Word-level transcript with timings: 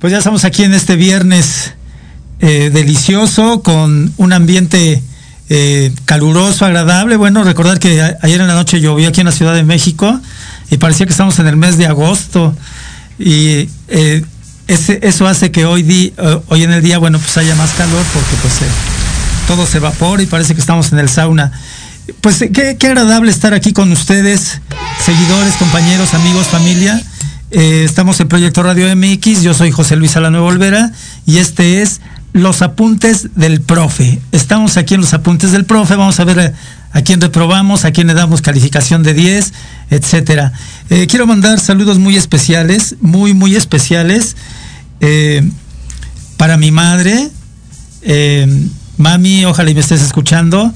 Pues 0.00 0.12
ya 0.12 0.18
estamos 0.18 0.44
aquí 0.44 0.64
en 0.64 0.72
este 0.74 0.96
viernes 0.96 1.72
eh, 2.40 2.70
delicioso 2.72 3.62
con 3.62 4.12
un 4.16 4.32
ambiente 4.32 5.02
eh, 5.50 5.92
caluroso, 6.06 6.64
agradable. 6.64 7.16
Bueno, 7.16 7.44
recordar 7.44 7.78
que 7.78 8.00
ayer 8.22 8.40
en 8.40 8.46
la 8.48 8.54
noche 8.54 8.80
llovió 8.80 9.08
aquí 9.10 9.20
en 9.20 9.26
la 9.26 9.32
Ciudad 9.32 9.54
de 9.54 9.62
México 9.62 10.18
y 10.70 10.78
parecía 10.78 11.04
que 11.06 11.12
estamos 11.12 11.38
en 11.38 11.46
el 11.48 11.56
mes 11.56 11.76
de 11.76 11.86
agosto 11.86 12.56
y 13.18 13.68
eh, 13.88 14.24
ese- 14.68 15.00
eso 15.02 15.26
hace 15.26 15.50
que 15.50 15.66
hoy, 15.66 15.82
di- 15.82 16.14
hoy 16.48 16.62
en 16.62 16.72
el 16.72 16.82
día, 16.82 16.96
bueno, 16.98 17.18
pues 17.18 17.36
haya 17.36 17.54
más 17.56 17.70
calor 17.72 18.02
porque 18.14 18.36
pues 18.40 18.54
todo 19.46 19.66
se 19.66 19.78
evapora 19.78 20.22
y 20.22 20.26
parece 20.26 20.54
que 20.54 20.60
estamos 20.60 20.92
en 20.92 20.98
el 21.00 21.08
sauna. 21.10 21.52
Pues 22.22 22.38
qué, 22.52 22.76
qué 22.78 22.86
agradable 22.86 23.30
estar 23.30 23.52
aquí 23.52 23.72
con 23.74 23.92
ustedes, 23.92 24.60
seguidores, 25.04 25.54
compañeros, 25.56 26.14
amigos, 26.14 26.46
familia. 26.46 27.02
Eh, 27.52 27.82
estamos 27.84 28.20
en 28.20 28.28
Proyecto 28.28 28.62
Radio 28.62 28.86
MX, 28.94 29.42
yo 29.42 29.54
soy 29.54 29.72
José 29.72 29.96
Luis 29.96 30.16
Alanuevo 30.16 30.46
Olvera 30.46 30.92
y 31.26 31.38
este 31.38 31.82
es 31.82 32.00
Los 32.32 32.62
Apuntes 32.62 33.30
del 33.34 33.60
Profe. 33.60 34.20
Estamos 34.30 34.76
aquí 34.76 34.94
en 34.94 35.00
Los 35.00 35.14
Apuntes 35.14 35.50
del 35.50 35.64
Profe, 35.64 35.96
vamos 35.96 36.20
a 36.20 36.24
ver 36.24 36.54
a, 36.92 37.02
quién 37.02 37.20
reprobamos, 37.20 37.84
a 37.84 37.90
quién 37.90 38.06
le 38.06 38.14
damos 38.14 38.40
calificación 38.40 39.02
de 39.02 39.14
10, 39.14 39.52
etcétera. 39.90 40.52
Eh, 40.90 41.08
quiero 41.08 41.26
mandar 41.26 41.58
saludos 41.58 41.98
muy 41.98 42.16
especiales, 42.16 42.94
muy, 43.00 43.34
muy 43.34 43.56
especiales 43.56 44.36
eh, 45.00 45.42
para 46.36 46.56
mi 46.56 46.70
madre, 46.70 47.30
mami, 48.96 49.44
ojalá 49.44 49.70
y 49.70 49.74
me 49.74 49.80
estés 49.80 50.02
escuchando. 50.02 50.72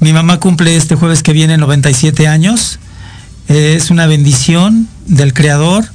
Mi 0.00 0.12
mamá 0.12 0.40
cumple 0.40 0.76
este 0.76 0.96
jueves 0.96 1.22
que 1.22 1.32
viene 1.32 1.58
97 1.58 2.26
años. 2.26 2.80
Es 3.46 3.90
una 3.90 4.06
bendición 4.06 4.88
del 5.06 5.32
Creador, 5.32 5.88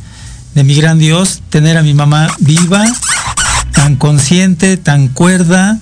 de 0.56 0.64
mi 0.64 0.76
gran 0.76 1.00
Dios, 1.00 1.42
tener 1.50 1.78
a 1.78 1.84
mi 1.84 1.94
mamá 1.94 2.28
viva, 2.40 2.86
tan 3.74 3.96
consciente, 3.96 4.78
tan 4.78 5.08
cuerda. 5.08 5.80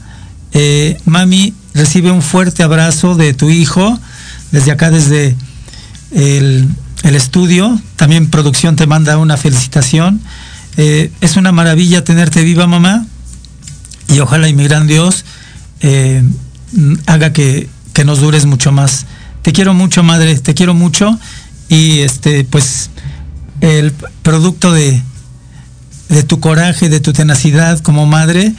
Eh, 0.54 0.98
mami, 1.06 1.54
recibe 1.74 2.12
un 2.12 2.22
fuerte 2.22 2.64
abrazo 2.64 3.16
de 3.16 3.34
tu 3.34 3.50
hijo, 3.50 4.00
desde 4.52 4.72
acá, 4.72 4.92
desde 4.92 5.36
el, 6.12 6.70
estudio. 7.04 7.80
También 7.96 8.30
producción 8.30 8.76
te 8.76 8.88
manda 8.88 9.18
una 9.18 9.38
felicitación. 9.38 10.22
Eh, 10.78 11.12
es 11.22 11.36
una 11.36 11.52
maravilla 11.52 12.04
tenerte 12.04 12.44
viva, 12.44 12.68
mamá 12.68 13.06
y 14.12 14.20
ojalá 14.20 14.48
y 14.48 14.54
mi 14.54 14.64
gran 14.66 14.88
Dios 14.88 15.26
eh, 15.82 16.24
haga 17.06 17.34
que, 17.34 17.70
que 17.94 18.06
nos 18.06 18.20
dures 18.20 18.46
mucho 18.46 18.72
más. 18.72 19.06
Te 19.42 19.54
quiero 19.54 19.74
mucho, 19.74 20.04
madre, 20.04 20.38
te 20.38 20.54
quiero 20.54 20.74
mucho 20.74 21.18
y 21.70 22.00
este, 22.00 22.44
pues 22.44 22.90
el 23.62 23.94
producto 24.24 24.74
de, 24.74 25.02
de 26.10 26.24
tu 26.24 26.40
coraje, 26.40 26.90
de 26.90 27.00
tu 27.00 27.14
tenacidad 27.14 27.80
como 27.80 28.06
madre, 28.06 28.54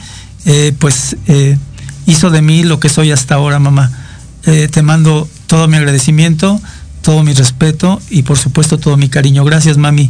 eh, 0.45 0.73
pues 0.79 1.15
eh, 1.27 1.57
hizo 2.05 2.31
de 2.31 2.41
mí 2.41 2.63
lo 2.63 2.79
que 2.79 2.89
soy 2.89 3.11
hasta 3.11 3.35
ahora, 3.35 3.59
mamá. 3.59 3.91
Eh, 4.45 4.67
te 4.71 4.81
mando 4.81 5.29
todo 5.47 5.67
mi 5.67 5.77
agradecimiento, 5.77 6.59
todo 7.01 7.23
mi 7.23 7.33
respeto 7.33 8.01
y 8.09 8.23
por 8.23 8.37
supuesto 8.37 8.77
todo 8.77 8.97
mi 8.97 9.09
cariño. 9.09 9.43
Gracias, 9.45 9.77
mami. 9.77 10.09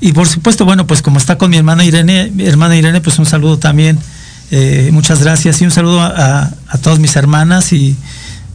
Y 0.00 0.12
por 0.12 0.28
supuesto, 0.28 0.66
bueno, 0.66 0.86
pues 0.86 1.00
como 1.00 1.18
está 1.18 1.38
con 1.38 1.50
mi 1.50 1.56
hermana 1.56 1.84
Irene, 1.84 2.30
mi 2.34 2.44
hermana 2.44 2.76
Irene, 2.76 3.00
pues 3.00 3.18
un 3.18 3.24
saludo 3.24 3.58
también. 3.58 3.98
Muchas 4.92 5.22
gracias 5.22 5.60
y 5.60 5.64
un 5.64 5.70
saludo 5.70 6.00
a, 6.00 6.50
a 6.68 6.78
todas 6.78 6.98
mis 6.98 7.16
hermanas 7.16 7.72
y, 7.72 7.96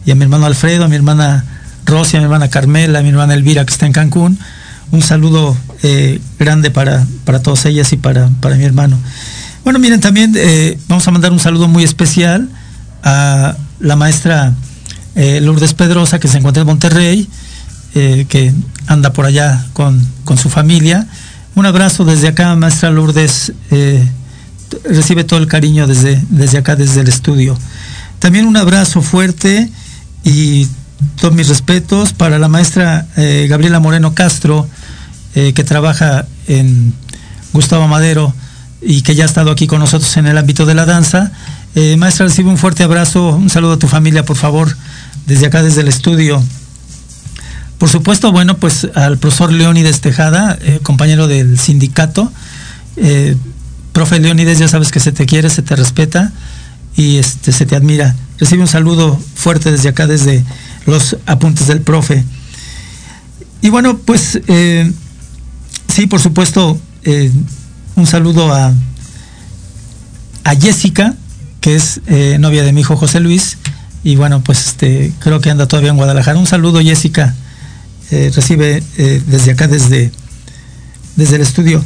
y 0.05 0.11
a 0.11 0.15
mi 0.15 0.23
hermano 0.23 0.45
Alfredo, 0.45 0.85
a 0.85 0.87
mi 0.87 0.95
hermana 0.95 1.45
Rosy, 1.85 2.17
a 2.17 2.19
mi 2.19 2.25
hermana 2.25 2.49
Carmela, 2.49 2.99
a 2.99 3.01
mi 3.01 3.09
hermana 3.09 3.33
Elvira 3.33 3.65
que 3.65 3.73
está 3.73 3.85
en 3.85 3.93
Cancún. 3.93 4.39
Un 4.93 5.01
saludo 5.01 5.57
eh, 5.81 6.21
grande 6.37 6.69
para, 6.69 7.03
para 7.25 7.41
todas 7.41 7.65
ellas 7.65 7.91
y 7.93 7.97
para, 7.97 8.29
para 8.41 8.57
mi 8.57 8.63
hermano. 8.63 8.95
Bueno, 9.63 9.79
miren, 9.79 9.99
también 9.99 10.33
eh, 10.37 10.77
vamos 10.87 11.07
a 11.07 11.09
mandar 11.09 11.31
un 11.31 11.39
saludo 11.39 11.67
muy 11.67 11.83
especial 11.83 12.47
a 13.01 13.57
la 13.79 13.95
maestra 13.95 14.53
eh, 15.15 15.41
Lourdes 15.41 15.73
Pedrosa, 15.73 16.19
que 16.19 16.27
se 16.27 16.37
encuentra 16.37 16.61
en 16.61 16.67
Monterrey, 16.67 17.27
que 17.93 18.53
anda 18.85 19.13
por 19.13 19.25
allá 19.25 19.65
con, 19.73 19.99
con 20.25 20.37
su 20.37 20.51
familia. 20.51 21.07
Un 21.55 21.65
abrazo 21.65 22.05
desde 22.05 22.27
acá, 22.27 22.55
maestra 22.55 22.91
Lourdes. 22.91 23.51
recibe 24.83 25.23
todo 25.23 25.39
el 25.39 25.47
cariño 25.47 25.87
desde, 25.87 26.23
desde 26.29 26.59
acá, 26.59 26.75
desde 26.75 27.01
el 27.01 27.07
estudio. 27.07 27.57
También 28.19 28.45
un 28.45 28.57
abrazo 28.57 29.01
fuerte 29.01 29.71
y 30.23 30.67
todos 31.19 31.33
mis 31.33 31.47
respetos 31.47 32.13
para 32.13 32.37
la 32.37 32.47
maestra 32.47 33.07
Gabriela 33.47 33.79
Moreno 33.79 34.13
Castro, 34.13 34.67
eh, 35.35 35.53
que 35.53 35.63
trabaja 35.63 36.25
en 36.47 36.93
Gustavo 37.53 37.87
Madero 37.87 38.33
y 38.85 39.01
que 39.01 39.15
ya 39.15 39.23
ha 39.23 39.27
estado 39.27 39.51
aquí 39.51 39.67
con 39.67 39.79
nosotros 39.79 40.15
en 40.17 40.27
el 40.27 40.37
ámbito 40.37 40.65
de 40.65 40.73
la 40.73 40.85
danza. 40.85 41.31
Eh, 41.75 41.95
maestra, 41.97 42.27
recibe 42.27 42.49
un 42.49 42.57
fuerte 42.57 42.83
abrazo, 42.83 43.35
un 43.35 43.49
saludo 43.49 43.73
a 43.73 43.79
tu 43.79 43.87
familia, 43.87 44.25
por 44.25 44.37
favor, 44.37 44.75
desde 45.25 45.47
acá, 45.47 45.63
desde 45.63 45.81
el 45.81 45.87
estudio. 45.87 46.43
Por 47.77 47.89
supuesto, 47.89 48.31
bueno, 48.31 48.57
pues 48.57 48.87
al 48.95 49.17
profesor 49.17 49.51
Leónides 49.51 50.01
Tejada, 50.01 50.57
eh, 50.61 50.79
compañero 50.83 51.27
del 51.27 51.57
sindicato. 51.59 52.31
Eh, 52.97 53.35
profe 53.91 54.19
Leónides, 54.19 54.59
ya 54.59 54.67
sabes 54.67 54.91
que 54.91 54.99
se 54.99 55.11
te 55.11 55.25
quiere, 55.25 55.49
se 55.49 55.61
te 55.61 55.75
respeta 55.75 56.31
y 56.95 57.17
este, 57.17 57.51
se 57.51 57.65
te 57.65 57.75
admira. 57.75 58.15
Recibe 58.39 58.61
un 58.61 58.67
saludo 58.67 59.19
fuerte 59.35 59.71
desde 59.71 59.89
acá, 59.89 60.07
desde 60.07 60.43
los 60.85 61.17
apuntes 61.25 61.67
del 61.67 61.81
profe. 61.81 62.23
Y 63.61 63.69
bueno, 63.69 63.97
pues 63.97 64.39
sí, 65.93 66.07
por 66.07 66.19
supuesto, 66.19 66.79
eh, 67.03 67.31
un 67.95 68.07
saludo 68.07 68.51
a, 68.51 68.73
a 70.43 70.55
Jessica, 70.55 71.13
que 71.61 71.75
es 71.75 72.01
eh, 72.07 72.37
novia 72.39 72.63
de 72.63 72.73
mi 72.73 72.81
hijo 72.81 72.97
José 72.97 73.19
Luis. 73.19 73.57
Y 74.03 74.15
bueno, 74.15 74.41
pues 74.43 74.67
este, 74.67 75.13
creo 75.19 75.39
que 75.39 75.51
anda 75.51 75.67
todavía 75.67 75.91
en 75.91 75.97
Guadalajara. 75.97 76.39
Un 76.39 76.47
saludo, 76.47 76.81
Jessica. 76.81 77.35
Eh, 78.09 78.31
recibe 78.35 78.83
desde 78.97 79.51
acá, 79.51 79.67
desde, 79.67 80.11
desde 81.15 81.35
el 81.35 81.41
estudio. 81.43 81.83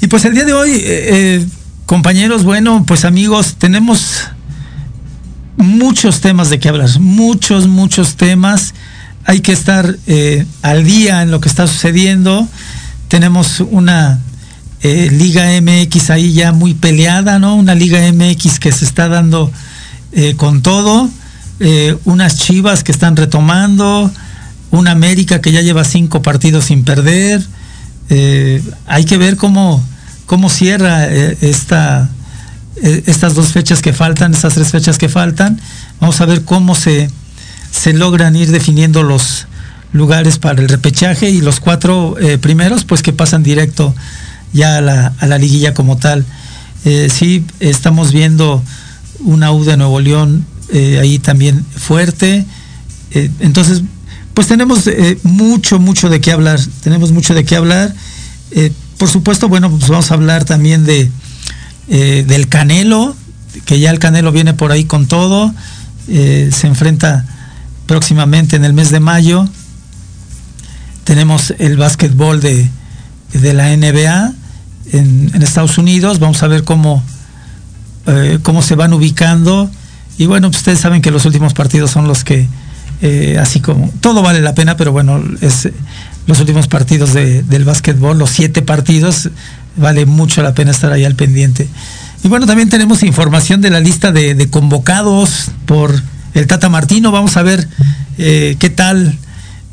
Y 0.00 0.08
pues 0.08 0.24
el 0.24 0.34
día 0.34 0.44
de 0.44 0.52
hoy, 0.52 1.48
compañeros, 1.86 2.44
bueno, 2.44 2.84
pues 2.86 3.04
amigos, 3.04 3.54
tenemos 3.58 4.28
muchos 5.56 6.20
temas 6.20 6.50
de 6.50 6.58
qué 6.58 6.68
hablar, 6.68 6.90
muchos, 7.00 7.66
muchos 7.66 8.16
temas. 8.16 8.74
Hay 9.24 9.40
que 9.40 9.52
estar 9.52 9.96
al 10.62 10.84
día 10.84 11.22
en 11.22 11.30
lo 11.30 11.40
que 11.40 11.48
está 11.48 11.66
sucediendo. 11.66 12.48
Tenemos 13.08 13.60
una 13.60 14.20
eh, 14.82 15.08
Liga 15.10 15.46
MX 15.60 16.10
ahí 16.10 16.32
ya 16.34 16.52
muy 16.52 16.74
peleada, 16.74 17.38
¿no? 17.38 17.56
Una 17.56 17.74
Liga 17.74 18.00
MX 18.12 18.60
que 18.60 18.70
se 18.70 18.84
está 18.84 19.08
dando 19.08 19.50
eh, 20.12 20.34
con 20.36 20.62
todo. 20.62 21.08
Eh, 21.60 21.96
unas 22.04 22.36
Chivas 22.36 22.84
que 22.84 22.92
están 22.92 23.16
retomando. 23.16 24.10
Una 24.70 24.92
América 24.92 25.40
que 25.40 25.50
ya 25.50 25.62
lleva 25.62 25.82
cinco 25.84 26.20
partidos 26.20 26.66
sin 26.66 26.84
perder. 26.84 27.44
Hay 28.86 29.04
que 29.04 29.16
ver 29.18 29.36
cómo, 29.36 29.82
cómo 30.26 30.50
cierra 30.50 31.06
esta, 31.06 32.08
estas 32.76 33.34
dos 33.34 33.48
fechas 33.52 33.80
que 33.80 33.92
faltan, 33.92 34.32
estas 34.34 34.54
tres 34.54 34.70
fechas 34.70 34.98
que 34.98 35.08
faltan. 35.08 35.58
Vamos 36.00 36.20
a 36.20 36.26
ver 36.26 36.44
cómo 36.44 36.74
se, 36.74 37.10
se 37.70 37.94
logran 37.94 38.36
ir 38.36 38.50
definiendo 38.50 39.02
los 39.02 39.46
lugares 39.92 40.38
para 40.38 40.60
el 40.60 40.68
repechaje 40.68 41.30
y 41.30 41.40
los 41.40 41.60
cuatro 41.60 42.16
eh, 42.20 42.38
primeros, 42.38 42.84
pues 42.84 43.02
que 43.02 43.12
pasan 43.12 43.42
directo 43.42 43.94
ya 44.52 44.78
a 44.78 44.80
la, 44.80 45.12
a 45.18 45.26
la 45.26 45.38
liguilla 45.38 45.74
como 45.74 45.96
tal. 45.96 46.24
Eh, 46.84 47.08
sí, 47.12 47.44
estamos 47.60 48.12
viendo 48.12 48.62
una 49.20 49.52
U 49.52 49.64
de 49.64 49.76
Nuevo 49.76 50.00
León 50.00 50.44
eh, 50.72 50.98
ahí 51.00 51.18
también 51.18 51.64
fuerte. 51.76 52.44
Entonces, 53.40 53.82
pues 54.34 54.48
tenemos 54.48 54.84
mucho, 55.22 55.78
mucho 55.78 56.10
de 56.10 56.20
qué 56.20 56.30
hablar. 56.30 56.60
Tenemos 56.82 57.10
mucho 57.10 57.34
de 57.34 57.44
qué 57.44 57.56
hablar. 57.56 57.94
por 58.98 59.08
supuesto, 59.08 59.48
bueno, 59.48 59.70
pues 59.70 59.88
vamos 59.88 60.10
a 60.10 60.14
hablar 60.14 60.44
también 60.44 60.84
de 60.84 61.10
del 61.88 62.48
Canelo, 62.48 63.16
que 63.64 63.80
ya 63.80 63.90
el 63.90 63.98
Canelo 63.98 64.30
viene 64.30 64.52
por 64.52 64.72
ahí 64.72 64.84
con 64.84 65.06
todo. 65.06 65.54
se 66.06 66.66
enfrenta 66.66 67.24
próximamente 67.86 68.56
en 68.56 68.66
el 68.66 68.74
mes 68.74 68.90
de 68.90 69.00
mayo. 69.00 69.48
Tenemos 71.08 71.54
el 71.58 71.78
básquetbol 71.78 72.42
de, 72.42 72.68
de 73.32 73.54
la 73.54 73.74
NBA 73.74 74.32
en, 74.92 75.42
Estados 75.42 75.78
Unidos. 75.78 76.18
Vamos 76.18 76.42
a 76.42 76.48
ver 76.48 76.64
cómo, 76.64 77.02
cómo 78.42 78.60
se 78.60 78.74
van 78.74 78.92
ubicando 78.92 79.70
y 80.18 80.26
bueno, 80.26 80.48
ustedes 80.48 80.80
saben 80.80 81.00
que 81.00 81.12
los 81.12 81.24
últimos 81.24 81.54
partidos 81.54 81.92
son 81.92 82.08
los 82.08 82.24
que, 82.24 82.48
eh, 83.00 83.38
así 83.40 83.60
como, 83.60 83.88
todo 84.00 84.20
vale 84.20 84.40
la 84.42 84.52
pena, 84.52 84.76
pero 84.76 84.90
bueno, 84.90 85.22
es 85.40 85.68
los 86.26 86.40
últimos 86.40 86.66
partidos 86.66 87.14
del 87.14 87.64
básquetbol, 87.64 88.18
los 88.18 88.30
siete 88.30 88.60
partidos, 88.60 89.30
vale 89.76 90.06
mucho 90.06 90.42
la 90.42 90.54
pena 90.54 90.72
estar 90.72 90.92
ahí 90.92 91.04
al 91.04 91.14
pendiente. 91.14 91.68
Y 92.24 92.28
bueno, 92.28 92.46
también 92.46 92.68
tenemos 92.68 93.04
información 93.04 93.60
de 93.60 93.70
la 93.70 93.78
lista 93.78 94.10
de, 94.10 94.48
convocados 94.50 95.52
por 95.66 95.94
el 96.34 96.48
Tata 96.48 96.68
Martino. 96.68 97.12
Vamos 97.12 97.36
a 97.36 97.42
ver 97.42 97.68
eh, 98.18 98.56
qué 98.58 98.70
tal 98.70 99.16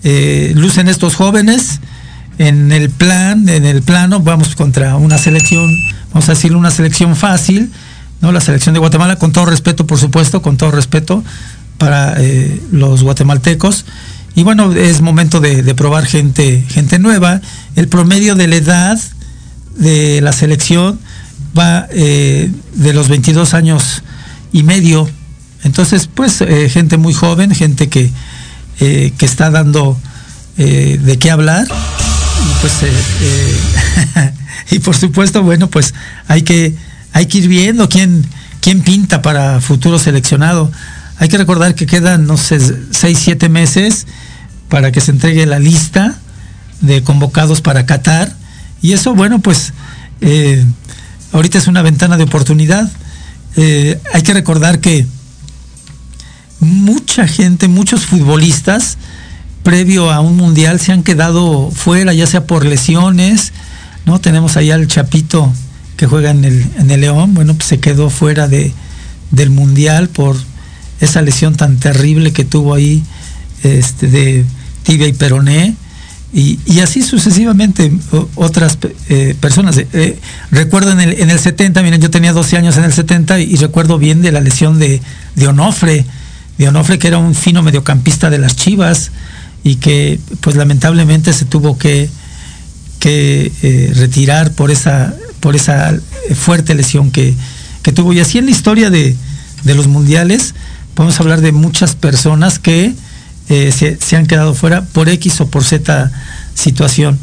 eh, 0.06 0.54
lucen 0.56 0.88
estos 0.88 1.16
jóvenes 1.16 1.82
en 2.38 2.72
el 2.72 2.92
plan, 2.92 3.50
en 3.50 3.66
el 3.66 3.82
plano. 3.82 4.20
Vamos 4.20 4.56
contra 4.56 4.96
una 4.98 5.18
selección, 5.18 5.68
vamos 6.14 6.30
a 6.30 6.34
decirle 6.34 6.58
una 6.58 6.72
selección 6.72 7.16
fácil 7.16 7.72
¿no? 8.22 8.32
La 8.32 8.40
selección 8.40 8.74
de 8.74 8.80
Guatemala, 8.80 9.18
con 9.18 9.32
todo 9.32 9.46
respeto, 9.46 9.86
por 9.88 9.98
supuesto, 10.00 10.42
con 10.42 10.58
todo 10.58 10.72
respeto 10.72 11.24
para 11.78 12.16
eh, 12.22 12.62
los 12.72 13.04
guatemaltecos. 13.04 13.86
Y 14.36 14.44
bueno, 14.44 14.74
es 14.74 15.02
momento 15.02 15.40
de, 15.40 15.76
probar 15.76 16.06
gente, 16.06 16.64
gente 16.70 17.00
nueva. 17.00 17.42
El 17.76 17.88
promedio 17.88 18.36
de 18.36 18.48
la 18.48 18.56
edad 18.56 19.00
de 19.78 20.22
la 20.22 20.34
selección 20.34 21.00
va 21.58 21.88
eh, 21.92 22.52
de 22.76 22.94
los 22.94 23.08
22 23.08 23.54
años 23.54 24.04
y 24.52 24.64
medio. 24.64 25.10
Entonces, 25.64 26.08
pues, 26.14 26.44
gente 26.70 26.98
muy 26.98 27.14
joven, 27.14 27.54
gente 27.56 27.90
que, 27.90 28.12
que 28.78 29.14
está 29.20 29.50
dando 29.50 30.00
de 30.58 31.18
qué 31.20 31.32
hablar. 31.32 31.68
Y 31.68 32.62
pues, 32.62 32.74
y 34.72 34.80
por 34.80 34.96
supuesto, 34.96 35.44
bueno, 35.44 35.70
pues 35.70 35.94
hay 36.28 36.44
que 36.44 36.76
hay 37.16 37.28
que 37.28 37.38
ir 37.38 37.48
viendo 37.48 37.88
quién, 37.88 38.26
quién 38.60 38.82
pinta 38.82 39.22
para 39.22 39.62
futuro 39.62 39.98
seleccionado. 40.00 40.70
Hay 41.18 41.30
que 41.30 41.38
recordar 41.38 41.74
que 41.74 41.86
quedan, 41.86 42.28
no 42.28 42.36
sé, 42.36 42.60
seis, 42.92 43.20
siete 43.24 43.48
meses 43.48 44.06
para 44.68 44.92
que 44.92 45.00
se 45.00 45.12
entregue 45.12 45.46
la 45.46 45.58
lista 45.58 46.16
de 46.82 47.04
convocados 47.04 47.62
para 47.62 47.86
Qatar. 47.86 48.36
Y 48.82 48.92
eso, 48.92 49.16
bueno, 49.16 49.40
pues 49.40 49.72
eh, 50.20 50.66
ahorita 51.32 51.58
es 51.58 51.68
una 51.68 51.84
ventana 51.84 52.18
de 52.18 52.26
oportunidad. 52.26 52.92
Eh, 53.56 53.98
hay 54.14 54.22
que 54.22 54.34
recordar 54.34 54.80
que 54.80 55.08
mucha 56.60 57.28
gente, 57.28 57.68
muchos 57.68 58.06
futbolistas, 58.06 58.98
previo 59.64 60.12
a 60.12 60.20
un 60.20 60.38
mundial, 60.38 60.80
se 60.80 60.92
han 60.92 61.04
quedado 61.04 61.72
fuera, 61.72 62.14
ya 62.14 62.28
sea 62.28 62.46
por 62.46 62.66
lesiones, 62.66 63.54
¿no? 64.06 64.20
Tenemos 64.20 64.58
ahí 64.58 64.72
al 64.72 64.88
Chapito 64.88 65.52
que 65.98 66.08
juega 66.08 66.32
en 66.32 66.46
el, 66.46 66.66
en 66.78 66.92
el 66.92 67.02
León, 67.02 67.34
bueno, 67.34 67.56
pues 67.56 67.68
se 67.68 67.80
quedó 67.80 68.10
fuera 68.10 68.48
de, 68.48 68.74
del 69.32 69.50
Mundial 69.50 70.10
por 70.10 70.36
esa 71.00 71.22
lesión 71.22 71.56
tan 71.56 71.78
terrible 71.78 72.34
que 72.34 72.46
tuvo 72.46 72.74
ahí 72.74 73.04
este, 73.64 74.08
de 74.08 74.46
tibia 74.84 75.08
y 75.08 75.14
peroné. 75.14 75.76
Y, 76.34 76.60
así 76.82 77.02
sucesivamente 77.02 77.94
otras 78.36 78.78
eh, 79.08 79.38
personas. 79.40 79.78
Eh, 79.78 80.20
recuerdo 80.52 80.92
en 80.92 81.00
el, 81.00 81.14
en 81.22 81.30
el 81.30 81.40
70, 81.40 81.82
miren, 81.82 82.02
yo 82.02 82.12
tenía 82.12 82.34
12 82.34 82.58
años 82.58 82.76
en 82.76 82.84
el 82.84 82.92
70 82.92 83.40
y, 83.40 83.56
recuerdo 83.56 83.98
bien 83.98 84.22
de 84.22 84.34
la 84.34 84.42
lesión 84.42 84.78
de, 84.78 85.02
de 85.36 85.48
Onofre, 85.48 86.06
de 86.58 86.68
Onofre 86.68 87.00
que 87.00 87.08
era 87.08 87.18
un 87.18 87.36
fino 87.36 87.62
mediocampista 87.62 88.30
de 88.30 88.38
las 88.38 88.56
Chivas 88.56 89.12
y 89.64 89.78
que 89.78 90.20
pues 90.42 90.56
lamentablemente 90.56 91.34
se 91.34 91.46
tuvo 91.46 91.78
que, 91.78 92.10
que 93.00 93.52
eh, 93.62 93.92
retirar 93.96 94.52
por 94.52 94.72
esa 94.72 95.14
por 95.40 95.56
esa 95.56 95.96
fuerte 96.34 96.74
lesión 96.74 97.12
que, 97.12 97.36
tuvo. 97.94 98.14
Y 98.14 98.20
así 98.20 98.40
en 98.40 98.46
la 98.46 98.52
historia 98.52 98.90
de, 98.90 99.16
los 99.64 99.88
mundiales, 99.88 100.56
podemos 100.96 101.20
hablar 101.20 101.42
de 101.42 101.52
muchas 101.52 101.96
personas 101.96 102.58
que 102.58 102.96
eh, 103.50 103.72
se, 103.72 104.16
han 104.16 104.26
quedado 104.26 104.56
fuera 104.56 104.82
por 104.86 105.08
X 105.08 105.42
o 105.42 105.48
por 105.48 105.64
Z 105.64 106.12
situación. 106.56 107.20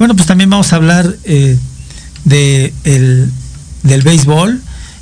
Bueno, 0.00 0.16
pues 0.16 0.26
también 0.26 0.50
vamos 0.50 0.72
a 0.72 0.76
hablar 0.76 1.14
eh, 1.22 1.56
de 2.24 2.72
del 3.84 4.02
béisbol 4.02 4.60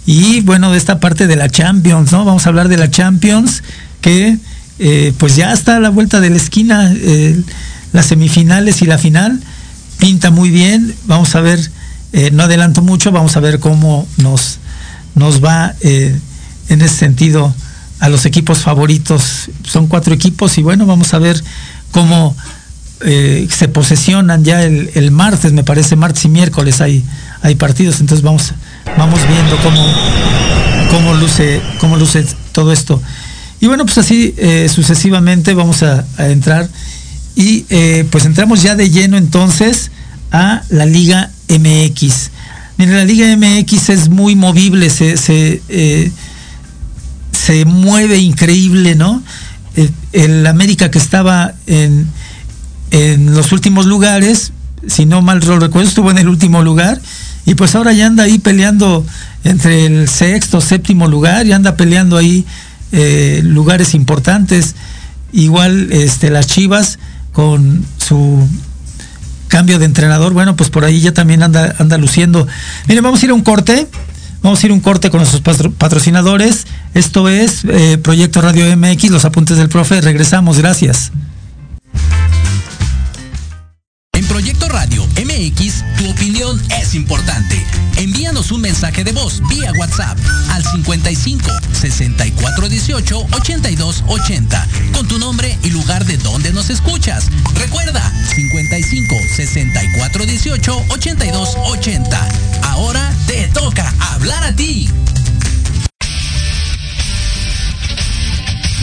y 0.08 0.40
bueno, 0.40 0.72
de 0.72 0.78
esta 0.78 1.00
parte 1.00 1.26
de 1.26 1.36
la 1.36 1.50
Champions, 1.50 2.12
¿no? 2.12 2.24
Vamos 2.24 2.46
a 2.46 2.48
hablar 2.48 2.68
de 2.68 2.78
la 2.78 2.90
Champions 2.90 3.62
que 4.00 4.38
eh, 4.78 5.12
pues 5.18 5.36
ya 5.36 5.52
está 5.52 5.76
a 5.76 5.80
la 5.80 5.90
vuelta 5.90 6.20
de 6.20 6.30
la 6.30 6.36
esquina, 6.36 6.94
las 7.92 8.06
semifinales 8.06 8.80
y 8.80 8.86
la 8.86 8.96
final, 8.96 9.38
pinta 9.98 10.30
muy 10.30 10.48
bien, 10.48 10.94
vamos 11.06 11.34
a 11.34 11.40
ver 11.40 11.60
eh, 12.12 12.30
no 12.32 12.44
adelanto 12.44 12.80
mucho, 12.80 13.12
vamos 13.12 13.36
a 13.36 13.40
ver 13.40 13.60
cómo 13.60 14.08
nos, 14.16 14.58
nos 15.14 15.44
va 15.44 15.74
eh, 15.82 16.18
en 16.70 16.80
ese 16.80 16.94
sentido 16.94 17.54
a 18.00 18.08
los 18.08 18.24
equipos 18.24 18.60
favoritos. 18.60 19.50
Son 19.64 19.88
cuatro 19.88 20.14
equipos 20.14 20.56
y 20.56 20.62
bueno, 20.62 20.86
vamos 20.86 21.12
a 21.12 21.18
ver 21.18 21.42
cómo 21.90 22.34
eh, 23.02 23.46
se 23.54 23.68
posesionan 23.68 24.42
ya 24.42 24.62
el, 24.62 25.10
martes, 25.10 25.52
me 25.52 25.64
parece, 25.64 25.96
martes 25.96 26.24
y 26.24 26.28
miércoles 26.28 26.80
hay, 26.80 27.04
hay 27.42 27.56
partidos, 27.56 28.00
entonces 28.00 28.24
vamos, 28.24 28.54
vamos 28.96 29.20
viendo 29.28 29.56
cómo, 29.62 29.84
cómo, 30.90 31.14
luce, 31.14 31.60
cómo 31.78 31.96
luce 31.96 32.24
todo 32.52 32.72
esto. 32.72 33.00
Y 33.60 33.66
bueno, 33.66 33.84
pues 33.84 33.98
así 33.98 34.34
sucesivamente 34.68 35.54
vamos 35.54 35.82
a, 35.82 36.04
entrar 36.18 36.68
y 37.34 37.62
pues 38.10 38.24
entramos 38.24 38.62
ya 38.62 38.74
de 38.74 38.90
lleno 38.90 39.16
entonces 39.16 39.90
a 40.30 40.62
la 40.68 40.86
Liga 40.86 41.30
MX. 41.48 42.30
Mira, 42.76 42.92
la 42.92 43.04
Liga 43.04 43.36
MX 43.36 43.88
es 43.88 44.08
muy 44.08 44.36
movible, 44.36 44.90
se, 44.90 45.16
se, 45.16 45.62
eh, 45.68 46.12
mueve 47.66 48.18
increíble, 48.18 48.94
¿no? 48.94 49.22
El, 50.12 50.46
América 50.46 50.90
que 50.90 50.98
estaba 50.98 51.54
en, 51.66 52.06
en 52.90 53.34
los 53.34 53.52
últimos 53.52 53.86
lugares, 53.86 54.52
si 54.86 55.06
no 55.06 55.22
mal 55.22 55.40
recuerdo, 55.40 55.88
estuvo 55.88 56.10
en 56.10 56.18
el 56.18 56.28
último 56.28 56.62
lugar 56.62 57.00
y 57.48 57.54
pues 57.54 57.74
ahora 57.74 57.94
ya 57.94 58.06
anda 58.06 58.24
ahí 58.24 58.38
peleando 58.38 59.06
entre 59.42 59.86
el 59.86 60.06
sexto, 60.06 60.60
séptimo 60.60 61.08
lugar 61.08 61.46
y 61.46 61.52
anda 61.52 61.78
peleando 61.78 62.18
ahí 62.18 62.44
eh, 62.92 63.40
lugares 63.42 63.94
importantes. 63.94 64.74
Igual 65.32 65.90
este, 65.90 66.28
las 66.28 66.46
Chivas 66.46 66.98
con 67.32 67.86
su 67.96 68.46
cambio 69.48 69.78
de 69.78 69.86
entrenador, 69.86 70.34
bueno, 70.34 70.56
pues 70.56 70.68
por 70.68 70.84
ahí 70.84 71.00
ya 71.00 71.14
también 71.14 71.42
anda, 71.42 71.74
anda 71.78 71.96
luciendo. 71.96 72.46
Miren, 72.86 73.02
vamos 73.02 73.22
a 73.22 73.24
ir 73.24 73.30
a 73.30 73.34
un 73.34 73.40
corte. 73.40 73.88
Vamos 74.42 74.62
a 74.62 74.66
ir 74.66 74.70
a 74.70 74.74
un 74.74 74.80
corte 74.80 75.08
con 75.08 75.20
nuestros 75.20 75.72
patrocinadores. 75.72 76.66
Esto 76.92 77.30
es 77.30 77.64
eh, 77.64 77.96
Proyecto 77.96 78.42
Radio 78.42 78.76
MX, 78.76 79.10
los 79.10 79.24
apuntes 79.24 79.56
del 79.56 79.70
profe. 79.70 80.02
Regresamos, 80.02 80.58
gracias. 80.58 81.12
En 84.12 84.26
Proyecto 84.26 84.68
Radio 84.68 85.06
MX, 85.16 85.82
tu 85.98 86.08
opinión 86.08 86.62
es 86.80 86.94
importante. 86.94 87.60
Envíanos 87.96 88.52
un 88.52 88.60
mensaje 88.60 89.02
de 89.02 89.12
voz 89.12 89.42
vía 89.48 89.72
WhatsApp 89.72 90.16
al 90.50 90.64
55 90.64 91.50
64 91.72 92.68
18 92.68 93.26
82 93.32 94.04
80 94.06 94.68
con 94.92 95.08
tu 95.08 95.18
nombre 95.18 95.58
y 95.64 95.70
lugar 95.70 96.04
de 96.04 96.16
donde 96.18 96.52
nos 96.52 96.70
escuchas. 96.70 97.28
Recuerda 97.54 98.12
55 98.34 99.16
64 99.36 100.26
18 100.26 100.84
82 100.88 101.56
80. 101.56 102.28
Ahora 102.62 103.12
te 103.26 103.48
toca 103.48 103.92
hablar 103.98 104.44
a 104.44 104.54
ti. 104.54 104.88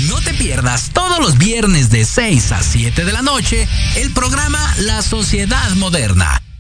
No 0.09 0.19
te 0.21 0.33
pierdas 0.33 0.91
todos 0.93 1.19
los 1.19 1.37
viernes 1.37 1.89
de 1.89 2.03
6 2.03 2.51
a 2.51 2.61
7 2.61 3.05
de 3.05 3.13
la 3.13 3.21
noche 3.21 3.67
el 3.95 4.11
programa 4.11 4.59
La 4.79 5.01
Sociedad 5.01 5.71
Moderna 5.75 6.44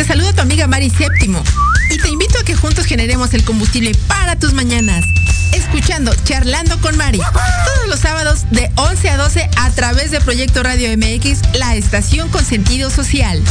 Te 0.00 0.06
saluda 0.06 0.32
tu 0.32 0.40
amiga 0.40 0.66
Mari 0.66 0.88
Séptimo 0.88 1.42
y 1.90 1.98
te 1.98 2.08
invito 2.08 2.38
a 2.38 2.42
que 2.42 2.54
juntos 2.54 2.86
generemos 2.86 3.34
el 3.34 3.44
combustible 3.44 3.92
para 4.08 4.34
tus 4.34 4.54
mañanas. 4.54 5.04
Escuchando 5.52 6.14
Charlando 6.24 6.80
con 6.80 6.96
Mari 6.96 7.18
todos 7.18 7.86
los 7.86 8.00
sábados 8.00 8.46
de 8.50 8.70
11 8.76 9.10
a 9.10 9.16
12 9.18 9.50
a 9.58 9.70
través 9.72 10.10
de 10.10 10.22
Proyecto 10.22 10.62
Radio 10.62 10.88
MX, 10.96 11.42
la 11.58 11.76
estación 11.76 12.30
con 12.30 12.42
sentido 12.46 12.88
social. 12.88 13.42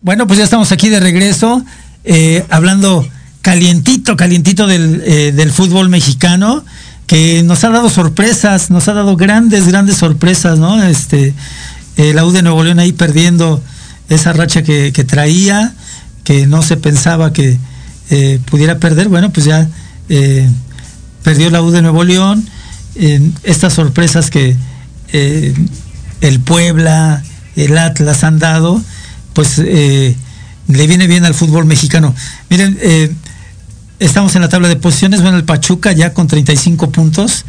Bueno, 0.00 0.28
pues 0.28 0.38
ya 0.38 0.44
estamos 0.44 0.70
aquí 0.70 0.90
de 0.90 1.00
regreso, 1.00 1.64
eh, 2.04 2.46
hablando 2.50 3.04
calientito, 3.46 4.16
calientito 4.16 4.66
del, 4.66 5.04
eh, 5.06 5.30
del, 5.30 5.52
fútbol 5.52 5.88
mexicano, 5.88 6.64
que 7.06 7.44
nos 7.44 7.62
ha 7.62 7.68
dado 7.68 7.88
sorpresas, 7.88 8.70
nos 8.70 8.88
ha 8.88 8.92
dado 8.92 9.16
grandes, 9.16 9.68
grandes 9.68 9.98
sorpresas, 9.98 10.58
¿no? 10.58 10.82
Este, 10.82 11.32
eh, 11.96 12.12
la 12.12 12.24
U 12.24 12.32
de 12.32 12.42
Nuevo 12.42 12.64
León 12.64 12.80
ahí 12.80 12.90
perdiendo 12.90 13.62
esa 14.08 14.32
racha 14.32 14.64
que, 14.64 14.90
traía, 15.06 15.72
que 16.24 16.48
no 16.48 16.60
se 16.62 16.76
pensaba 16.76 17.32
que 17.32 17.56
eh, 18.10 18.40
pudiera 18.46 18.80
perder, 18.80 19.08
bueno, 19.08 19.32
pues 19.32 19.46
ya 19.46 19.68
eh, 20.08 20.50
perdió 21.22 21.48
la 21.48 21.62
U 21.62 21.70
de 21.70 21.82
Nuevo 21.82 22.02
León, 22.02 22.44
estas 23.44 23.74
sorpresas 23.74 24.28
que 24.28 24.56
eh, 25.12 25.54
el 26.20 26.40
Puebla, 26.40 27.22
el 27.54 27.78
Atlas 27.78 28.24
han 28.24 28.40
dado, 28.40 28.82
pues 29.34 29.58
le 29.58 30.16
viene 30.88 31.06
bien 31.06 31.24
al 31.24 31.34
fútbol 31.34 31.64
mexicano. 31.64 32.12
Miren, 32.50 32.76
Estamos 33.98 34.34
en 34.36 34.42
la 34.42 34.50
tabla 34.50 34.68
de 34.68 34.76
posiciones. 34.76 35.22
Bueno, 35.22 35.38
el 35.38 35.44
Pachuca 35.44 35.92
ya 35.92 36.12
con 36.12 36.26
35 36.26 36.90
puntos. 36.90 37.46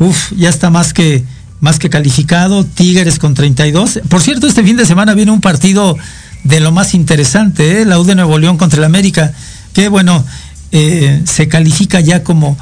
Uf, 0.00 0.32
ya 0.36 0.48
está 0.48 0.68
más 0.68 0.92
que, 0.92 1.24
más 1.60 1.78
que 1.78 1.88
calificado. 1.88 2.64
Tigres 2.64 3.20
con 3.20 3.34
32. 3.34 4.00
Por 4.08 4.20
cierto, 4.20 4.48
este 4.48 4.64
fin 4.64 4.76
de 4.76 4.86
semana 4.86 5.14
viene 5.14 5.30
un 5.30 5.40
partido 5.40 5.96
de 6.42 6.58
lo 6.58 6.72
más 6.72 6.94
interesante, 6.94 7.80
¿eh? 7.80 7.84
la 7.84 8.00
U 8.00 8.04
de 8.04 8.16
Nuevo 8.16 8.38
León 8.38 8.58
contra 8.58 8.78
el 8.78 8.84
América, 8.84 9.32
que 9.72 9.88
bueno, 9.88 10.24
eh, 10.72 11.22
se 11.24 11.48
califica 11.48 12.00
ya 12.00 12.22
como 12.22 12.58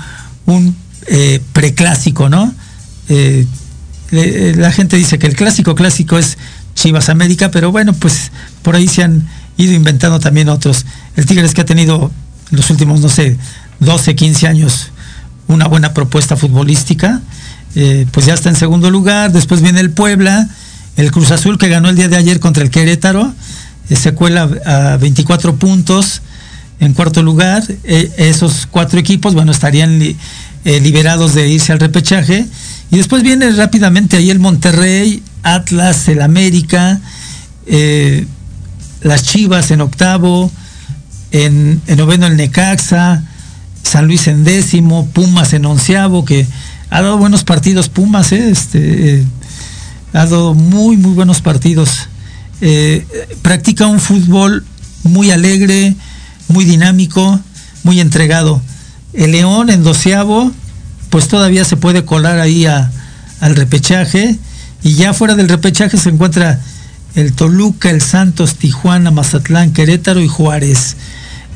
un 0.46 0.76
eh, 1.06 1.40
preclásico, 1.52 2.28
¿no? 2.28 2.54
La 4.10 4.70
gente 4.70 4.96
dice 4.96 5.18
que 5.18 5.26
el 5.26 5.34
clásico 5.34 5.74
clásico 5.74 6.18
es 6.18 6.36
Chivas 6.74 7.08
América, 7.08 7.50
pero 7.50 7.72
bueno, 7.72 7.92
pues 7.94 8.30
por 8.62 8.76
ahí 8.76 8.88
se 8.88 9.02
han 9.02 9.26
ido 9.56 9.72
inventando 9.72 10.20
también 10.20 10.48
otros. 10.48 10.86
El 11.16 11.26
Tigres 11.26 11.54
que 11.54 11.62
ha 11.62 11.66
tenido 11.66 12.12
los 12.52 12.71
últimos, 12.71 13.00
no 13.00 13.09
sé, 13.09 13.37
12, 13.80 14.14
15 14.14 14.47
años 14.47 14.92
una 15.49 15.68
buena 15.68 15.94
propuesta 15.94 16.37
futbolística. 16.37 17.21
Eh, 17.75 18.06
pues 18.11 18.26
ya 18.26 18.35
está 18.35 18.49
en 18.49 18.56
segundo 18.56 18.90
lugar. 18.90 19.32
Después 19.32 19.61
viene 19.61 19.80
el 19.80 19.90
Puebla, 19.90 20.49
el 20.97 21.11
Cruz 21.11 21.30
Azul 21.30 21.59
que 21.59 21.68
ganó 21.68 21.88
el 21.88 21.97
día 21.97 22.09
de 22.09 22.16
ayer 22.16 22.40
contra 22.40 22.62
el 22.62 22.71
Querétaro. 22.71 23.32
Eh, 23.88 23.97
se 23.97 24.12
cuela 24.14 24.49
a 24.64 24.97
24 24.97 25.56
puntos 25.56 26.23
en 26.80 26.94
cuarto 26.94 27.23
lugar. 27.23 27.64
Eh, 27.85 28.11
esos 28.16 28.66
cuatro 28.71 28.99
equipos, 28.99 29.35
bueno, 29.35 29.52
estarían 29.52 29.99
li 29.99 30.16
liberados 30.64 31.35
de 31.35 31.49
irse 31.49 31.73
al 31.73 31.80
repechaje. 31.80 32.47
Y 32.90 32.97
después 32.97 33.23
viene 33.23 33.50
rápidamente 33.50 34.16
ahí 34.16 34.30
el 34.30 34.38
Monterrey, 34.38 35.23
Atlas, 35.42 36.06
el 36.09 36.23
América, 36.23 37.00
las 39.00 39.23
Chivas 39.25 39.73
en 39.73 39.80
octavo, 39.80 40.52
en, 41.32 41.80
en, 41.86 41.98
noveno 41.98 42.26
el 42.26 42.36
Necaxa, 42.36 43.24
San 43.82 44.06
Luis 44.06 44.28
en 44.28 44.44
décimo, 44.44 45.06
Pumas 45.08 45.52
en 45.54 45.64
onceavo, 45.64 46.24
que 46.24 46.46
ha 46.90 47.02
dado 47.02 47.18
buenos 47.18 47.42
partidos 47.42 47.88
Pumas, 47.88 48.32
¿eh? 48.32 48.50
este, 48.50 49.16
eh, 49.16 49.24
ha 50.12 50.26
dado 50.26 50.54
muy, 50.54 50.96
muy 50.96 51.14
buenos 51.14 51.40
partidos. 51.40 52.08
Eh, 52.60 53.06
practica 53.40 53.86
un 53.86 53.98
fútbol 53.98 54.64
muy 55.02 55.30
alegre, 55.30 55.96
muy 56.48 56.64
dinámico, 56.64 57.40
muy 57.82 57.98
entregado. 57.98 58.60
El 59.14 59.32
León 59.32 59.70
en 59.70 59.82
doceavo, 59.82 60.52
pues 61.10 61.28
todavía 61.28 61.64
se 61.64 61.76
puede 61.76 62.04
colar 62.04 62.38
ahí 62.40 62.66
a, 62.66 62.90
al 63.40 63.56
repechaje, 63.56 64.38
y 64.82 64.94
ya 64.94 65.14
fuera 65.14 65.34
del 65.34 65.48
repechaje 65.48 65.96
se 65.96 66.10
encuentra 66.10 66.60
el 67.14 67.32
Toluca, 67.32 67.90
el 67.90 68.02
Santos, 68.02 68.56
Tijuana, 68.56 69.10
Mazatlán, 69.10 69.72
Querétaro 69.72 70.20
y 70.20 70.28
Juárez 70.28 70.96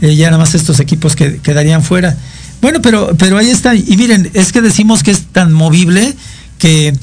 eh, 0.00 0.14
ya 0.14 0.26
nada 0.26 0.38
más 0.38 0.54
estos 0.54 0.80
equipos 0.80 1.16
que 1.16 1.38
quedarían 1.38 1.82
fuera. 1.82 2.16
Bueno, 2.60 2.80
pero, 2.82 3.14
pero 3.16 3.38
ahí 3.38 3.50
está. 3.50 3.74
Y 3.74 3.96
miren, 3.96 4.30
es 4.34 4.52
que 4.52 4.60
decimos 4.60 5.02
que 5.02 5.10
es 5.10 5.26
tan 5.32 5.52
movible 5.52 6.14
que 6.58 6.94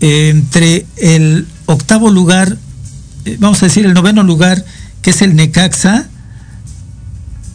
eh, 0.00 0.28
entre 0.30 0.86
el 0.96 1.46
octavo 1.66 2.10
lugar, 2.10 2.56
eh, 3.24 3.36
vamos 3.38 3.62
a 3.62 3.66
decir 3.66 3.84
el 3.86 3.94
noveno 3.94 4.22
lugar, 4.22 4.64
que 5.02 5.10
es 5.10 5.22
el 5.22 5.34
Necaxa, 5.34 6.08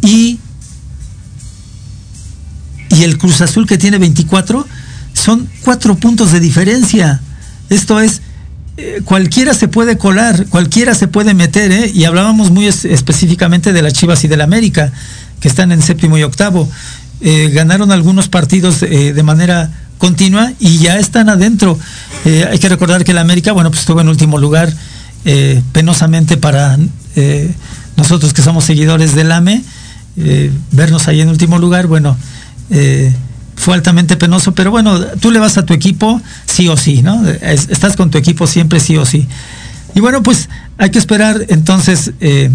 y, 0.01 0.39
y 2.89 3.03
el 3.03 3.17
Cruz 3.17 3.41
Azul 3.41 3.65
que 3.67 3.77
tiene 3.77 3.97
24, 3.97 4.67
son 5.13 5.49
cuatro 5.61 5.95
puntos 5.95 6.31
de 6.31 6.39
diferencia. 6.39 7.21
Esto 7.69 7.99
es, 7.99 8.21
eh, 8.77 9.01
cualquiera 9.05 9.53
se 9.53 9.69
puede 9.69 9.97
colar, 9.97 10.47
cualquiera 10.47 10.95
se 10.95 11.07
puede 11.07 11.33
meter, 11.33 11.71
¿eh? 11.71 11.91
y 11.93 12.03
hablábamos 12.03 12.51
muy 12.51 12.67
es, 12.67 12.83
específicamente 12.83 13.71
de 13.71 13.81
las 13.81 13.93
Chivas 13.93 14.25
y 14.25 14.27
del 14.27 14.41
América, 14.41 14.91
que 15.39 15.47
están 15.47 15.71
en 15.71 15.81
séptimo 15.81 16.17
y 16.17 16.23
octavo. 16.23 16.69
Eh, 17.21 17.51
ganaron 17.53 17.93
algunos 17.93 18.27
partidos 18.27 18.83
eh, 18.83 19.13
de 19.13 19.23
manera 19.23 19.71
continua 19.97 20.51
y 20.59 20.79
ya 20.79 20.97
están 20.99 21.29
adentro. 21.29 21.79
hay 22.25 22.59
que 22.59 22.67
recordar 22.67 23.05
que 23.05 23.11
el 23.11 23.17
América, 23.17 23.53
bueno, 23.53 23.69
pues 23.69 23.79
estuvo 23.79 24.01
en 24.01 24.09
último 24.09 24.37
lugar, 24.37 24.71
penosamente 25.71 26.35
para 26.35 26.77
nosotros 27.95 28.33
que 28.33 28.41
somos 28.41 28.65
seguidores 28.65 29.15
del 29.15 29.31
AME, 29.31 29.63
vernos 30.71 31.07
ahí 31.07 31.21
en 31.21 31.29
último 31.29 31.59
lugar, 31.59 31.87
bueno, 31.87 32.17
fue 33.55 33.73
altamente 33.73 34.17
penoso, 34.17 34.53
pero 34.53 34.71
bueno, 34.71 34.99
tú 35.19 35.31
le 35.31 35.39
vas 35.39 35.57
a 35.57 35.65
tu 35.65 35.73
equipo 35.73 36.21
sí 36.45 36.67
o 36.67 36.77
sí, 36.77 37.01
¿no? 37.01 37.27
Estás 37.27 37.95
con 37.95 38.11
tu 38.11 38.17
equipo 38.17 38.47
siempre 38.47 38.79
sí 38.79 38.97
o 38.97 39.05
sí. 39.05 39.27
Y 39.95 40.01
bueno, 40.01 40.21
pues 40.21 40.49
hay 40.77 40.89
que 40.89 40.99
esperar 40.99 41.45
entonces 41.47 42.11
eh, 42.19 42.51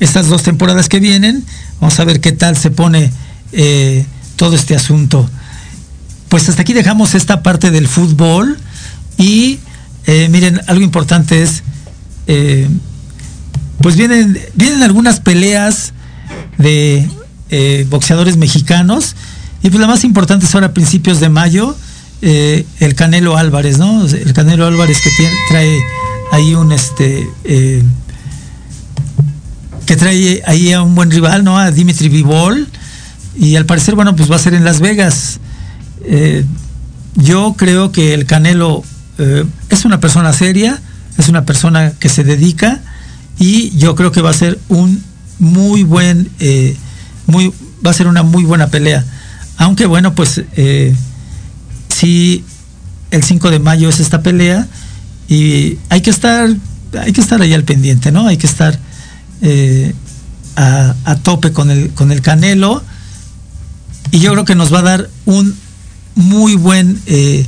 estas 0.00 0.26
dos 0.26 0.42
temporadas 0.42 0.88
que 0.88 0.98
vienen. 0.98 1.44
Vamos 1.80 1.98
a 2.00 2.04
ver 2.04 2.20
qué 2.20 2.32
tal 2.32 2.56
se 2.56 2.70
pone 2.70 3.10
eh, 3.52 4.04
todo 4.36 4.56
este 4.56 4.74
asunto. 4.74 5.28
Pues 6.28 6.48
hasta 6.48 6.62
aquí 6.62 6.72
dejamos 6.72 7.14
esta 7.14 7.42
parte 7.42 7.70
del 7.70 7.86
fútbol 7.88 8.58
y 9.16 9.60
eh, 10.06 10.28
miren, 10.30 10.60
algo 10.66 10.82
importante 10.82 11.42
es, 11.42 11.62
pues 13.80 13.96
vienen, 13.96 14.38
vienen 14.54 14.82
algunas 14.82 15.18
peleas 15.20 15.92
de 16.58 17.08
boxeadores 17.88 18.36
mexicanos 18.36 19.16
y 19.62 19.68
pues 19.68 19.80
la 19.80 19.86
más 19.86 20.04
importante 20.04 20.46
es 20.46 20.54
ahora 20.54 20.68
a 20.68 20.72
principios 20.72 21.20
de 21.20 21.28
mayo 21.28 21.76
eh, 22.22 22.66
el 22.80 22.94
Canelo 22.94 23.36
Álvarez, 23.36 23.78
¿no? 23.78 24.04
El 24.04 24.32
Canelo 24.34 24.66
Álvarez 24.66 24.98
que 25.02 25.10
trae 25.48 25.82
ahí 26.32 26.54
un 26.54 26.70
este 26.70 27.26
eh, 27.44 27.82
que 29.86 29.96
trae 29.96 30.42
ahí 30.46 30.72
a 30.72 30.82
un 30.82 30.94
buen 30.94 31.10
rival, 31.10 31.44
¿no? 31.44 31.58
A 31.58 31.70
Dimitri 31.70 32.08
Vivol 32.10 32.68
y 33.36 33.56
al 33.56 33.64
parecer, 33.64 33.94
bueno, 33.94 34.14
pues 34.16 34.30
va 34.30 34.36
a 34.36 34.38
ser 34.38 34.52
en 34.54 34.64
Las 34.64 34.80
Vegas. 34.80 35.40
Eh, 36.04 36.44
yo 37.16 37.54
creo 37.56 37.90
que 37.90 38.12
el 38.14 38.26
Canelo 38.26 38.82
es 39.68 39.84
una 39.84 40.00
persona 40.00 40.32
seria, 40.32 40.80
es 41.18 41.28
una 41.28 41.44
persona 41.44 41.92
que 41.98 42.08
se 42.08 42.24
dedica 42.24 42.80
y 43.38 43.76
yo 43.76 43.94
creo 43.94 44.12
que 44.12 44.22
va 44.22 44.30
a 44.30 44.34
ser 44.34 44.58
un 44.68 45.02
muy 45.38 45.82
buen, 45.82 46.30
muy, 47.26 47.52
va 47.84 47.90
a 47.90 47.94
ser 47.94 48.06
una 48.06 48.22
muy 48.22 48.44
buena 48.44 48.68
pelea. 48.68 49.04
Aunque 49.60 49.86
bueno, 49.86 50.14
pues 50.14 50.42
sí, 51.88 52.44
el 53.10 53.22
5 53.22 53.50
de 53.50 53.58
mayo 53.58 53.88
es 53.88 54.00
esta 54.00 54.22
pelea 54.22 54.66
y 55.28 55.78
hay 55.90 56.00
que 56.00 56.10
estar, 56.10 56.48
hay 56.98 57.12
que 57.12 57.20
estar 57.20 57.40
ahí 57.42 57.52
al 57.52 57.64
pendiente, 57.64 58.10
¿no? 58.10 58.26
Hay 58.26 58.36
que 58.36 58.46
estar 58.46 58.78
eh, 59.42 59.94
a, 60.56 61.16
tope 61.22 61.52
con 61.52 61.70
el, 61.70 61.90
con 61.90 62.10
el 62.10 62.22
Canelo 62.22 62.82
y 64.10 64.20
yo 64.20 64.32
creo 64.32 64.44
que 64.44 64.54
nos 64.54 64.72
va 64.72 64.80
a 64.80 64.82
dar 64.82 65.10
un 65.26 65.54
muy 66.14 66.54
buen, 66.54 67.00
eh, 67.06 67.46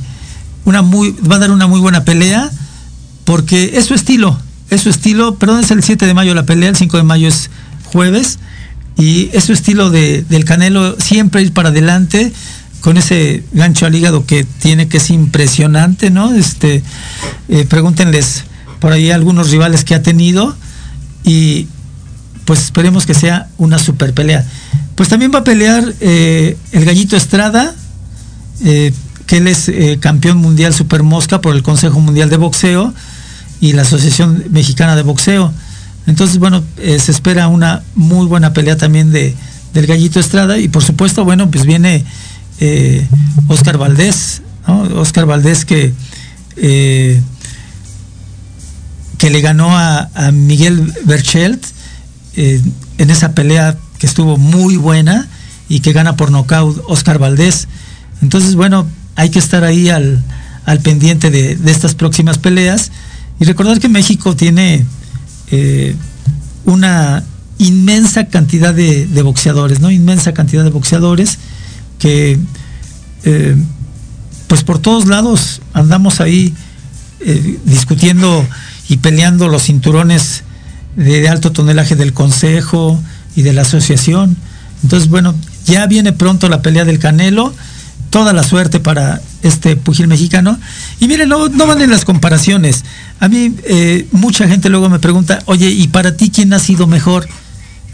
una 0.65 0.81
muy, 0.81 1.11
va 1.11 1.37
a 1.37 1.39
dar 1.39 1.51
una 1.51 1.67
muy 1.67 1.79
buena 1.79 2.05
pelea 2.05 2.51
porque 3.25 3.71
es 3.75 3.85
su 3.85 3.93
estilo, 3.93 4.39
es 4.69 4.81
su 4.81 4.89
estilo, 4.89 5.35
perdón, 5.35 5.61
es 5.61 5.71
el 5.71 5.83
7 5.83 6.05
de 6.05 6.13
mayo 6.13 6.33
la 6.35 6.45
pelea, 6.45 6.69
el 6.69 6.75
5 6.75 6.97
de 6.97 7.03
mayo 7.03 7.27
es 7.27 7.49
jueves 7.85 8.39
y 8.97 9.29
es 9.33 9.45
su 9.45 9.53
estilo 9.53 9.89
de, 9.89 10.23
del 10.23 10.45
Canelo 10.45 10.99
siempre 10.99 11.41
ir 11.41 11.53
para 11.53 11.69
adelante 11.69 12.31
con 12.83 12.97
ese 12.97 13.43
gancho 13.53 13.85
al 13.85 13.95
hígado 13.95 14.25
que 14.25 14.43
tiene 14.43 14.89
que 14.89 14.97
es 14.97 15.09
impresionante, 15.09 16.09
¿no? 16.09 16.35
Este, 16.35 16.83
eh, 17.47 17.65
pregúntenles 17.67 18.43
por 18.79 18.91
ahí 18.91 19.09
algunos 19.09 19.51
rivales 19.51 19.85
que 19.85 19.95
ha 19.95 20.03
tenido 20.03 20.53
y 21.23 21.67
pues 22.43 22.59
esperemos 22.59 23.05
que 23.05 23.13
sea 23.13 23.47
una 23.57 23.79
super 23.79 24.13
pelea. 24.13 24.45
Pues 24.95 25.07
también 25.07 25.31
va 25.33 25.39
a 25.39 25.43
pelear 25.45 25.93
eh, 26.01 26.57
el 26.73 26.83
Gallito 26.83 27.15
Estrada, 27.15 27.73
eh, 28.65 28.93
que 29.27 29.37
él 29.37 29.47
es 29.47 29.71
campeón 30.01 30.39
mundial 30.39 30.73
super 30.73 31.03
mosca 31.03 31.39
por 31.39 31.55
el 31.55 31.63
Consejo 31.63 32.01
Mundial 32.01 32.29
de 32.29 32.35
Boxeo 32.35 32.93
y 33.61 33.71
la 33.71 33.83
Asociación 33.83 34.43
Mexicana 34.49 34.97
de 34.97 35.03
Boxeo. 35.03 35.53
Entonces, 36.05 36.37
bueno, 36.37 36.63
se 36.77 37.11
espera 37.11 37.47
una 37.47 37.83
muy 37.95 38.27
buena 38.27 38.53
pelea 38.53 38.77
también 38.77 39.11
de, 39.11 39.35
del 39.73 39.87
Gallito 39.87 40.19
Estrada 40.19 40.57
y 40.57 40.67
por 40.67 40.83
supuesto, 40.83 41.25
bueno, 41.25 41.49
pues 41.49 41.65
viene 41.65 42.05
eh, 42.59 43.05
Oscar 43.47 43.77
Valdés, 43.77 44.41
Oscar 44.95 45.25
Valdés 45.25 45.65
que, 45.65 45.93
eh, 46.55 47.21
que 49.17 49.29
le 49.29 49.41
ganó 49.41 49.75
a, 49.77 50.09
Miguel 50.31 50.93
Berchelt 51.05 51.63
eh, 52.35 52.61
en 52.97 53.09
esa 53.09 53.33
pelea 53.33 53.77
que 53.97 54.07
estuvo 54.07 54.37
muy 54.37 54.77
buena 54.77 55.27
y 55.67 55.79
que 55.79 55.93
gana 55.93 56.15
por 56.15 56.31
nocaut 56.31 56.83
Oscar 56.87 57.19
Valdés. 57.19 57.67
Entonces, 58.21 58.55
bueno, 58.55 58.87
hay 59.15 59.29
que 59.29 59.39
estar 59.39 59.63
ahí 59.63 59.89
al, 59.89 60.23
pendiente 60.83 61.31
de, 61.31 61.57
estas 61.65 61.95
próximas 61.95 62.37
peleas 62.37 62.91
y 63.39 63.45
recordar 63.45 63.79
que 63.79 63.89
México 63.89 64.35
tiene 64.35 64.85
una 66.65 67.23
inmensa 67.57 68.27
cantidad 68.27 68.73
de, 68.73 69.05
de, 69.05 69.21
boxeadores, 69.21 69.79
¿no? 69.79 69.91
Inmensa 69.91 70.33
cantidad 70.33 70.63
de 70.63 70.69
boxeadores 70.69 71.37
que 71.99 72.39
eh, 73.23 73.55
pues 74.47 74.63
por 74.63 74.79
todos 74.79 75.07
lados 75.07 75.61
andamos 75.73 76.19
ahí 76.19 76.53
eh, 77.21 77.59
discutiendo 77.65 78.45
y 78.89 78.97
peleando 78.97 79.47
los 79.47 79.63
cinturones 79.63 80.43
de, 80.95 81.27
alto 81.29 81.51
tonelaje 81.51 81.95
del 81.95 82.13
Consejo 82.13 83.01
y 83.35 83.43
de 83.43 83.53
la 83.53 83.61
asociación. 83.61 84.35
Entonces, 84.83 85.09
bueno, 85.09 85.33
ya 85.65 85.87
viene 85.87 86.11
pronto 86.11 86.49
la 86.49 86.61
pelea 86.61 86.85
del 86.85 86.99
Canelo. 86.99 87.53
Toda 88.09 88.33
la 88.33 88.43
suerte 88.43 88.79
para 88.79 89.21
este 89.43 89.75
pugil 89.75 90.07
mexicano. 90.07 90.57
Y 90.99 91.07
miren, 91.07 91.29
no, 91.29 91.49
no 91.49 91.67
van 91.67 91.81
en 91.81 91.91
las 91.91 92.05
comparaciones. 92.05 92.83
A 93.19 93.27
mí 93.27 93.53
eh, 93.65 94.07
mucha 94.11 94.47
gente 94.47 94.69
luego 94.69 94.89
me 94.89 94.99
pregunta, 94.99 95.39
oye, 95.45 95.69
¿y 95.69 95.87
para 95.89 96.17
ti 96.17 96.31
quién 96.33 96.51
ha 96.53 96.59
sido 96.59 96.87
mejor? 96.87 97.27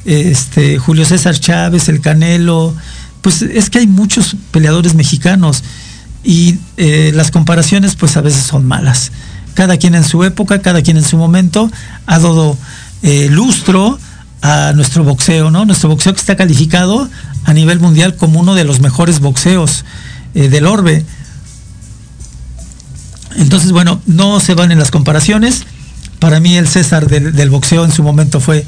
Este, 0.05 0.77
Julio 0.77 1.05
César 1.05 1.37
Chávez, 1.37 1.89
el 1.89 2.01
Canelo, 2.01 2.73
pues 3.21 3.41
es 3.41 3.69
que 3.69 3.79
hay 3.79 3.87
muchos 3.87 4.37
peleadores 4.51 4.93
mexicanos 4.93 5.63
y 6.23 6.57
eh, 6.77 7.11
las 7.13 7.31
comparaciones 7.31 7.95
pues 7.95 8.15
a 8.15 8.21
veces 8.21 8.43
son 8.43 8.65
malas. 8.65 9.11
Cada 9.55 9.77
quien 9.77 9.95
en 9.95 10.03
su 10.03 10.23
época, 10.23 10.61
cada 10.61 10.81
quien 10.81 10.97
en 10.97 11.03
su 11.03 11.17
momento 11.17 11.69
ha 12.05 12.19
dado 12.19 12.57
eh, 13.01 13.27
lustro 13.29 13.99
a 14.41 14.71
nuestro 14.73 15.03
boxeo, 15.03 15.51
¿no? 15.51 15.65
Nuestro 15.65 15.89
boxeo 15.89 16.13
que 16.13 16.19
está 16.19 16.37
calificado 16.37 17.09
a 17.43 17.53
nivel 17.53 17.79
mundial 17.79 18.15
como 18.15 18.39
uno 18.39 18.55
de 18.55 18.63
los 18.63 18.79
mejores 18.79 19.19
boxeos 19.19 19.83
del 20.33 20.67
orbe. 20.67 21.03
Entonces, 23.35 23.71
bueno, 23.71 24.01
no 24.05 24.39
se 24.39 24.53
van 24.53 24.71
en 24.71 24.79
las 24.79 24.91
comparaciones. 24.91 25.63
Para 26.19 26.39
mí 26.39 26.57
el 26.57 26.67
César 26.67 27.07
del 27.07 27.49
boxeo 27.49 27.85
en 27.85 27.91
su 27.91 28.03
momento 28.03 28.39
fue 28.39 28.65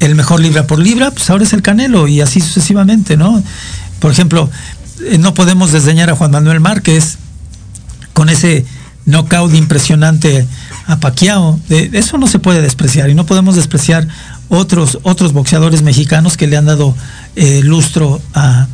el 0.00 0.14
mejor 0.14 0.40
libra 0.40 0.66
por 0.66 0.78
libra, 0.78 1.10
pues 1.10 1.28
ahora 1.30 1.44
es 1.44 1.52
el 1.52 1.62
Canelo 1.62 2.06
y 2.06 2.20
así 2.20 2.40
sucesivamente, 2.40 3.16
¿no? 3.16 3.42
Por 3.98 4.12
ejemplo, 4.12 4.48
eh, 5.06 5.18
no 5.18 5.34
podemos 5.34 5.72
desdeñar 5.72 6.10
a 6.10 6.14
Juan 6.14 6.30
Manuel 6.30 6.60
Márquez 6.60 7.18
con 8.12 8.28
ese 8.28 8.64
knockout 9.06 9.54
impresionante 9.54 10.46
a 10.86 11.00
Paquiao. 11.00 11.58
eso 11.68 12.18
no 12.18 12.26
se 12.26 12.38
puede 12.38 12.60
despreciar 12.60 13.08
y 13.10 13.14
no 13.14 13.26
podemos 13.26 13.56
despreciar 13.56 14.06
otros, 14.48 14.98
otros 15.02 15.32
boxeadores 15.32 15.82
mexicanos 15.82 16.36
que 16.36 16.46
le 16.46 16.56
han 16.56 16.66
dado 16.66 16.94
eh, 17.36 17.62
lustro 17.62 18.20
a, 18.34 18.66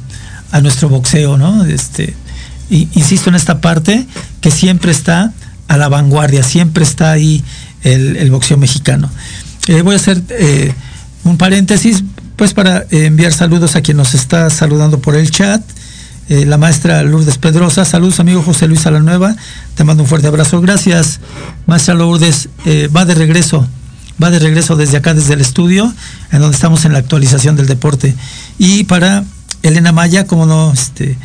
nuestro 0.63 0.89
boxeo, 0.89 1.37
¿no? 1.37 1.65
Este, 1.65 2.15
insisto 2.71 3.31
en 3.31 3.37
esta 3.37 3.61
parte 3.61 4.07
que 4.41 4.51
siempre 4.51 4.93
está 4.93 5.33
a 5.69 5.77
la 5.77 5.89
vanguardia, 5.89 6.43
siempre 6.43 6.85
está 6.85 7.13
ahí 7.13 7.43
el, 7.83 8.31
boxeo 8.31 8.57
mexicano. 8.57 9.11
Eh, 9.69 9.83
voy 9.83 9.95
a 9.95 9.97
hacer 9.97 10.23
un 11.25 11.39
paréntesis, 11.39 12.05
pues 12.37 12.55
para 12.55 12.79
eh, 12.91 13.07
enviar 13.07 13.33
saludos 13.33 13.77
a 13.77 13.81
quien 13.81 13.97
nos 13.97 14.15
está 14.15 14.51
saludando 14.51 15.01
por 15.01 15.17
el 15.17 15.31
chat. 15.31 15.63
Eh, 16.29 16.47
la 16.47 16.57
maestra 16.57 17.03
Lourdes 17.03 17.37
Pedrosa, 17.37 17.85
saludos 17.85 18.19
amigo 18.19 18.43
José 18.43 18.67
Luis 18.67 18.87
Alanueva, 18.87 19.37
te 19.75 19.85
mando 19.85 20.05
un 20.05 20.09
fuerte 20.09 20.27
abrazo, 20.27 20.63
gracias 20.63 21.21
maestra 21.67 21.93
Lourdes, 21.93 22.49
eh, 22.65 22.89
va 22.95 23.05
de 23.05 23.15
regreso, 23.15 23.67
va 24.23 24.31
de 24.31 24.39
regreso 24.39 24.75
desde 24.75 24.97
acá, 24.97 25.13
desde 25.13 25.35
el 25.35 25.43
estudio, 25.43 25.93
en 26.33 26.41
donde 26.41 26.55
estamos 26.55 26.87
en 26.87 26.95
la 26.95 26.99
actualización 27.01 27.57
del 27.57 27.67
deporte. 27.67 28.15
Y 28.59 28.85
para 28.85 29.25
Elena 29.63 29.93
Maya, 29.93 30.27
como 30.27 30.47
no, 30.47 30.73
este, 30.73 31.19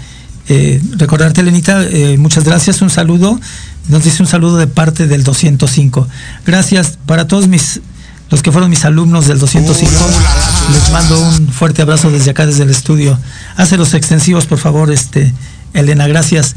recordarte 0.98 1.42
Elenita, 1.42 1.86
muchas 2.18 2.44
gracias, 2.44 2.82
un 2.82 2.90
saludo, 2.90 3.40
nos 3.88 4.04
dice 4.04 4.24
un 4.24 4.28
saludo 4.28 4.58
de 4.58 4.68
parte 4.68 5.08
del 5.08 5.24
205. 5.24 6.08
Gracias 6.46 6.98
para 7.06 7.28
todos 7.28 7.48
mis 7.48 7.82
los 8.30 8.44
que 8.44 8.52
fueron 8.52 8.70
mis 8.70 8.86
alumnos 8.86 9.28
del 9.28 9.40
205. 9.40 9.92
Les 10.72 10.92
mando 10.92 11.20
un 11.20 11.48
fuerte 11.48 11.82
abrazo 11.82 12.12
desde 12.12 12.32
acá, 12.32 12.46
desde 12.46 12.64
el 12.64 12.70
estudio. 12.70 13.18
Hace 13.56 13.78
los 13.78 13.94
extensivos, 13.94 14.46
por 14.46 14.60
favor, 14.60 14.92
este, 14.92 15.34
Elena, 15.74 16.08
gracias. 16.08 16.56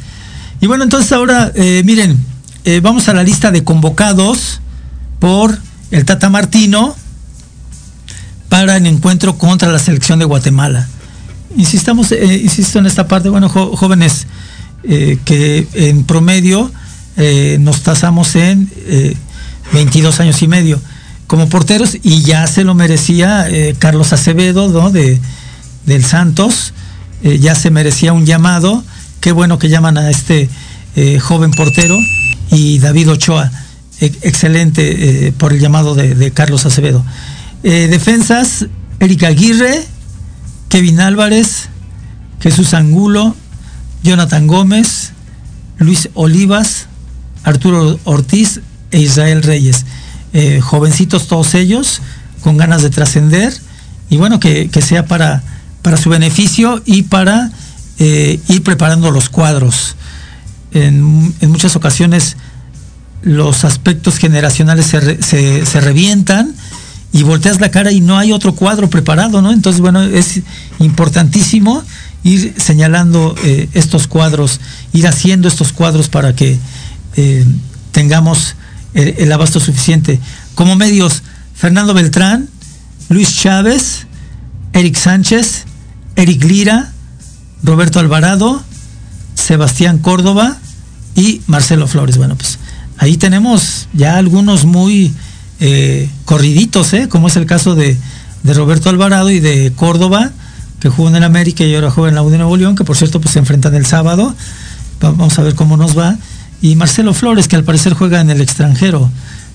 Y 0.61 0.67
bueno, 0.67 0.85
entonces 0.85 1.11
ahora, 1.13 1.51
eh, 1.55 1.83
miren, 1.85 2.19
eh, 2.65 2.81
vamos 2.81 3.09
a 3.09 3.15
la 3.15 3.23
lista 3.23 3.51
de 3.51 3.65
convocados 3.65 4.61
por 5.19 5.59
el 5.91 6.05
Tata 6.05 6.29
Martino 6.29 6.95
para 8.49 8.77
el 8.77 8.87
encuentro 8.87 9.39
contra 9.39 9.73
la 9.73 9.79
selección 9.79 10.19
de 10.19 10.27
Guatemala. 10.27 10.89
Insistamos, 11.57 12.13
eh, 12.13 12.41
insisto 12.43 12.79
en 12.79 12.87
esta 12.87 13.07
parte, 13.07 13.29
bueno, 13.29 13.49
jóvenes 13.49 14.27
que 14.83 15.69
en 15.75 16.03
promedio 16.03 16.69
nos 17.61 17.83
tasamos 17.83 18.35
en 18.35 18.69
22 19.73 20.19
años 20.19 20.43
y 20.43 20.49
medio 20.49 20.81
como 21.33 21.49
porteros 21.49 21.97
y 22.03 22.21
ya 22.21 22.47
se 22.47 22.63
lo 22.63 22.75
merecía 22.75 23.49
eh, 23.49 23.75
Carlos 23.79 24.13
Acevedo, 24.13 24.69
¿no? 24.69 24.91
De, 24.91 25.19
del 25.87 26.05
Santos, 26.05 26.75
eh, 27.23 27.39
ya 27.39 27.55
se 27.55 27.71
merecía 27.71 28.13
un 28.13 28.27
llamado, 28.27 28.85
qué 29.21 29.33
bueno 29.33 29.59
que 29.59 29.71
llaman 29.71 29.97
a 29.97 30.11
este 30.11 30.51
eh, 30.95 31.19
joven 31.21 31.53
portero 31.53 31.97
y 32.51 32.79
David 32.81 33.13
Ochoa, 33.13 33.51
e, 34.01 34.13
excelente 34.21 35.33
por 35.39 35.55
el 35.55 35.61
llamado 35.61 35.95
de, 35.95 36.31
Carlos 36.33 36.67
Acevedo. 36.67 37.03
defensas, 37.63 38.67
Erika 39.01 39.29
Aguirre, 39.29 39.83
Kevin 40.73 41.01
Álvarez, 41.01 41.69
Jesús 42.41 42.73
Angulo, 42.73 43.37
Jonathan 44.03 44.47
Gómez, 44.47 45.11
Luis 45.77 46.09
Olivas, 46.15 46.87
Arturo 47.45 48.01
Ortiz 48.05 48.63
e 48.91 48.99
Israel 48.99 49.43
Reyes. 49.43 49.85
Eh, 50.33 50.63
jovencitos 50.63 51.29
todos 51.29 51.55
ellos, 51.55 52.01
con 52.41 52.57
ganas 52.57 52.81
de 52.81 52.89
trascender, 52.89 53.53
y 54.09 54.17
bueno, 54.17 54.41
que, 54.41 54.71
sea 54.81 55.05
para, 55.05 55.43
para 55.83 55.99
su 55.99 56.09
beneficio 56.09 56.81
y 56.87 57.03
para 57.03 57.53
eh, 57.99 58.41
ir 58.49 58.63
preparando 58.63 59.11
los 59.11 59.29
cuadros. 59.29 59.97
en, 60.73 61.03
muchas 61.51 61.77
ocasiones 61.77 62.39
los 63.21 63.67
aspectos 63.67 64.17
generacionales 64.17 64.87
se, 64.87 65.67
se, 65.67 65.81
revientan 65.83 66.55
y 67.13 67.23
volteas 67.23 67.61
la 67.61 67.71
cara 67.71 67.93
y 67.93 68.01
no 68.01 68.19
hay 68.19 68.33
otro 68.33 68.55
cuadro 68.55 68.89
preparado, 68.89 69.43
¿no? 69.43 69.53
Entonces, 69.53 69.81
bueno, 69.81 70.03
es 70.03 70.41
importantísimo 70.79 71.83
ir 72.25 72.55
señalando 72.57 73.35
eh, 73.45 73.69
estos 73.75 74.07
cuadros, 74.07 74.61
ir 74.93 75.07
haciendo 75.07 75.49
estos 75.49 75.73
cuadros 75.73 76.09
para 76.09 76.35
que 76.35 76.59
eh, 77.17 77.45
tengamos 77.91 78.57
el, 78.95 79.31
abasto 79.31 79.61
suficiente. 79.61 80.21
Como 80.55 80.77
medios, 80.77 81.23
Fernando 81.55 81.95
Beltrán, 81.95 82.49
Luis 83.09 83.37
Chávez, 83.37 84.07
Eric 84.73 84.97
Sánchez, 84.97 85.65
Eric 86.17 86.43
Lira, 86.45 86.93
Roberto 87.63 88.01
Alvarado, 88.01 88.63
Sebastián 89.35 89.99
Córdoba 89.99 90.57
y 91.15 91.43
Marcelo 91.47 91.87
Flores. 91.87 92.17
Bueno, 92.17 92.37
pues 92.37 92.59
ahí 92.99 93.17
tenemos 93.17 93.89
ya 93.93 94.17
algunos 94.17 94.65
muy 94.65 95.13
eh, 95.65 96.11
corriditos, 96.25 96.93
¿eh? 96.93 97.09
como 97.09 97.29
es 97.29 97.37
el 97.37 97.47
caso 97.47 97.77
de, 97.77 97.97
Roberto 98.43 98.91
Alvarado 98.91 99.31
y 99.31 99.39
de 99.39 99.73
Córdoba, 99.77 100.33
que 100.81 100.89
jugó 100.89 101.09
en 101.09 101.15
el 101.15 101.23
América 101.23 101.63
y 101.63 101.73
ahora 101.73 101.89
juega 101.89 102.09
en 102.09 102.17
la 102.17 102.23
Unión 102.23 102.33
de 102.33 102.39
Nuevo 102.39 102.57
León, 102.57 102.75
que 102.75 102.83
por 102.83 102.97
cierto 102.97 103.21
pues 103.21 103.35
se 103.35 103.39
enfrentan 103.39 103.77
el 103.77 103.87
sábado. 103.87 104.35
Vamos 105.01 105.39
a 105.39 105.43
ver 105.43 105.55
cómo 105.55 105.77
nos 105.77 105.97
va. 105.97 106.17
Y 106.61 106.75
Marcelo 106.75 107.15
Flores, 107.15 107.47
que 107.47 107.55
al 107.55 107.63
parecer 107.63 107.95
juega 107.95 108.21
en 108.21 108.31
el 108.31 108.41
extranjero. 108.41 109.09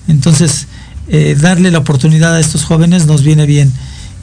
Entonces, 0.08 0.66
eh, 1.08 1.36
darle 1.38 1.70
la 1.70 1.80
oportunidad 1.80 2.34
a 2.36 2.40
estos 2.40 2.64
jóvenes 2.64 3.04
nos 3.04 3.22
viene 3.22 3.44
bien. 3.44 3.70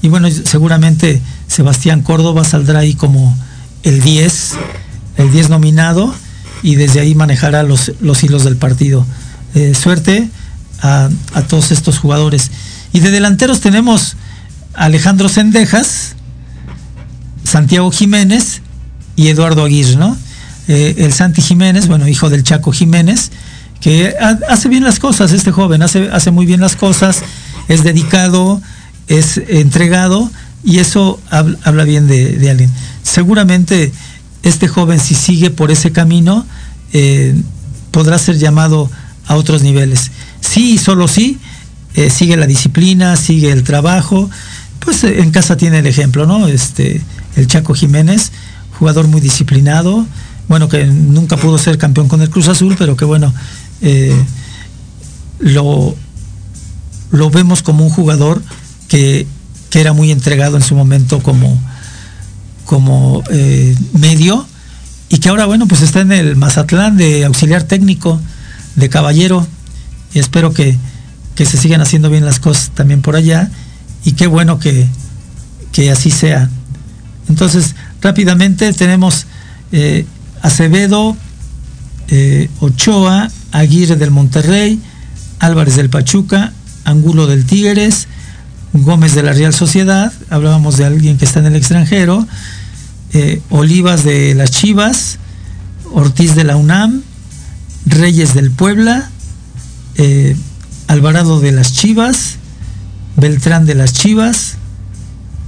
Y 0.01 0.07
bueno, 0.07 0.27
seguramente 0.31 1.21
Sebastián 1.45 2.01
Córdoba 2.01 2.45
saldrá 2.45 2.79
ahí 2.79 2.95
como 2.95 3.37
el 3.83 4.01
10, 4.01 4.53
el 5.17 5.31
10 5.31 5.51
nominado 5.51 6.15
y 6.63 6.77
desde 6.77 6.99
ahí 6.99 7.13
manejará 7.13 7.61
los, 7.61 7.91
los 8.01 8.23
hilos 8.23 8.43
del 8.43 8.55
partido. 8.55 9.05
Suerte 9.79 10.27
a, 10.85 11.41
todos 11.47 11.71
estos 11.71 11.97
jugadores. 11.97 12.51
Y 12.93 12.99
de 12.99 13.11
delanteros 13.11 13.61
tenemos 13.61 14.15
Alejandro 14.73 15.29
Sendejas, 15.29 16.15
Santiago 17.43 17.91
Jiménez 17.91 18.61
y 19.15 19.27
Eduardo 19.27 19.63
Aguirre, 19.63 19.95
¿no? 19.95 20.17
Eh, 20.67 20.95
el 20.97 21.13
Santi 21.13 21.41
Jiménez, 21.41 21.87
bueno, 21.87 22.07
hijo 22.07 22.29
del 22.29 22.43
Chaco 22.43 22.71
Jiménez, 22.71 23.31
que 23.81 24.15
hace 24.49 24.67
bien 24.67 24.83
las 24.83 24.99
cosas, 24.99 25.31
este 25.31 25.51
joven, 25.51 25.83
hace, 25.83 26.09
hace 26.11 26.31
muy 26.31 26.45
bien 26.45 26.59
las 26.59 26.75
cosas, 26.75 27.21
es 27.67 27.83
dedicado, 27.83 28.61
es 29.07 29.37
entregado 29.47 30.31
y 30.63 30.79
eso 30.79 31.19
habla, 31.29 31.83
bien 31.83 32.07
de, 32.07 32.49
alguien. 32.49 32.71
Seguramente 33.03 33.91
este 34.41 34.67
joven 34.67 34.99
si 34.99 35.13
sigue 35.15 35.49
por 35.49 35.71
ese 35.71 35.91
camino 35.91 36.45
eh, 36.93 37.35
podrá 37.91 38.17
ser 38.17 38.37
llamado 38.37 38.89
a 39.27 39.35
otros 39.35 39.61
niveles. 39.61 40.11
Sí 40.51 40.73
y 40.73 40.77
solo 40.77 41.07
sí, 41.07 41.39
eh, 41.95 42.09
sigue 42.09 42.37
la 42.37 42.47
disciplina, 42.47 43.15
sigue 43.15 43.51
el 43.51 43.63
trabajo, 43.63 44.29
pues 44.79 45.03
eh, 45.03 45.21
en 45.21 45.31
casa 45.31 45.57
tiene 45.57 45.79
el 45.79 45.87
ejemplo, 45.87 46.25
¿no? 46.25 46.47
Este, 46.47 47.01
el 47.35 47.47
Chaco 47.47 47.73
Jiménez, 47.73 48.31
jugador 48.77 49.07
muy 49.07 49.21
disciplinado, 49.21 50.05
bueno, 50.47 50.69
que 50.69 50.85
nunca 50.85 51.37
pudo 51.37 51.57
ser 51.57 51.77
campeón 51.77 52.07
con 52.07 52.21
el 52.21 52.29
Cruz 52.29 52.47
Azul, 52.47 52.75
pero 52.77 52.95
que 52.95 53.05
bueno, 53.05 53.33
lo, 55.39 55.95
lo 57.11 57.29
vemos 57.29 57.63
como 57.63 57.83
un 57.83 57.89
jugador 57.89 58.41
que 58.87 59.27
que 59.75 59.81
era 59.81 59.91
muy 59.91 60.09
entregado 60.09 60.55
en 60.55 60.63
su 60.63 60.73
momento 60.73 61.21
como, 61.21 61.61
como 62.63 63.21
eh, 63.29 63.75
medio 63.91 64.47
y 65.09 65.17
que 65.17 65.27
ahora, 65.27 65.47
bueno, 65.47 65.67
pues 65.67 65.81
está 65.81 65.99
en 65.99 66.13
el 66.13 66.37
Mazatlán 66.37 66.95
de 66.95 67.25
auxiliar 67.25 67.63
técnico, 67.63 68.21
de 68.77 68.87
caballero, 68.87 69.45
y 70.15 70.19
espero 70.19 70.53
que, 70.53 70.77
se 71.35 71.57
sigan 71.57 71.81
haciendo 71.81 72.09
bien 72.09 72.25
las 72.25 72.39
cosas 72.39 72.71
también 72.73 73.01
por 73.01 73.17
allá, 73.17 73.51
y 74.05 74.13
qué 74.13 74.25
bueno 74.25 74.59
que, 74.59 74.87
así 75.91 76.09
sea. 76.09 76.49
Entonces, 77.27 77.75
rápidamente 78.01 78.71
tenemos 78.71 79.27
eh, 79.73 80.05
Acevedo, 80.41 81.17
eh, 82.07 82.49
Ochoa, 82.61 83.29
Aguirre 83.51 83.97
del 83.97 84.11
Monterrey, 84.11 84.79
Álvarez 85.39 85.75
del 85.75 85.89
Pachuca, 85.89 86.53
Angulo 86.85 87.27
del 87.27 87.45
Tigres, 87.45 88.07
Gómez 88.71 89.15
de 89.15 89.23
la 89.23 89.33
Real 89.33 89.53
Sociedad, 89.53 90.13
hablábamos 90.29 90.77
de 90.77 90.85
alguien 90.85 91.17
que 91.17 91.25
está 91.25 91.39
en 91.39 91.47
el 91.47 91.55
extranjero, 91.57 92.25
eh, 93.11 93.41
Olivas 93.49 94.05
de 94.05 94.33
las 94.33 94.51
Chivas, 94.51 95.17
Ortiz 95.91 96.35
de 96.35 96.45
la 96.45 96.55
UNAM, 96.55 97.01
Reyes 97.85 98.33
del 98.33 98.51
Puebla, 98.51 99.09
eh, 99.97 100.35
Alvarado 100.87 101.39
de 101.39 101.51
las 101.51 101.73
Chivas, 101.73 102.35
Beltrán 103.17 103.65
de 103.65 103.75
las 103.75 103.93
Chivas, 103.93 104.55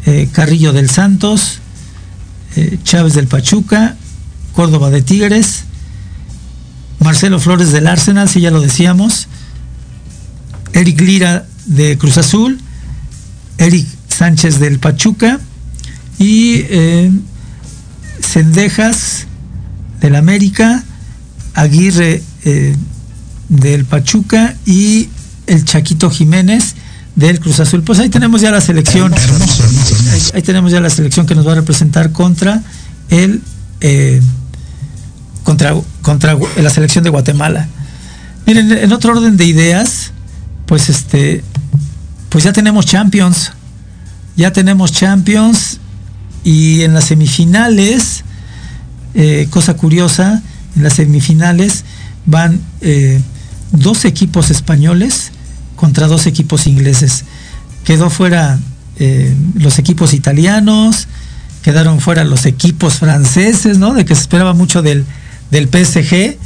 eh, 0.06 0.30
Carrillo 0.32 0.74
del 0.74 0.90
Santos, 0.90 1.60
Chávez 2.84 3.14
del 3.14 3.28
Pachuca, 3.28 3.96
Córdoba 4.54 4.90
de 4.90 5.04
Tigres, 5.04 5.66
Marcelo 7.00 7.40
Flores 7.40 7.72
del 7.72 7.86
Arsenal, 7.86 8.28
si 8.28 8.42
ya 8.42 8.50
lo 8.50 8.62
decíamos, 8.62 9.28
Eric 10.74 11.00
Lira 11.02 11.46
de 11.66 11.98
Cruz 11.98 12.18
Azul, 12.18 12.60
Eric 13.58 13.88
Sánchez 14.10 14.60
del 14.60 14.80
Pachuca 14.80 15.40
y 16.18 16.62
eh, 16.70 17.12
Cendejas 18.22 19.26
del 20.02 20.16
América, 20.16 20.84
Aguirre 21.54 22.24
eh, 22.46 22.76
del 23.50 23.86
Pachuca 23.86 24.56
y 24.66 25.10
el 25.48 25.66
Chaquito 25.66 26.10
Jiménez 26.10 26.76
del 27.16 27.40
Cruz 27.40 27.60
Azul. 27.60 27.84
Pues 27.84 28.00
ahí 28.00 28.10
tenemos 28.10 28.42
ya 28.42 28.52
la 28.52 28.62
selección. 28.62 29.14
Ahí, 30.34 30.42
tenemos 30.42 30.72
ya 30.72 30.80
la 30.80 30.90
selección 30.90 31.26
que 31.26 31.36
nos 31.36 31.48
va 31.48 31.54
a 31.54 31.56
representar 31.56 32.12
contra 32.12 32.62
el 33.10 33.42
eh, 33.82 34.22
contra, 35.44 35.76
contra 36.02 36.38
la 36.58 36.70
selección 36.70 37.04
de 37.04 37.10
Guatemala. 37.10 37.68
Miren, 38.46 38.72
en 38.72 38.92
otro 38.92 39.14
orden 39.14 39.38
de 39.38 39.46
ideas, 39.46 40.12
pues 40.66 40.90
este 40.90 41.44
pues 42.30 42.44
ya 42.44 42.54
tenemos 42.54 42.86
Champions. 42.86 43.52
Ya 44.36 44.52
tenemos 44.52 44.92
Champions 44.92 45.80
y 46.44 46.84
en 46.84 46.94
las 46.94 47.06
semifinales, 47.06 48.24
eh, 49.16 49.48
cosa 49.50 49.74
curiosa, 49.74 50.44
en 50.76 50.84
las 50.84 50.94
semifinales 50.94 51.84
van 52.28 52.62
eh, 52.82 53.20
dos 53.72 54.06
equipos 54.06 54.50
españoles 54.50 55.32
contra 55.76 56.08
dos 56.08 56.26
equipos 56.28 56.68
ingleses. 56.68 57.26
Quedó 57.84 58.10
fuera 58.10 58.60
eh, 59.00 59.34
los 59.56 59.80
equipos 59.80 60.14
italianos, 60.14 61.08
quedaron 61.62 62.00
fuera 62.00 62.24
los 62.24 62.46
equipos 62.46 62.96
franceses, 62.96 63.78
¿no? 63.78 63.94
De 63.94 64.06
que 64.06 64.16
se 64.16 64.22
esperaba 64.22 64.54
mucho 64.54 64.82
del, 64.82 65.06
del 65.52 65.68
PSG 65.68 66.38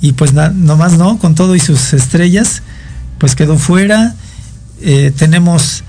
y 0.00 0.12
pues 0.12 0.32
nomás 0.32 0.92
no, 0.92 1.18
con 1.18 1.34
todo 1.34 1.56
y 1.56 1.60
sus 1.60 1.92
estrellas, 1.92 2.62
pues 3.18 3.34
quedó 3.34 3.58
fuera. 3.58 4.14
Eh, 4.80 5.12
tenemos 5.16 5.82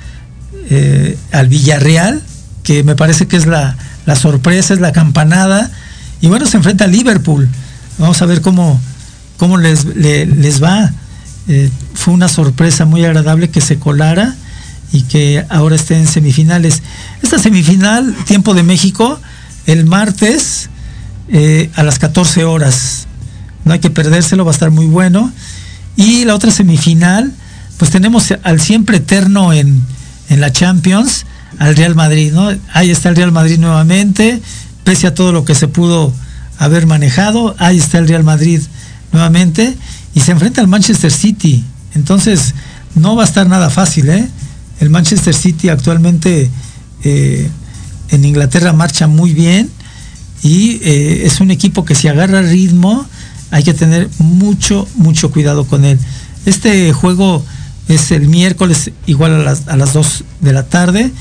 eh, 0.69 1.17
al 1.31 1.47
Villarreal, 1.47 2.21
que 2.63 2.83
me 2.83 2.95
parece 2.95 3.27
que 3.27 3.37
es 3.37 3.45
la, 3.45 3.75
sorpresa, 4.15 4.73
es 4.73 4.79
la 4.79 4.91
campanada, 4.91 5.71
y 6.21 6.27
bueno, 6.27 6.47
se 6.47 6.57
enfrenta 6.57 6.85
a 6.85 6.87
Liverpool. 6.87 7.47
Vamos 7.99 8.21
a 8.21 8.25
ver 8.25 8.41
cómo, 8.41 8.79
cómo 9.39 9.57
les, 9.57 9.85
les 9.85 10.61
va. 10.61 10.91
Eh, 11.47 11.71
fue 11.95 12.13
una 12.13 12.27
sorpresa 12.27 12.85
muy 12.85 13.03
agradable 13.03 13.49
que 13.49 13.61
se 13.61 13.79
colara 13.79 14.35
y 14.91 15.01
que 15.01 15.43
ahora 15.49 15.75
esté 15.75 15.97
en 15.97 16.05
semifinales. 16.05 16.83
Esta 17.23 17.39
semifinal, 17.39 18.15
tiempo 18.27 18.53
de 18.53 18.61
México, 18.61 19.19
el 19.65 19.85
martes 19.85 20.69
a 21.75 21.83
las 21.83 21.99
14 21.99 22.43
horas. 22.43 23.07
No 23.63 23.73
hay 23.73 23.79
que 23.79 23.89
perdérselo, 23.89 24.45
va 24.45 24.51
a 24.51 24.53
estar 24.53 24.71
muy 24.71 24.85
bueno. 24.85 25.31
Y 25.95 26.25
la 26.25 26.35
otra 26.35 26.51
semifinal 26.51 27.33
pues 27.79 27.91
tenemos 27.91 28.31
al 28.43 28.59
siempre 28.59 28.97
eterno 28.97 29.53
en, 29.53 29.81
la 30.29 30.51
Champions, 30.51 31.25
al 31.57 31.75
Real 31.75 31.95
Madrid, 31.95 32.33
¿no? 32.33 32.51
Ahí 32.73 32.91
está 32.91 33.09
el 33.09 33.15
Real 33.15 33.31
Madrid 33.31 33.57
nuevamente, 33.57 34.41
pese 34.83 35.07
a 35.07 35.15
todo 35.15 35.31
lo 35.31 35.43
que 35.45 35.55
se 35.55 35.67
pudo 35.67 36.13
haber 36.59 36.85
manejado, 36.85 37.55
ahí 37.57 37.79
está 37.79 37.97
el 37.97 38.07
Real 38.07 38.23
Madrid 38.23 38.61
nuevamente 39.11 39.75
y 40.13 40.19
se 40.21 40.31
enfrenta 40.31 40.61
al 40.61 40.67
Manchester 40.67 41.11
City. 41.11 41.63
Entonces, 41.95 42.53
no 42.95 43.15
va 43.15 43.23
a 43.23 43.25
estar 43.25 43.47
nada 43.47 43.69
fácil, 43.69 44.09
¿eh? 44.09 44.27
El 44.79 44.89
Manchester 44.89 45.33
City 45.33 45.69
actualmente 45.69 46.49
eh, 47.03 47.49
en 48.09 48.25
Inglaterra 48.25 48.73
marcha 48.73 49.07
muy 49.07 49.33
bien 49.33 49.69
y 50.41 50.79
eh, 50.83 51.25
es 51.25 51.41
un 51.41 51.51
equipo 51.51 51.85
que 51.85 51.95
si 51.95 52.07
agarra 52.07 52.41
ritmo 52.41 53.05
hay 53.51 53.63
que 53.63 53.73
tener 53.73 54.09
mucho, 54.19 54.87
mucho 54.95 55.31
cuidado 55.31 55.65
con 55.65 55.83
él. 55.83 55.99
Este 56.45 56.93
juego 56.93 57.43
es 57.87 58.11
el 58.11 58.27
miércoles 58.27 58.91
igual 59.05 59.33
a 59.33 59.39
las, 59.39 59.67
a 59.67 59.75
las 59.75 59.93
2 59.93 60.23
de 60.41 60.53
la 60.53 60.63
tarde 60.63 61.11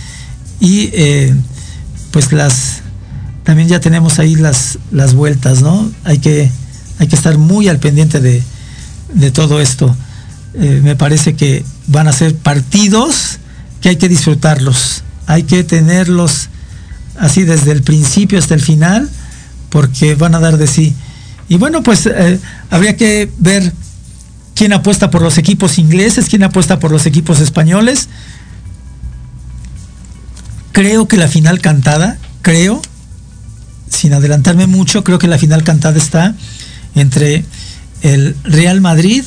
y 0.60 0.90
eh, 0.92 1.34
pues 2.10 2.32
las 2.32 2.82
también 3.44 3.68
ya 3.68 3.80
tenemos 3.80 4.18
ahí 4.18 4.34
las, 4.34 4.78
las 4.90 5.14
vueltas, 5.14 5.62
¿no? 5.62 5.90
Hay 6.04 6.18
que 6.18 6.50
hay 6.98 7.06
que 7.06 7.16
estar 7.16 7.38
muy 7.38 7.68
al 7.68 7.78
pendiente 7.78 8.20
de, 8.20 8.42
todo 9.30 9.60
esto. 9.60 9.94
Eh, 10.54 10.80
me 10.82 10.96
parece 10.96 11.34
que 11.34 11.64
van 11.86 12.08
a 12.08 12.12
ser 12.12 12.34
partidos 12.34 13.38
que 13.80 13.90
hay 13.90 13.96
que 13.96 14.08
disfrutarlos, 14.08 15.02
hay 15.26 15.44
que 15.44 15.62
tenerlos 15.62 16.48
así 17.18 17.44
desde 17.44 17.72
el 17.72 17.82
principio 17.82 18.38
hasta 18.38 18.54
el 18.54 18.60
final, 18.60 19.08
porque 19.70 20.14
van 20.14 20.34
a 20.34 20.40
dar 20.40 20.56
de 20.56 20.66
sí. 20.66 20.94
Y 21.48 21.56
bueno, 21.56 21.82
pues 21.82 22.06
eh, 22.06 22.40
habría 22.70 22.96
que 22.96 23.30
ver 23.38 23.72
quién 24.54 24.72
apuesta 24.72 25.10
por 25.10 25.22
los 25.22 25.38
equipos 25.38 25.78
ingleses, 25.78 26.28
quién 26.28 26.42
apuesta 26.42 26.78
por 26.78 26.90
los 26.90 27.06
equipos 27.06 27.40
españoles. 27.40 28.08
Creo 30.72 31.08
que 31.08 31.16
la 31.16 31.28
final 31.28 31.60
cantada, 31.60 32.18
creo, 32.42 32.82
sin 33.88 34.12
adelantarme 34.12 34.66
mucho, 34.66 35.04
creo 35.04 35.18
que 35.18 35.28
la 35.28 35.38
final 35.38 35.62
cantada 35.64 35.96
está 35.98 36.34
entre 36.94 37.44
el 38.02 38.36
Real 38.44 38.80
Madrid 38.80 39.24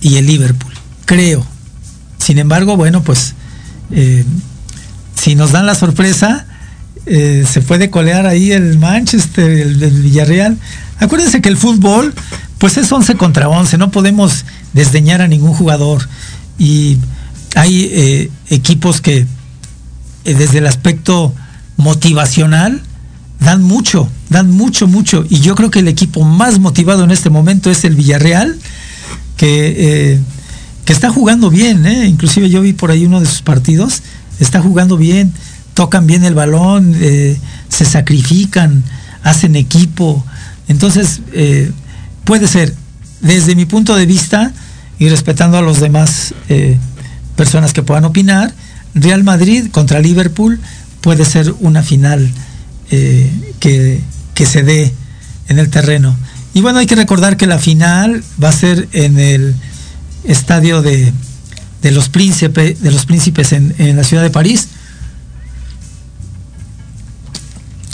y 0.00 0.16
el 0.16 0.26
Liverpool. 0.26 0.72
Creo. 1.04 1.46
Sin 2.18 2.38
embargo, 2.38 2.76
bueno, 2.76 3.02
pues 3.02 3.34
eh, 3.90 4.24
si 5.14 5.34
nos 5.34 5.52
dan 5.52 5.66
la 5.66 5.74
sorpresa, 5.74 6.46
eh, 7.06 7.44
se 7.50 7.60
puede 7.60 7.90
colear 7.90 8.26
ahí 8.26 8.52
el 8.52 8.78
Manchester, 8.78 9.50
el, 9.50 9.76
Villarreal. 10.02 10.56
Acuérdense 10.98 11.40
que 11.40 11.48
el 11.48 11.56
fútbol, 11.56 12.14
pues 12.58 12.76
es 12.76 12.90
11 12.90 13.16
contra 13.16 13.48
11, 13.48 13.78
no 13.78 13.90
podemos 13.90 14.44
desdeñar 14.72 15.20
a 15.20 15.28
ningún 15.28 15.54
jugador. 15.54 16.08
Y 16.58 16.98
hay 17.54 17.90
eh, 17.92 18.30
equipos 18.50 19.00
que 19.00 19.26
desde 20.24 20.58
el 20.58 20.66
aspecto 20.66 21.34
motivacional 21.76 22.82
dan 23.44 23.62
mucho, 23.62 24.08
dan 24.28 24.50
mucho, 24.50 24.86
mucho. 24.86 25.24
Y 25.28 25.40
yo 25.40 25.54
creo 25.54 25.70
que 25.70 25.80
el 25.80 25.88
equipo 25.88 26.24
más 26.24 26.58
motivado 26.58 27.04
en 27.04 27.10
este 27.10 27.30
momento 27.30 27.70
es 27.70 27.84
el 27.84 27.94
Villarreal, 27.94 28.58
que, 29.36 30.20
que 30.84 30.92
está 30.92 31.10
jugando 31.10 31.50
bien, 31.50 31.86
inclusive 32.06 32.48
yo 32.48 32.60
vi 32.60 32.72
por 32.72 32.90
ahí 32.90 33.06
uno 33.06 33.20
de 33.20 33.26
sus 33.26 33.42
partidos, 33.42 34.02
está 34.38 34.60
jugando 34.60 34.96
bien 34.96 35.32
tocan 35.74 36.06
bien 36.06 36.24
el 36.24 36.34
balón, 36.34 36.94
eh, 37.00 37.38
se 37.68 37.84
sacrifican, 37.84 38.82
hacen 39.22 39.56
equipo. 39.56 40.24
Entonces, 40.68 41.20
eh, 41.32 41.70
puede 42.24 42.48
ser, 42.48 42.74
desde 43.20 43.54
mi 43.54 43.64
punto 43.64 43.94
de 43.96 44.06
vista, 44.06 44.52
y 44.98 45.08
respetando 45.08 45.58
a 45.58 45.62
los 45.62 45.80
demás 45.80 46.34
eh, 46.48 46.78
personas 47.36 47.72
que 47.72 47.82
puedan 47.82 48.04
opinar, 48.04 48.54
Real 48.94 49.24
Madrid 49.24 49.68
contra 49.70 50.00
Liverpool 50.00 50.60
puede 51.00 51.24
ser 51.24 51.54
una 51.60 51.82
final 51.82 52.30
que, 53.60 54.00
que 54.34 54.46
se 54.46 54.62
dé 54.62 54.92
en 55.48 55.58
el 55.58 55.70
terreno. 55.70 56.16
Y 56.54 56.60
bueno, 56.60 56.78
hay 56.78 56.86
que 56.86 56.96
recordar 56.96 57.36
que 57.36 57.46
la 57.46 57.58
final 57.58 58.22
va 58.42 58.50
a 58.50 58.52
ser 58.52 58.88
en 58.92 59.18
el 59.18 59.54
estadio 60.24 60.82
de, 60.82 61.12
de 61.80 61.90
los, 61.90 62.08
príncipes, 62.08 62.82
de 62.82 62.90
los 62.90 63.06
príncipes 63.06 63.52
en, 63.52 63.74
en 63.78 63.96
la 63.96 64.04
ciudad 64.04 64.22
de 64.22 64.30
París 64.30 64.68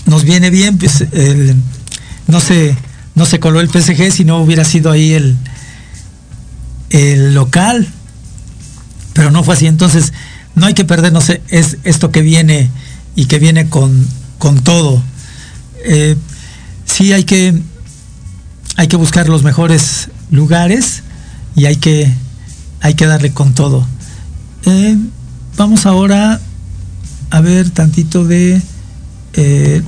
nos 0.08 0.24
viene 0.24 0.50
bien, 0.50 0.78
pues 0.78 1.04
no 2.26 2.40
se 2.40 2.76
no 3.14 3.26
se 3.26 3.40
coló 3.40 3.60
el 3.60 3.68
PSG 3.68 4.12
si 4.12 4.24
no 4.24 4.38
hubiera 4.38 4.64
sido 4.64 4.92
ahí 4.92 5.12
el, 5.12 5.36
el 6.90 7.34
local. 7.34 7.88
Pero 9.12 9.32
no 9.32 9.42
fue 9.42 9.54
así. 9.54 9.66
Entonces, 9.66 10.12
no 10.54 10.66
hay 10.66 10.74
que 10.74 10.84
perdernos 10.84 11.30
es 11.48 11.78
esto 11.82 12.12
que 12.12 12.22
viene 12.22 12.70
y 13.16 13.26
que 13.26 13.40
viene 13.40 13.68
con, 13.68 14.06
con 14.38 14.60
todo. 14.62 15.02
Eh, 15.84 16.16
sí 16.84 17.12
hay 17.12 17.24
que 17.24 17.60
hay 18.76 18.88
que 18.88 18.96
buscar 18.96 19.28
los 19.28 19.42
mejores 19.42 20.08
lugares 20.30 21.02
y 21.54 21.66
hay 21.66 21.76
que 21.76 22.12
hay 22.80 22.94
que 22.94 23.06
darle 23.06 23.32
con 23.32 23.54
todo. 23.54 23.86
Eh, 24.64 24.96
vamos 25.56 25.86
ahora 25.86 26.40
a 27.30 27.40
ver 27.40 27.70
tantito 27.70 28.24
de 28.24 28.62
eh, 29.34 29.82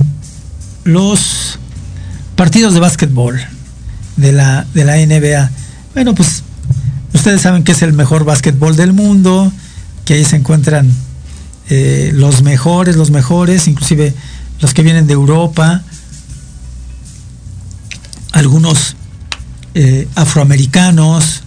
los 0.83 1.59
partidos 2.35 2.73
de 2.73 2.79
básquetbol 2.79 3.39
de 4.17 4.31
la, 4.33 4.65
de 4.73 4.83
la 4.83 4.97
NBA. 4.97 5.49
Bueno, 5.93 6.13
pues 6.13 6.43
ustedes 7.13 7.41
saben 7.41 7.63
que 7.63 7.71
es 7.71 7.81
el 7.81 7.93
mejor 7.93 8.25
básquetbol 8.25 8.75
del 8.75 8.93
mundo, 8.93 9.51
que 10.05 10.15
ahí 10.15 10.25
se 10.25 10.35
encuentran 10.35 10.91
los 12.13 12.41
mejores, 12.43 12.97
los 12.97 13.11
mejores, 13.11 13.69
inclusive 13.69 14.13
los 14.61 14.73
que 14.73 14.83
vienen 14.83 15.07
de 15.07 15.13
Europa, 15.13 15.83
algunos 18.31 18.95
eh, 19.73 20.07
afroamericanos, 20.15 21.41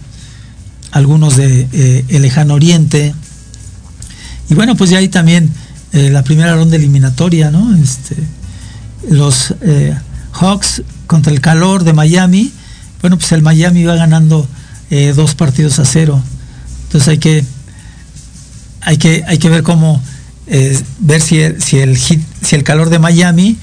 algunos 0.91 1.35
de 1.35 2.05
el 2.07 2.21
lejano 2.21 2.53
oriente. 2.53 3.13
Y 4.49 4.53
bueno, 4.53 4.75
pues 4.75 4.89
ya 4.91 4.99
hay 4.99 5.09
también 5.09 5.49
la 5.91 6.23
primera 6.23 6.53
ronda 6.55 6.75
eliminatoria, 6.75 7.51
¿no? 7.51 7.75
Este, 7.75 8.15
los 9.09 9.53
eh, 9.61 9.95
Hawks 10.33 10.83
contra 11.07 11.31
el 11.31 11.41
calor 11.41 11.83
de 11.83 11.93
Miami, 11.93 12.51
bueno, 13.01 13.17
pues 13.17 13.31
el 13.31 13.41
Miami 13.41 13.83
va 13.83 13.95
ganando 13.95 14.47
eh, 14.89 15.13
dos 15.15 15.35
partidos 15.35 15.79
a 15.79 15.85
cero. 15.85 16.21
Entonces 16.85 17.07
hay 17.07 17.17
que, 17.19 17.45
hay 18.81 18.97
que, 18.97 19.23
hay 19.27 19.37
que 19.37 19.49
ver 19.49 19.63
cómo, 19.63 20.01
eh, 20.47 20.79
ver 20.99 21.21
si 21.21 21.39
el, 21.39 21.61
si, 21.61 21.79
el 21.79 21.97
si 21.97 22.21
el 22.51 22.63
calor 22.63 22.89
de 22.89 22.99
Miami 22.99 23.57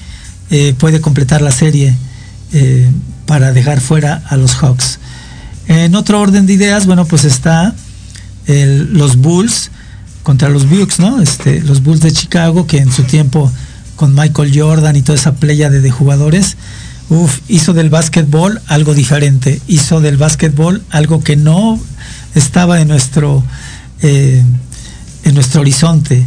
puede 0.77 1.01
completar 1.01 1.41
la 1.41 1.51
serie 1.51 1.95
para 3.25 3.53
dejar 3.53 3.81
fuera 3.81 4.21
a 4.29 4.37
los 4.37 4.53
Hawks. 4.53 4.99
En 5.67 5.95
otro 5.95 6.21
orden 6.21 6.45
de 6.45 6.53
ideas, 6.53 6.85
bueno, 6.85 7.05
pues 7.05 7.23
está 7.23 7.73
los 8.45 9.15
Bulls 9.15 9.71
contra 10.23 10.49
los 10.49 10.69
Bucks, 10.69 10.99
¿no? 10.99 11.21
Este, 11.21 11.61
los 11.61 11.83
Bulls 11.83 12.01
de 12.01 12.11
Chicago, 12.11 12.65
que 12.65 12.77
en 12.77 12.91
su 12.91 13.03
tiempo 13.03 13.51
con 13.95 14.15
Michael 14.15 14.51
Jordan 14.57 14.95
y 14.95 15.01
toda 15.01 15.17
esa 15.17 15.35
playa 15.35 15.69
de, 15.69 15.91
jugadores, 15.91 16.57
hizo 17.47 17.73
del 17.73 17.89
básquetbol 17.89 18.61
algo 18.67 18.95
diferente, 18.95 19.61
hizo 19.67 20.01
del 20.01 20.17
básquetbol 20.17 20.81
algo 20.89 21.23
que 21.23 21.35
no 21.35 21.79
estaba 22.33 22.83
nuestro, 22.85 23.43
eh, 24.01 24.41
en 25.25 25.33
nuestro 25.35 25.61
horizonte. 25.61 26.25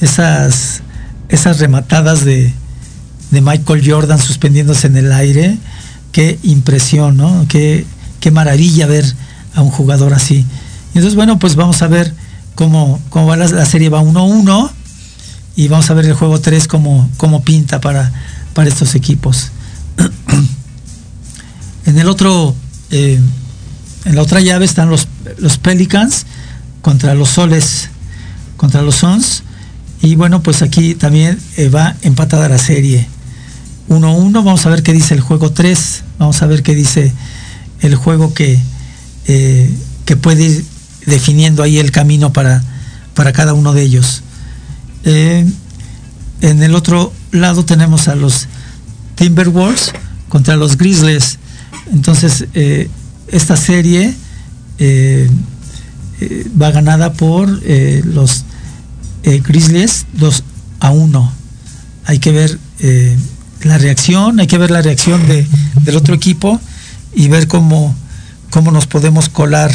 Esas, 0.00 0.82
esas 1.28 1.58
rematadas 1.58 2.24
de, 2.24 2.52
Michael 3.30 3.82
Jordan 3.84 4.18
suspendiéndose 4.18 4.86
en 4.86 4.96
el 4.96 5.12
aire, 5.12 5.58
qué 6.12 6.38
impresión, 6.42 7.16
¿no? 7.16 7.44
Qué, 7.48 7.84
qué 8.20 8.30
maravilla 8.30 8.86
ver 8.86 9.04
a 9.54 9.62
un 9.62 9.70
jugador 9.70 10.14
así. 10.14 10.46
Entonces, 10.88 11.14
bueno, 11.14 11.38
pues 11.38 11.54
vamos 11.54 11.82
a 11.82 11.88
ver 11.88 12.14
cómo, 12.54 13.00
cómo 13.10 13.26
va 13.26 13.36
la, 13.36 13.48
la 13.48 13.66
serie, 13.66 13.90
va 13.90 14.00
1-1 14.00 14.70
y 15.56 15.68
vamos 15.68 15.90
a 15.90 15.94
ver 15.94 16.04
el 16.04 16.12
juego 16.12 16.38
3 16.38 16.68
cómo, 16.68 17.42
pinta 17.44 17.80
para, 17.80 18.12
para 18.52 18.68
estos 18.68 18.94
equipos. 18.94 19.50
en 21.86 21.98
el 21.98 22.08
otro, 22.08 22.54
eh, 22.90 23.18
en 24.04 24.14
la 24.14 24.22
otra 24.22 24.40
llave 24.40 24.66
están 24.66 24.90
los, 24.90 25.08
los 25.38 25.56
Pelicans 25.56 26.26
contra 26.82 27.14
los 27.14 27.30
Soles, 27.30 27.88
contra 28.58 28.82
los 28.82 28.96
Sons. 28.96 29.42
Y 30.02 30.14
bueno, 30.16 30.42
pues 30.42 30.62
aquí 30.62 30.94
también 30.94 31.38
eh, 31.56 31.68
va 31.68 31.96
empatada 32.02 32.48
la 32.48 32.58
serie. 32.58 33.06
1-1, 33.88 34.32
vamos 34.32 34.66
a 34.66 34.70
ver 34.70 34.82
qué 34.82 34.92
dice 34.92 35.14
el 35.14 35.20
juego 35.20 35.52
3, 35.52 36.04
vamos 36.18 36.42
a 36.42 36.46
ver 36.46 36.62
qué 36.62 36.74
dice 36.74 37.12
el 37.80 37.94
juego 37.94 38.34
que, 38.34 38.58
eh, 39.26 39.70
que 40.04 40.16
puede 40.16 40.44
ir 40.44 40.64
definiendo 41.06 41.62
ahí 41.62 41.78
el 41.78 41.92
camino 41.92 42.32
para, 42.32 42.62
para 43.14 43.32
cada 43.32 43.54
uno 43.54 43.72
de 43.72 43.82
ellos. 43.82 44.22
Eh, 45.04 45.46
en 46.40 46.62
el 46.62 46.74
otro 46.74 47.12
lado 47.30 47.64
tenemos 47.64 48.08
a 48.08 48.16
los 48.16 48.48
Timberwolves 49.14 49.92
contra 50.28 50.56
los 50.56 50.76
Grizzlies. 50.76 51.38
Entonces, 51.92 52.46
esta 53.28 53.56
serie 53.56 54.14
va 56.60 56.70
ganada 56.72 57.12
por 57.12 57.48
los 57.48 58.44
Grizzlies 59.26 60.06
2 60.14 60.44
a 60.80 60.90
1. 60.90 61.32
Hay 62.06 62.18
que 62.18 62.32
ver 62.32 62.58
la 63.62 63.78
reacción, 63.78 64.38
hay 64.40 64.46
que 64.46 64.58
ver 64.58 64.70
la 64.70 64.82
reacción 64.82 65.20
del 65.26 65.96
otro 65.96 66.14
equipo 66.14 66.60
y 67.14 67.28
ver 67.28 67.48
cómo, 67.48 67.94
cómo 68.50 68.70
nos 68.70 68.86
podemos 68.86 69.28
colar, 69.28 69.72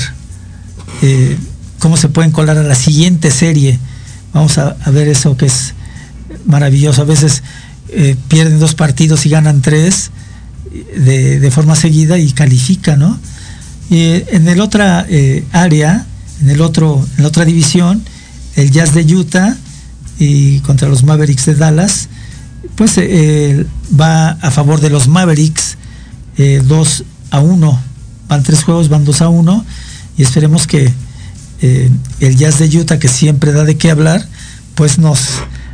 cómo 1.80 1.98
se 1.98 2.08
pueden 2.10 2.32
colar 2.32 2.58
a 2.58 2.64
la 2.64 2.76
siguiente 2.76 3.32
serie 3.32 3.80
Vamos 4.34 4.58
a, 4.58 4.76
ver 4.92 5.08
eso 5.08 5.36
que 5.36 5.46
es 5.46 5.74
maravilloso. 6.46 7.02
A 7.02 7.06
veces 7.06 7.44
eh, 7.90 8.16
pierden 8.28 8.60
dos 8.60 8.76
partidos 8.76 9.26
y 9.26 9.30
ganan 9.30 9.62
tres 9.62 10.12
de, 10.96 11.52
forma 11.52 11.76
seguida 11.76 12.18
y 12.18 12.32
califican, 12.32 13.00
¿no? 13.00 13.20
En 13.90 14.48
el 14.48 14.62
otra 14.62 15.06
eh, 15.10 15.44
área, 15.52 16.06
en 16.42 16.50
el 16.50 16.62
otro, 16.62 17.06
en 17.18 17.24
la 17.24 17.28
otra 17.28 17.44
división, 17.44 18.02
el 18.56 18.72
Jazz 18.72 18.94
de 18.94 19.04
Utah 19.16 19.56
y 20.20 20.60
contra 20.60 20.90
los 20.90 21.04
Mavericks 21.04 21.46
de 21.46 21.56
Dallas, 21.56 22.10
pues 22.76 22.94
eh, 22.98 23.66
va 24.00 24.32
a 24.32 24.52
favor 24.52 24.82
de 24.82 24.90
los 24.90 25.08
Mavericks 25.08 25.78
2 26.38 27.04
a 27.32 27.40
uno. 27.40 27.80
Van 28.28 28.44
tres 28.44 28.64
juegos, 28.64 28.90
van 28.90 29.04
dos 29.04 29.22
a 29.22 29.30
uno. 29.30 29.66
Y 30.18 30.24
esperemos 30.24 30.68
que 30.68 30.92
eh, 31.62 31.90
el 32.20 32.38
Jazz 32.38 32.60
de 32.60 32.78
Utah, 32.78 33.00
que 33.00 33.08
siempre 33.08 33.52
da 33.52 33.64
de 33.64 33.78
qué 33.78 33.92
hablar, 33.92 34.26
pues 34.76 34.98
nos, 35.00 35.20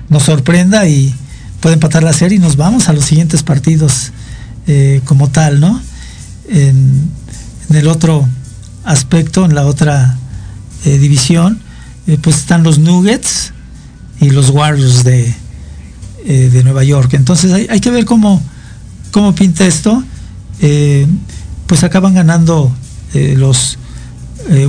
nos 0.09 0.23
sorprenda 0.23 0.87
y 0.87 1.13
puede 1.61 1.75
empatar 1.75 2.03
la 2.03 2.13
serie 2.13 2.37
y 2.37 2.41
nos 2.41 2.55
vamos 2.55 2.89
a 2.89 2.93
los 2.93 3.05
siguientes 3.05 3.43
partidos 3.43 4.11
eh, 4.67 5.01
como 5.05 5.29
tal, 5.29 5.59
¿no? 5.59 5.81
En, 6.49 7.11
el 7.69 7.87
otro 7.89 8.25
aspecto, 8.85 9.43
en 9.43 9.53
la 9.53 9.65
otra 9.65 10.17
eh, 12.08 12.17
pues 12.22 12.38
están 12.38 12.63
los 12.63 12.80
Nuggets 12.80 13.54
y 14.20 14.30
los 14.30 14.50
Warriors 14.50 15.04
de, 15.04 15.34
de 16.26 16.63
Nueva 16.63 16.84
York. 16.84 17.13
Entonces 17.13 17.52
hay, 17.54 17.67
hay, 17.70 17.80
que 17.80 17.91
ver 17.91 18.06
cómo, 18.06 18.41
cómo 19.12 19.36
pinta 19.36 19.65
esto. 19.65 20.04
pues 21.67 21.84
acaban 21.84 22.15
ganando 22.15 22.76
los 23.13 23.78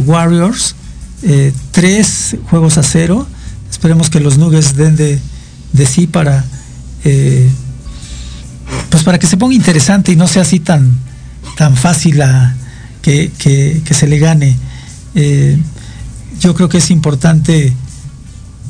Warriors 0.05 0.75
eh, 1.23 1.53
tres 1.73 2.37
juegos 2.49 2.79
a 2.79 2.83
cero. 2.83 3.27
Esperemos 3.71 4.09
que 4.09 4.21
los 4.21 4.39
Nuggets 4.39 4.77
den 4.77 4.97
de, 4.97 5.21
sí 5.87 6.07
para 6.07 6.45
eh, 7.05 7.49
pues 8.91 9.03
para 9.03 9.19
que 9.19 9.27
se 9.27 9.37
ponga 9.37 9.55
interesante 9.55 10.13
y 10.13 10.17
no 10.17 10.27
sea 10.27 10.43
así 10.43 10.61
tan, 10.61 10.97
tan 11.57 11.77
fácil 11.77 12.23
a, 12.23 12.55
que, 13.03 13.33
se 13.91 14.07
le 14.07 14.19
gane. 14.19 14.57
Eh, 15.15 15.59
yo 16.41 16.55
creo 16.55 16.69
que 16.69 16.79
es 16.79 16.91
importante 16.91 17.73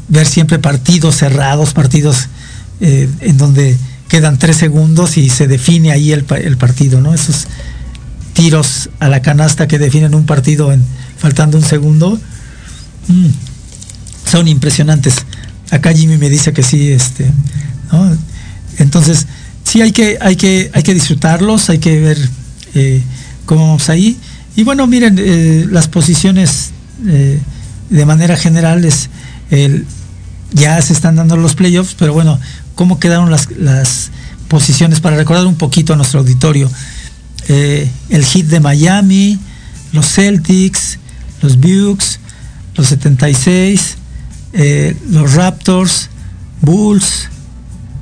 ver 0.09 0.27
siempre 0.27 0.59
partidos 0.59 1.17
cerrados, 1.17 1.75
partidos 1.75 2.29
en 2.81 3.37
donde 3.37 3.77
quedan 4.09 4.39
tres 4.39 4.57
segundos 4.57 5.19
y 5.19 5.29
se 5.29 5.49
define 5.49 5.91
ahí 5.91 6.13
el, 6.13 6.25
partido, 6.25 7.01
¿no? 7.01 7.13
Esos 7.13 7.47
tiros 8.33 8.89
a 9.01 9.09
la 9.09 9.21
canasta 9.21 9.67
que 9.67 9.79
definen 9.79 10.15
un 10.15 10.25
partido 10.25 10.73
faltando 11.19 11.59
un 11.59 11.65
segundo, 11.65 12.19
Mm. 13.09 13.29
son 14.31 14.49
impresionantes. 14.49 15.17
Acá 15.71 15.93
Jimmy 15.93 16.19
me 16.19 16.31
dice 16.31 16.53
que 16.53 16.63
sí, 16.63 16.93
este, 16.93 17.31
Entonces, 18.79 19.27
sí 19.65 19.83
hay 19.83 19.93
que, 19.93 20.19
hay 20.21 20.37
que, 20.37 20.71
hay 20.73 20.83
que 20.83 20.95
disfrutarlos, 20.95 21.69
hay 21.71 21.79
que 21.79 21.99
ver 22.01 22.19
eh, 22.75 23.03
cómo 23.45 23.67
vamos 23.67 23.89
ahí. 23.89 24.17
Y 24.57 24.63
bueno, 24.63 24.87
miren, 24.87 25.17
eh, 25.19 25.67
las 25.71 25.89
posiciones 25.89 26.71
eh, 27.07 27.41
de 27.91 28.07
manera 28.07 28.37
general 28.37 28.85
es 28.85 29.11
el, 29.51 29.87
ya 30.53 30.81
se 30.83 30.93
están 30.93 31.17
dando 31.17 31.37
los 31.37 31.55
playoffs, 31.55 31.95
pero 31.99 32.13
bueno, 32.13 32.39
cómo 32.75 32.99
quedaron 32.99 33.31
las, 33.31 33.51
las 33.51 34.11
posiciones 34.49 35.01
para 35.01 35.17
recordar 35.17 35.47
un 35.47 35.57
poquito 35.57 35.93
a 35.93 35.97
nuestro 35.97 36.21
auditorio. 36.21 36.71
el 37.49 38.25
hit 38.25 38.47
de 38.47 38.61
Miami, 38.61 39.39
los 39.93 40.07
Celtics, 40.07 40.99
los 41.43 41.59
Bucks, 41.59 42.19
los 42.75 42.89
76, 42.89 43.97
eh, 44.53 44.97
los 45.11 45.35
Raptors, 45.35 46.09
Bulls, 46.63 47.29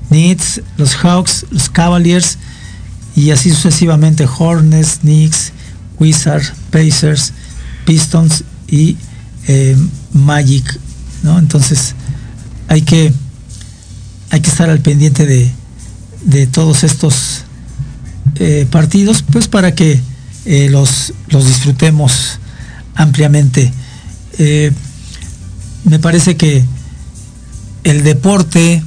Knicks, 0.09 0.61
los 0.77 0.95
Hawks, 0.97 1.47
los 1.51 1.69
Cavaliers 1.69 2.39
y 3.15 3.31
así 3.31 3.51
sucesivamente 3.51 4.27
Hornets, 4.27 4.99
Knicks, 5.01 5.53
Wizards, 5.99 6.53
Pacers, 6.71 7.33
Pistons 7.85 8.45
y 8.69 8.97
eh, 9.47 9.77
Magic, 10.13 10.79
¿no? 11.23 11.39
Entonces 11.39 11.95
hay 12.69 12.83
que 12.83 13.13
hay 14.31 14.41
que 14.41 14.51
estar 14.51 14.69
al 14.69 14.81
pendiente 14.81 15.25
de, 15.25 15.51
de 16.25 16.47
todos 16.47 16.83
estos 16.85 17.45
eh, 18.37 18.67
partidos, 18.71 19.23
pues 19.23 19.49
para 19.49 19.75
que 19.75 20.01
los, 20.71 21.13
los 21.29 21.47
disfrutemos 21.47 22.39
ampliamente. 22.97 23.73
Eh, 24.39 24.73
me 25.85 25.99
parece 25.99 26.37
que 26.37 26.65
el 27.85 28.03
deporte, 28.03 28.83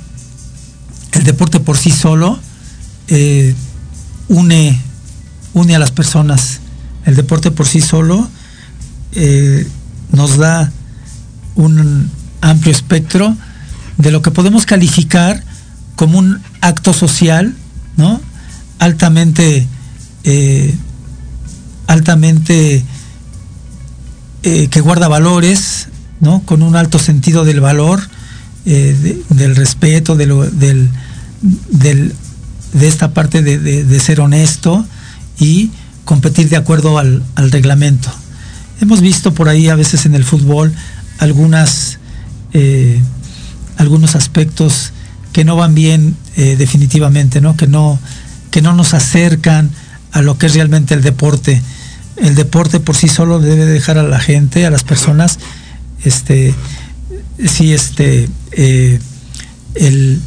el 1.13 1.23
deporte 1.23 1.59
por 1.59 1.77
sí 1.77 1.91
solo, 1.91 2.39
eh, 3.07 3.55
une, 4.27 4.79
une 5.53 5.75
a 5.75 5.79
las 5.79 5.91
personas. 5.91 6.59
El 7.05 7.15
deporte 7.15 7.51
por 7.51 7.65
sí 7.67 7.81
solo 7.81 8.27
eh, 9.13 9.65
nos 10.11 10.37
da 10.37 10.71
un 11.55 12.09
amplio 12.41 12.71
espectro 12.71 13.35
de 13.97 14.11
lo 14.11 14.21
que 14.21 14.31
podemos 14.31 14.65
calificar 14.65 15.43
como 15.95 16.17
un 16.17 16.41
acto 16.61 16.93
social, 16.93 17.53
¿no? 17.97 18.21
Altamente, 18.79 19.67
altamente 21.87 22.85
eh, 24.43 24.67
que 24.69 24.79
guarda 24.79 25.09
valores, 25.09 25.89
¿no? 26.21 26.41
Con 26.45 26.61
un 26.61 26.77
alto 26.77 26.97
sentido 26.97 27.43
del 27.43 27.59
valor, 27.59 27.99
eh, 28.65 29.21
del 29.29 29.55
respeto, 29.57 30.15
de, 30.15 30.27
del, 30.51 30.89
de 32.73 32.87
esta 32.87 33.13
parte 33.13 33.41
de, 33.41 33.99
ser 33.99 34.21
honesto 34.21 34.85
y 35.39 35.71
competir 36.05 36.49
de 36.49 36.55
acuerdo 36.55 36.97
al, 36.97 37.23
reglamento. 37.35 38.09
Hemos 38.81 39.01
visto 39.01 39.33
por 39.33 39.49
ahí 39.49 39.67
a 39.67 39.75
veces 39.75 40.05
en 40.05 40.15
el 40.15 40.23
fútbol 40.23 40.73
algunas, 41.17 41.99
eh, 42.53 43.01
algunos 43.77 44.15
aspectos 44.15 44.93
que 45.33 45.43
no 45.43 45.55
van 45.55 45.75
bien 45.75 46.15
definitivamente, 46.35 47.41
¿no? 47.41 47.57
Que, 47.57 47.67
no, 47.67 47.99
que 48.49 48.61
no 48.61 48.73
nos 48.73 48.93
acercan 48.93 49.69
a 50.11 50.21
lo 50.21 50.37
que 50.37 50.45
es 50.45 50.55
realmente 50.55 50.93
el 50.93 51.01
deporte 51.01 51.61
el 52.21 52.35
deporte 52.35 52.79
por 52.79 52.95
sí 52.95 53.07
solo 53.07 53.39
debe 53.39 53.65
dejar 53.65 53.97
a 53.97 54.03
la 54.03 54.19
gente, 54.19 54.65
a 54.65 54.69
las 54.69 54.83
personas, 54.83 55.39
este, 56.03 56.53
sí, 57.45 57.73
este, 57.73 58.29
eh, 58.51 58.99
el, 59.75 60.21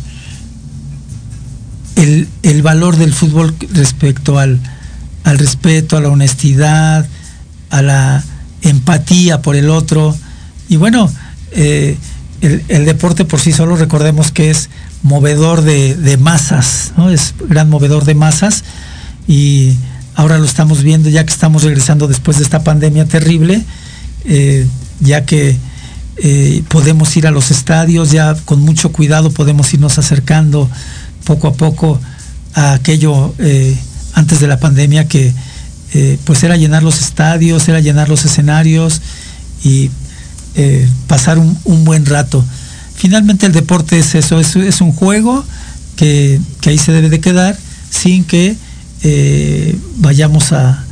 el, 1.97 2.63
valor 2.63 2.97
del 2.97 3.13
fútbol 3.13 3.55
respecto 3.73 4.39
al, 4.39 4.59
al 5.25 5.39
respeto, 5.39 5.97
a 5.97 6.01
la 6.01 6.09
honestidad, 6.09 7.07
a 7.71 7.83
la 7.83 8.25
empatía 8.63 9.43
por 9.43 9.57
el 9.57 9.71
otro. 9.71 10.17
Y 10.69 10.77
bueno, 10.77 11.11
eh, 11.53 11.97
el, 12.41 12.85
deporte 12.87 13.25
por 13.25 13.41
sí 13.41 13.53
solo 13.53 13.77
recordemos 13.77 14.33
que 14.33 14.51
es 14.51 14.71
movedor 15.03 15.63
de, 15.63 16.17
masas, 16.19 16.93
¿no? 16.97 17.11
es 17.11 17.35
gran 17.49 17.69
movedor 17.69 18.05
de 18.05 18.15
masas 18.15 18.65
y 19.29 19.77
Ahora 20.15 20.37
lo 20.37 20.45
estamos 20.45 20.83
viendo 20.83 21.09
ya 21.09 21.25
que 21.25 21.33
estamos 21.33 21.63
regresando 21.63 22.07
después 22.07 22.37
de 22.37 22.45
esta 22.45 22.63
pandemia 22.63 23.07
terrible, 23.07 23.63
eh, 24.27 24.67
ya 25.01 25.25
que 25.25 25.57
eh, 26.19 26.63
podemos 26.69 27.17
ir 27.17 27.27
a 27.27 27.31
los 27.31 27.51
estadios, 27.51 28.11
ya 28.11 28.35
con 28.45 28.61
mucho 28.61 28.93
cuidado 28.93 29.31
podemos 29.31 29.73
irnos 29.73 29.97
acercando 29.97 30.69
poco 31.25 31.49
a 31.49 31.55
poco 31.55 31.99
a 32.53 32.75
aquello 32.75 33.35
antes 34.13 34.41
de 34.41 34.47
la 34.47 34.61
pandemia 34.61 35.09
que 35.09 35.33
pues 36.25 36.43
era 36.43 36.57
llenar 36.57 36.83
los 36.83 37.01
estadios, 37.01 37.69
era 37.69 37.81
llenar 37.81 38.09
los 38.09 38.25
escenarios 38.25 39.03
y 39.63 39.91
pasar 41.07 41.39
un, 41.39 41.85
buen 41.85 42.07
rato. 42.07 42.45
Finalmente 42.95 43.47
el 43.47 43.53
deporte 43.53 43.99
es 43.99 44.15
eso, 44.15 44.41
es, 44.41 44.81
un 44.81 44.93
juego 44.93 45.45
que, 45.97 46.41
que 46.61 46.71
ahí 46.71 46.79
se 46.79 46.93
debe 46.93 47.11
de 47.11 47.21
quedar 47.21 47.59
sin 47.91 48.25
que 48.25 48.57
eh, 49.05 49.77
vayamos 49.99 50.53
a, 50.53 50.85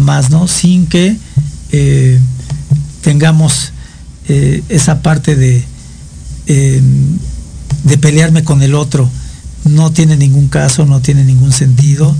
más, 0.00 0.30
¿no? 0.30 0.48
Sin 0.48 0.86
que 0.86 1.16
eh, 1.70 2.20
tengamos 3.00 3.72
eh, 4.28 4.62
esa 4.68 5.02
parte 5.02 5.36
de, 5.36 5.64
de 6.46 7.98
pelearme 7.98 8.42
con 8.42 8.62
el 8.62 8.74
otro. 8.74 9.08
No 9.64 9.92
tiene 9.92 10.16
ningún 10.16 10.48
caso, 10.48 10.84
no 10.84 11.00
tiene 11.00 11.24
ningún 11.24 11.52
sentido 11.52 12.14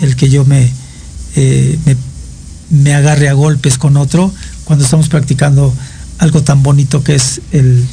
el 0.00 0.16
que 0.16 0.30
yo 0.30 0.44
me, 0.44 0.72
me, 1.36 2.94
agarre 2.94 3.28
a 3.28 3.32
golpes 3.32 3.78
con 3.78 3.96
otro 3.96 4.32
cuando 4.64 4.84
estamos 4.84 5.08
practicando 5.08 5.74
algo 6.18 6.42
tan 6.42 6.62
bonito 6.62 7.02
que 7.02 7.14
es 7.14 7.40
el, 7.52 7.86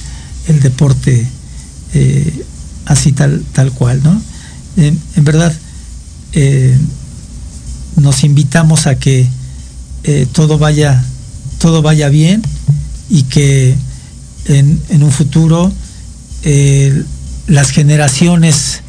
deporte 0.61 1.27
así 2.85 3.11
tal, 3.11 3.43
tal 3.53 3.71
cual, 3.71 4.01
¿no? 4.03 4.21
en 4.77 5.23
verdad, 5.23 5.53
eh, 6.33 6.77
nos 7.95 8.23
invitamos 8.23 8.85
a 8.85 8.99
que 8.99 9.27
eh, 10.03 10.27
todo, 10.31 10.57
vaya, 10.57 11.03
todo 11.57 11.81
vaya 11.81 12.09
bien 12.09 12.43
y 13.09 13.23
que 13.23 13.75
en, 14.45 14.79
un 15.01 15.11
futuro 15.11 15.71
eh, 16.43 17.03
las 17.47 17.71
generaciones 17.71 18.81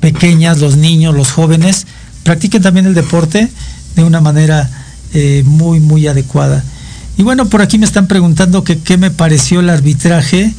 pequeñas, 0.00 0.58
los 0.58 0.76
niños, 0.76 1.14
los 1.14 1.32
jóvenes, 1.32 1.86
practiquen 2.22 2.62
también 2.62 2.86
el 2.86 2.94
deporte 2.94 3.48
de 3.96 4.04
una 4.04 4.20
manera 4.20 4.70
muy, 5.44 5.78
muy 5.78 6.08
adecuada. 6.08 6.64
Y 7.16 7.22
bueno, 7.22 7.48
por 7.48 7.62
aquí 7.62 7.78
me 7.78 7.86
están 7.86 8.08
preguntando 8.08 8.64
que 8.64 8.78
qué 8.78 8.98
me 8.98 9.12
pareció 9.12 9.60
el 9.60 9.70
arbitraje 9.70 10.52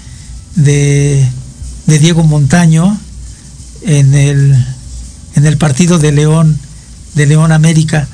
de, 0.55 1.27
de 1.87 1.99
Diego 1.99 2.23
Montaño 2.23 2.97
en 3.81 4.13
el 4.13 4.55
en 5.35 5.45
el 5.45 5.57
partido 5.57 5.99
de 5.99 6.11
León, 6.11 6.57
de 7.13 7.25
León 7.25 7.51
América. 7.51 8.07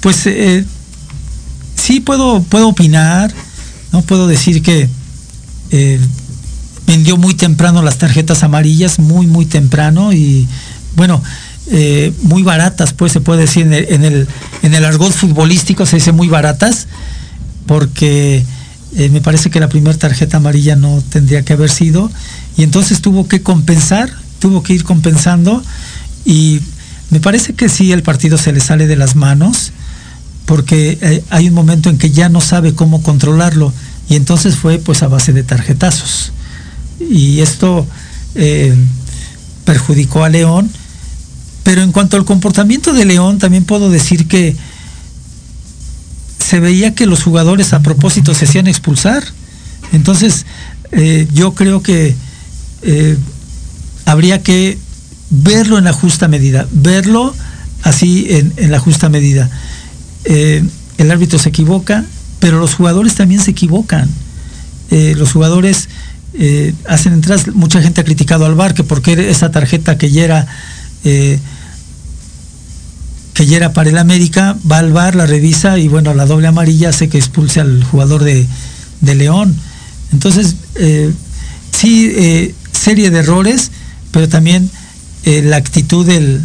pues 0.00 0.26
eh, 0.26 0.64
sí 1.74 2.00
puedo, 2.00 2.42
puedo 2.42 2.68
opinar, 2.68 3.32
no 3.92 4.02
puedo 4.02 4.26
decir 4.26 4.62
que 4.62 4.88
eh, 5.70 6.00
vendió 6.86 7.16
muy 7.16 7.34
temprano 7.34 7.82
las 7.82 7.98
tarjetas 7.98 8.42
amarillas, 8.42 8.98
muy, 8.98 9.26
muy 9.26 9.46
temprano 9.46 10.12
y 10.12 10.48
bueno, 10.96 11.22
eh, 11.70 12.12
muy 12.22 12.42
baratas, 12.42 12.92
pues 12.92 13.12
se 13.12 13.20
puede 13.20 13.42
decir 13.42 13.62
en 13.62 14.04
el, 14.04 14.28
en 14.62 14.74
el, 14.74 14.84
argot 14.84 15.12
futbolístico 15.12 15.86
se 15.86 15.96
dice 15.96 16.12
muy 16.12 16.28
baratas, 16.28 16.86
porque 17.66 18.44
me 18.96 19.20
parece 19.20 19.50
que 19.50 19.60
la 19.60 19.68
primera 19.68 19.96
tarjeta 19.96 20.38
amarilla 20.38 20.74
no 20.74 21.00
tendría 21.10 21.42
que 21.42 21.52
haber 21.52 21.70
sido, 21.70 22.10
y 22.56 22.64
entonces 22.64 23.00
tuvo 23.00 23.28
que 23.28 23.40
compensar, 23.40 24.10
tuvo 24.40 24.64
que 24.64 24.72
ir 24.72 24.82
compensando, 24.82 25.62
y 26.24 26.60
me 27.10 27.20
parece 27.20 27.54
que 27.54 27.68
sí 27.68 27.92
el 27.92 28.02
partido 28.02 28.36
se 28.36 28.52
le 28.52 28.60
sale 28.60 28.88
de 28.88 28.96
las 28.96 29.14
manos, 29.14 29.72
porque 30.50 30.98
eh, 31.00 31.22
hay 31.30 31.46
un 31.46 31.54
momento 31.54 31.90
en 31.90 31.96
que 31.98 32.10
ya 32.10 32.28
no 32.28 32.40
sabe 32.40 32.74
cómo 32.74 33.04
controlarlo 33.04 33.72
y 34.08 34.16
entonces 34.16 34.56
fue 34.56 34.78
pues 34.78 35.04
a 35.04 35.06
base 35.06 35.32
de 35.32 35.44
tarjetazos. 35.44 36.32
Y 36.98 37.38
esto 37.38 37.86
eh, 38.34 38.74
perjudicó 39.64 40.24
a 40.24 40.28
León, 40.28 40.68
pero 41.70 41.82
en 41.82 41.92
cuanto 41.92 42.16
al 42.16 42.24
comportamiento 42.24 42.92
de 42.92 43.04
León 43.04 43.38
también 43.38 43.62
puedo 43.62 43.90
decir 43.90 44.26
que 44.26 44.56
se 46.40 46.58
veía 46.58 46.96
que 46.96 47.06
los 47.06 47.22
jugadores 47.22 47.72
a 47.74 47.78
propósito 47.78 48.34
se 48.34 48.46
hacían 48.46 48.66
expulsar. 48.66 49.22
Entonces 49.92 50.46
eh, 50.90 51.28
yo 51.32 51.54
creo 51.54 51.80
que 51.80 52.16
habría 54.04 54.42
que 54.42 54.78
verlo 55.30 55.78
en 55.78 55.84
la 55.84 55.92
justa 55.92 56.26
medida, 56.26 56.66
verlo 56.72 57.36
así 57.84 58.26
en 58.28 58.72
la 58.72 58.80
justa 58.80 59.08
medida. 59.08 59.48
Eh, 60.24 60.64
el 60.98 61.10
árbitro 61.12 61.38
se 61.38 61.50
equivoca, 61.50 62.04
pero 62.40 62.58
los 62.58 62.74
jugadores 62.74 63.14
también 63.14 63.40
se 63.40 63.52
equivocan. 63.52 64.08
Eh, 64.90 65.14
los 65.16 65.30
jugadores 65.30 65.88
eh, 66.34 66.74
hacen 66.88 67.12
entradas, 67.12 67.46
mucha 67.54 67.80
gente 67.80 68.00
ha 68.00 68.04
criticado 68.04 68.44
al 68.44 68.56
VAR 68.56 68.74
que 68.74 68.82
porque 68.82 69.30
esa 69.30 69.52
tarjeta 69.52 69.96
que 69.96 70.10
ya 70.10 70.24
era 70.24 70.46
que 73.34 73.46
ya 73.46 73.56
era 73.56 73.72
para 73.72 73.90
el 73.90 73.98
América, 73.98 74.56
va 74.70 74.78
al 74.78 74.92
VAR, 74.92 75.14
la 75.14 75.26
revisa 75.26 75.78
y 75.78 75.88
bueno, 75.88 76.14
la 76.14 76.26
doble 76.26 76.48
amarilla 76.48 76.90
hace 76.90 77.08
que 77.08 77.18
expulse 77.18 77.60
al 77.60 77.84
jugador 77.84 78.24
de, 78.24 78.46
de 79.00 79.14
León. 79.14 79.54
Entonces, 80.12 80.56
sí, 81.72 82.52
serie 82.72 83.10
de 83.10 83.18
errores, 83.18 83.70
pero 84.10 84.28
también 84.28 84.68
la 85.24 85.56
actitud 85.56 86.04
del, 86.04 86.40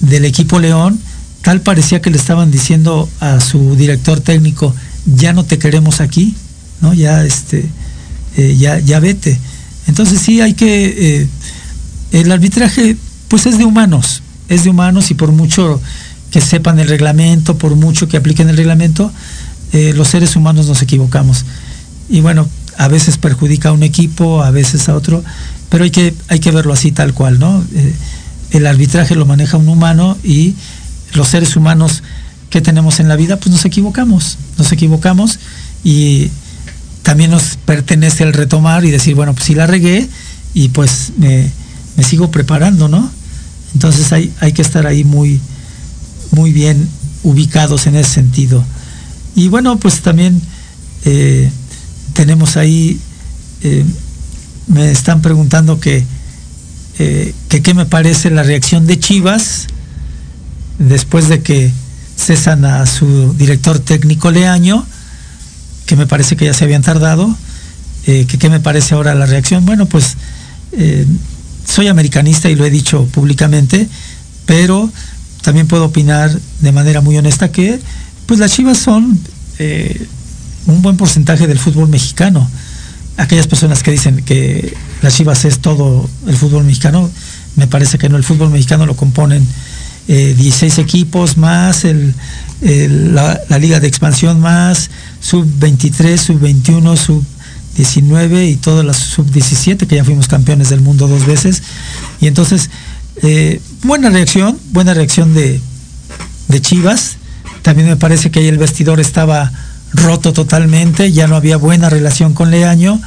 del 0.00 0.24
equipo 0.24 0.58
León 0.58 0.98
tal 1.46 1.60
parecía 1.60 2.02
que 2.02 2.10
le 2.10 2.16
estaban 2.16 2.50
diciendo 2.50 3.08
a 3.20 3.38
su 3.38 3.76
director 3.76 4.20
técnico, 4.20 4.74
ya 5.04 5.32
no 5.32 5.44
te 5.44 5.60
queremos 5.60 6.00
aquí, 6.00 6.34
¿no? 6.80 6.92
Ya, 6.92 7.24
este, 7.24 7.64
eh, 8.36 8.56
ya, 8.58 8.80
ya 8.80 8.98
vete. 8.98 9.38
Entonces 9.86 10.20
sí 10.20 10.40
hay 10.40 10.54
que, 10.54 11.20
eh, 11.20 11.28
el 12.10 12.32
arbitraje 12.32 12.96
pues 13.28 13.46
es 13.46 13.58
de 13.58 13.64
humanos, 13.64 14.24
es 14.48 14.64
de 14.64 14.70
humanos 14.70 15.10
y 15.10 15.14
por 15.14 15.32
mucho 15.32 15.80
que 16.30 16.40
sepan 16.40 16.78
el 16.78 16.88
reglamento, 16.88 17.56
por 17.56 17.74
mucho 17.76 18.08
que 18.08 18.16
apliquen 18.16 18.48
el 18.48 18.56
reglamento, 18.56 19.12
eh, 19.72 19.92
los 19.94 20.08
seres 20.08 20.36
humanos 20.36 20.66
nos 20.66 20.82
equivocamos. 20.82 21.44
Y 22.08 22.20
bueno, 22.20 22.48
a 22.78 22.88
veces 22.88 23.18
perjudica 23.18 23.70
a 23.70 23.72
un 23.72 23.82
equipo, 23.82 24.42
a 24.42 24.50
veces 24.50 24.88
a 24.88 24.94
otro, 24.94 25.24
pero 25.68 25.84
hay 25.84 25.90
que, 25.90 26.14
hay 26.28 26.38
que 26.38 26.50
verlo 26.50 26.72
así 26.72 26.92
tal 26.92 27.14
cual, 27.14 27.38
¿no? 27.38 27.64
el 28.50 28.66
arbitraje 28.66 29.14
lo 29.14 29.26
maneja 29.26 29.56
un 29.56 29.68
humano 29.68 30.16
y 30.22 30.54
los 31.14 31.28
seres 31.28 31.56
humanos 31.56 32.02
que 32.50 32.60
tenemos 32.60 33.00
en 33.00 33.08
la 33.08 33.16
vida, 33.16 33.36
pues 33.38 33.50
nos 33.50 33.64
equivocamos, 33.64 34.38
nos 34.56 34.70
equivocamos 34.72 35.38
y 35.82 36.30
también 37.02 37.30
nos 37.30 37.56
pertenece 37.64 38.24
el 38.24 38.32
retomar 38.32 38.84
y 38.84 38.90
decir, 38.90 39.14
bueno, 39.14 39.34
pues 39.34 39.46
si 39.46 39.54
la 39.54 39.66
regué 39.66 40.08
y 40.54 40.68
pues 40.68 41.12
me, 41.18 41.50
sigo 42.02 42.30
preparando, 42.30 42.88
¿no? 42.88 43.10
Entonces 43.76 44.10
hay, 44.10 44.32
hay, 44.40 44.52
que 44.52 44.62
estar 44.62 44.86
ahí 44.86 45.04
muy, 45.04 45.38
muy 46.30 46.50
bien 46.50 46.88
ubicados 47.24 47.86
en 47.86 47.94
ese 47.94 48.10
sentido. 48.10 48.64
Y 49.34 49.48
bueno, 49.48 49.78
pues 49.78 50.00
también 50.00 50.40
eh, 51.04 51.50
tenemos 52.14 52.56
ahí, 52.56 52.98
eh, 53.60 53.84
me 54.66 54.90
están 54.90 55.20
preguntando 55.20 55.78
eh, 55.84 57.34
que 57.50 57.60
qué 57.60 57.74
me 57.74 57.84
parece 57.84 58.30
la 58.30 58.44
reacción 58.44 58.86
de 58.86 58.98
Chivas 58.98 59.66
después 60.78 61.28
de 61.28 61.42
que 61.42 61.70
cesan 62.16 62.64
a 62.64 62.86
su 62.86 63.34
director 63.34 63.78
técnico 63.78 64.30
Leaño, 64.30 64.86
que 65.84 65.96
me 65.96 66.06
parece 66.06 66.34
que 66.34 66.46
ya 66.46 66.54
se 66.54 66.64
habían 66.64 66.80
tardado, 66.80 67.36
que 68.06 68.24
qué 68.26 68.48
me 68.48 68.60
parece 68.60 68.94
ahora 68.94 69.14
la 69.14 69.26
reacción. 69.26 69.66
Bueno, 69.66 69.84
pues 69.84 70.16
soy 71.66 71.88
americanista 71.88 72.48
y 72.48 72.54
lo 72.54 72.64
he 72.64 72.70
dicho 72.70 73.04
públicamente, 73.06 73.88
pero 74.46 74.90
también 75.42 75.66
puedo 75.66 75.84
opinar 75.84 76.30
de 76.60 76.72
manera 76.72 77.00
muy 77.00 77.16
honesta 77.16 77.52
que 77.52 77.78
pues 78.26 78.40
las 78.40 78.52
Chivas 78.52 78.78
son 78.78 79.18
eh, 79.58 80.06
un 80.66 80.82
buen 80.82 80.96
porcentaje 80.96 81.46
del 81.46 81.58
fútbol 81.58 81.88
mexicano. 81.88 82.48
Aquellas 83.16 83.46
personas 83.46 83.82
que 83.82 83.92
dicen 83.92 84.22
que 84.24 84.74
las 85.02 85.14
Chivas 85.16 85.44
es 85.44 85.60
todo 85.60 86.08
el 86.26 86.36
fútbol 86.36 86.64
mexicano, 86.64 87.10
me 87.56 87.66
parece 87.66 87.98
que 87.98 88.08
no, 88.08 88.16
el 88.16 88.24
fútbol 88.24 88.50
mexicano 88.50 88.86
lo 88.86 88.96
componen 88.96 89.46
16 90.06 90.78
eh, 90.78 90.82
equipos 90.82 91.36
más 91.36 91.84
el, 91.84 92.14
la, 92.60 93.58
liga 93.58 93.80
de 93.80 93.88
expansión 93.88 94.40
más, 94.40 94.90
sub 95.20 95.46
23, 95.58 96.20
sub 96.20 96.40
21, 96.40 96.96
sub 96.96 97.24
19 97.76 98.46
y 98.46 98.56
todas 98.56 98.84
las 98.84 98.96
sub 98.96 99.30
17 99.30 99.86
que 99.86 99.96
ya 99.96 100.04
fuimos 100.04 100.28
campeones 100.28 100.70
del 100.70 100.80
mundo 100.80 101.08
dos 101.08 101.26
veces. 101.26 101.62
Y 102.20 102.26
entonces, 102.26 102.70
eh, 103.22 103.60
buena 103.82 104.10
reacción, 104.10 104.58
buena 104.72 104.94
reacción 104.94 105.34
de, 105.34 105.60
de 106.48 106.60
Chivas. 106.60 107.16
También 107.62 107.88
me 107.88 107.96
parece 107.96 108.30
que 108.30 108.40
ahí 108.40 108.48
el 108.48 108.58
vestidor 108.58 109.00
estaba 109.00 109.52
roto 109.92 110.32
totalmente, 110.32 111.12
ya 111.12 111.26
no 111.26 111.36
había 111.36 111.56
buena 111.56 111.88
relación 111.88 112.34
con 112.34 112.50
Leaño, 112.50 113.00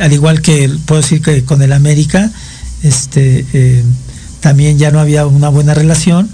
al 0.00 0.12
igual 0.12 0.42
que 0.42 0.70
puedo 0.86 1.00
decir 1.00 1.22
que 1.22 1.44
con 1.44 1.62
el 1.62 1.72
América. 1.72 2.30
Este, 2.82 3.46
eh, 3.52 3.82
también 4.40 4.78
ya 4.78 4.90
no 4.90 5.00
había 5.00 5.26
una 5.26 5.48
buena 5.48 5.74
relación. 5.74 6.28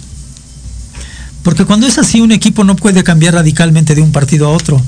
Porque 1.42 1.64
cuando 1.64 1.86
es 1.86 1.96
así, 1.98 2.20
un 2.20 2.32
equipo 2.32 2.64
no 2.64 2.76
puede 2.76 3.04
cambiar 3.04 3.34
radicalmente 3.34 3.94
de 3.94 4.02
un 4.02 4.12
partido 4.12 4.48
a 4.48 4.50
otro. 4.50 4.80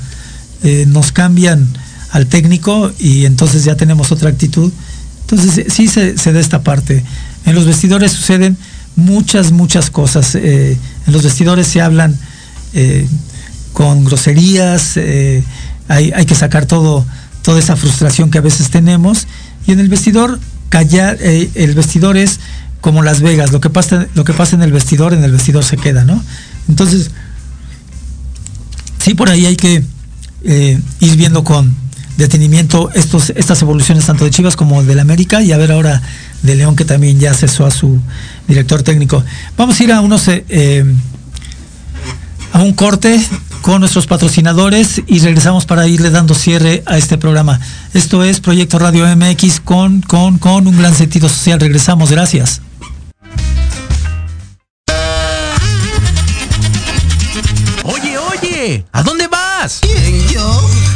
Eh, 0.65 0.85
nos 0.89 1.13
cambian 1.13 1.69
al 2.13 2.27
técnico 2.27 2.93
y 2.99 3.25
entonces 3.25 3.65
ya 3.65 3.77
tenemos 3.77 4.13
otra 4.13 4.31
actitud. 4.31 4.73
Entonces 5.23 5.73
sí 5.73 5.89
se, 5.89 6.15
da 6.15 6.41
esta 6.41 6.63
parte. 6.63 7.03
En 7.45 7.55
los 7.55 7.67
vestidores 7.67 8.13
suceden 8.13 8.57
muchas, 8.97 9.51
muchas 9.51 9.91
cosas. 9.91 10.35
Eh, 10.35 10.79
en 11.07 11.13
los 11.13 11.25
vestidores 11.25 11.67
se 11.67 11.81
hablan 11.81 12.17
eh, 12.75 13.07
con 13.73 14.05
groserías, 14.05 14.99
hay, 15.89 16.13
hay, 16.13 16.27
que 16.27 16.35
sacar 16.35 16.67
todo, 16.67 17.05
toda 17.43 17.59
esa 17.59 17.77
frustración 17.77 18.31
que 18.31 18.39
a 18.39 18.43
veces 18.43 18.71
tenemos. 18.71 19.27
Y 19.67 19.73
en 19.73 19.81
el 19.81 19.89
vestidor, 19.89 20.39
callar, 20.69 21.19
el 21.21 21.75
vestidor 21.75 22.17
es 22.17 22.39
como 22.83 23.03
Las 23.03 23.21
Vegas, 23.21 23.53
lo 23.53 23.61
que 23.61 23.71
pasa, 23.71 24.07
lo 24.15 24.25
que 24.25 24.35
pasa 24.35 24.57
en 24.57 24.63
el 24.63 24.73
vestidor, 24.73 25.15
en 25.15 25.23
el 25.25 25.31
vestidor 25.31 25.65
se 25.65 25.77
queda, 25.77 26.05
¿no? 26.05 26.23
Entonces, 26.69 27.13
sí 28.99 29.15
por 29.15 29.31
ahí 29.31 29.47
hay 29.47 29.57
que 29.57 29.85
eh, 30.45 30.81
ir 30.99 31.17
viendo 31.17 31.45
con 31.45 31.75
detenimiento 32.23 32.91
estos, 32.95 33.31
estas 33.31 33.61
evoluciones 33.63 34.07
tanto 34.07 34.25
de 34.25 34.31
Chivas 34.31 34.57
como 34.57 34.83
del 34.83 34.99
América 35.01 35.43
y 35.43 35.53
a 35.53 35.57
ver 35.57 35.73
ahora 35.73 36.03
de 36.43 36.57
León 36.57 36.77
que 36.77 36.85
también 36.85 37.19
ya 37.19 37.35
cesó 37.35 37.67
a 37.67 37.71
su 37.71 38.01
director 38.49 38.83
técnico. 38.83 39.23
Vamos 39.57 39.79
a 39.79 39.85
ir 39.85 39.93
a 39.93 40.01
unos 40.01 40.29
eh, 40.29 40.85
a 42.53 42.63
un 42.63 42.73
corte 42.73 43.21
con 43.61 43.81
nuestros 43.81 44.07
patrocinadores 44.07 45.03
y 45.07 45.21
regresamos 45.21 45.67
para 45.67 45.87
irle 45.87 46.11
dando 46.11 46.35
cierre 46.35 46.83
a 46.87 46.99
este 46.99 47.19
programa. 47.19 47.61
Esto 47.95 48.25
es 48.25 48.41
Proyecto 48.41 48.79
Radio 48.79 49.07
MX 49.17 49.61
con, 49.61 50.03
con, 50.03 50.39
con 50.39 50.67
un 50.67 50.77
gran 50.77 50.95
sentido 50.95 51.29
social. 51.29 51.61
Regresamos, 51.61 52.11
gracias. 52.11 52.61
¿A 58.93 59.03
dónde 59.03 59.27
vas? 59.27 59.81
¿Quién, 59.81 60.29
yo? 60.29 60.82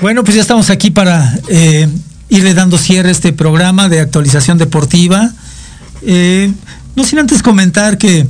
Bueno, 0.00 0.24
pues 0.24 0.34
ya 0.34 0.40
estamos 0.40 0.70
aquí 0.70 0.90
para 0.90 1.38
eh, 1.48 1.86
irle 2.30 2.54
dando 2.54 2.78
cierre 2.78 3.10
a 3.10 3.12
este 3.12 3.34
programa 3.34 3.90
de 3.90 4.00
actualización 4.00 4.56
deportiva. 4.56 5.30
Eh, 6.00 6.50
no 6.96 7.04
sin 7.04 7.18
antes 7.18 7.42
comentar 7.42 7.98
que 7.98 8.26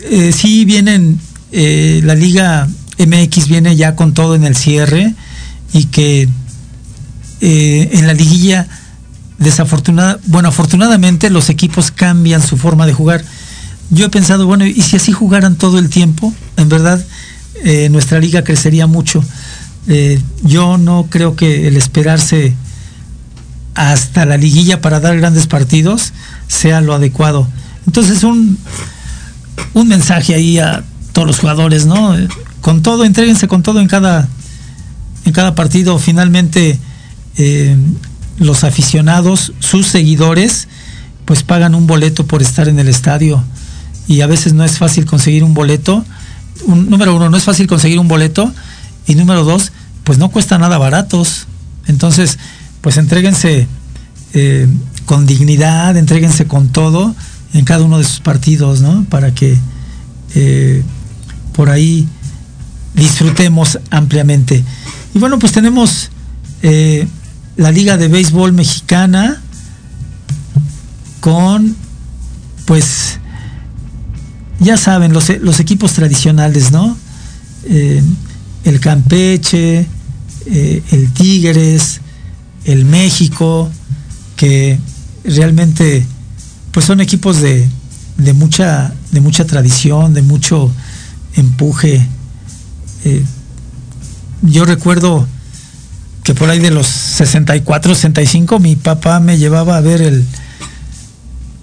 eh, 0.00 0.32
sí 0.32 0.64
vienen, 0.64 1.20
eh, 1.52 2.00
la 2.02 2.16
Liga 2.16 2.68
MX 2.98 3.46
viene 3.46 3.76
ya 3.76 3.94
con 3.94 4.14
todo 4.14 4.34
en 4.34 4.42
el 4.42 4.56
cierre 4.56 5.14
y 5.72 5.84
que 5.84 6.28
eh, 7.40 7.90
en 7.92 8.08
la 8.08 8.12
liguilla, 8.12 8.66
desafortunada, 9.38 10.18
bueno, 10.26 10.48
afortunadamente 10.48 11.30
los 11.30 11.50
equipos 11.50 11.92
cambian 11.92 12.42
su 12.42 12.56
forma 12.56 12.84
de 12.84 12.94
jugar. 12.94 13.24
Yo 13.90 14.06
he 14.06 14.10
pensado, 14.10 14.46
bueno, 14.48 14.66
¿y 14.66 14.82
si 14.82 14.96
así 14.96 15.12
jugaran 15.12 15.54
todo 15.54 15.78
el 15.78 15.88
tiempo? 15.88 16.34
En 16.56 16.68
verdad, 16.68 17.04
nuestra 17.90 18.18
liga 18.18 18.42
crecería 18.42 18.86
mucho. 18.86 19.24
Eh, 19.86 20.20
yo 20.42 20.78
no 20.78 21.06
creo 21.10 21.36
que 21.36 21.68
el 21.68 21.76
esperarse 21.76 22.54
hasta 23.74 24.24
la 24.24 24.36
liguilla 24.36 24.80
para 24.80 25.00
dar 25.00 25.16
grandes 25.16 25.46
partidos 25.46 26.12
sea 26.48 26.80
lo 26.80 26.94
adecuado. 26.94 27.46
Entonces 27.86 28.24
un, 28.24 28.58
un 29.74 29.88
mensaje 29.88 30.34
ahí 30.34 30.58
a 30.58 30.84
todos 31.12 31.26
los 31.26 31.38
jugadores, 31.38 31.86
¿no? 31.86 32.14
Con 32.60 32.82
todo, 32.82 33.04
entréguense 33.04 33.48
con 33.48 33.62
todo 33.62 33.80
en 33.80 33.88
cada, 33.88 34.28
en 35.24 35.32
cada 35.32 35.54
partido. 35.54 35.98
Finalmente, 35.98 36.78
eh, 37.36 37.76
los 38.38 38.64
aficionados, 38.64 39.52
sus 39.60 39.86
seguidores, 39.86 40.68
pues 41.24 41.42
pagan 41.42 41.74
un 41.74 41.86
boleto 41.86 42.26
por 42.26 42.42
estar 42.42 42.68
en 42.68 42.78
el 42.78 42.88
estadio. 42.88 43.42
Y 44.08 44.20
a 44.20 44.26
veces 44.26 44.52
no 44.52 44.64
es 44.64 44.78
fácil 44.78 45.06
conseguir 45.06 45.44
un 45.44 45.54
boleto. 45.54 46.04
Número 46.66 47.14
uno, 47.14 47.30
no 47.30 47.36
es 47.36 47.44
fácil 47.44 47.66
conseguir 47.66 47.98
un 47.98 48.08
boleto. 48.08 48.52
Y 49.06 49.14
número 49.14 49.44
dos, 49.44 49.72
pues 50.04 50.18
no 50.18 50.30
cuesta 50.30 50.58
nada 50.58 50.78
baratos. 50.78 51.46
Entonces, 51.86 52.38
pues 52.80 52.96
entréguense 52.96 53.66
eh, 54.34 54.68
con 55.06 55.26
dignidad, 55.26 55.96
entréguense 55.96 56.46
con 56.46 56.68
todo 56.68 57.14
en 57.52 57.64
cada 57.64 57.84
uno 57.84 57.98
de 57.98 58.04
sus 58.04 58.20
partidos, 58.20 58.80
¿no? 58.80 59.04
Para 59.04 59.34
que 59.34 59.56
eh, 60.34 60.82
por 61.52 61.70
ahí 61.70 62.08
disfrutemos 62.94 63.78
ampliamente. 63.90 64.64
Y 65.14 65.18
bueno, 65.18 65.38
pues 65.38 65.52
tenemos 65.52 66.10
eh, 66.62 67.06
la 67.56 67.70
Liga 67.70 67.96
de 67.96 68.08
Béisbol 68.08 68.52
Mexicana 68.52 69.40
con, 71.20 71.76
pues, 72.64 73.18
ya 74.60 74.76
saben, 74.76 75.12
los, 75.12 75.28
los 75.40 75.60
equipos 75.60 75.92
tradicionales, 75.92 76.72
¿no? 76.72 76.96
El 78.64 78.80
Campeche, 78.80 79.86
eh, 80.46 80.82
el 80.90 81.12
Tigres, 81.12 82.00
el 82.64 82.84
México, 82.84 83.70
que 84.36 84.78
realmente 85.24 86.04
pues 86.72 86.86
son 86.86 87.00
equipos 87.00 87.40
de, 87.40 87.68
de 88.16 88.32
mucha, 88.32 88.92
de 89.12 89.20
mucha 89.20 89.44
tradición, 89.46 90.14
de 90.14 90.22
mucho 90.22 90.72
empuje. 91.36 92.06
Eh, 93.04 93.24
yo 94.42 94.64
recuerdo 94.64 95.26
que 96.22 96.34
por 96.34 96.48
ahí 96.50 96.58
de 96.58 96.70
los 96.70 96.86
64, 96.86 97.94
65, 97.94 98.58
mi 98.58 98.76
papá 98.76 99.20
me 99.20 99.38
llevaba 99.38 99.76
a 99.76 99.80
ver 99.80 100.00
el, 100.02 100.24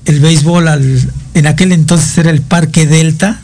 el 0.05 0.19
béisbol 0.19 0.67
al, 0.67 1.11
en 1.33 1.47
aquel 1.47 1.71
entonces 1.71 2.17
era 2.17 2.29
el 2.29 2.41
Parque 2.41 2.85
Delta, 2.85 3.40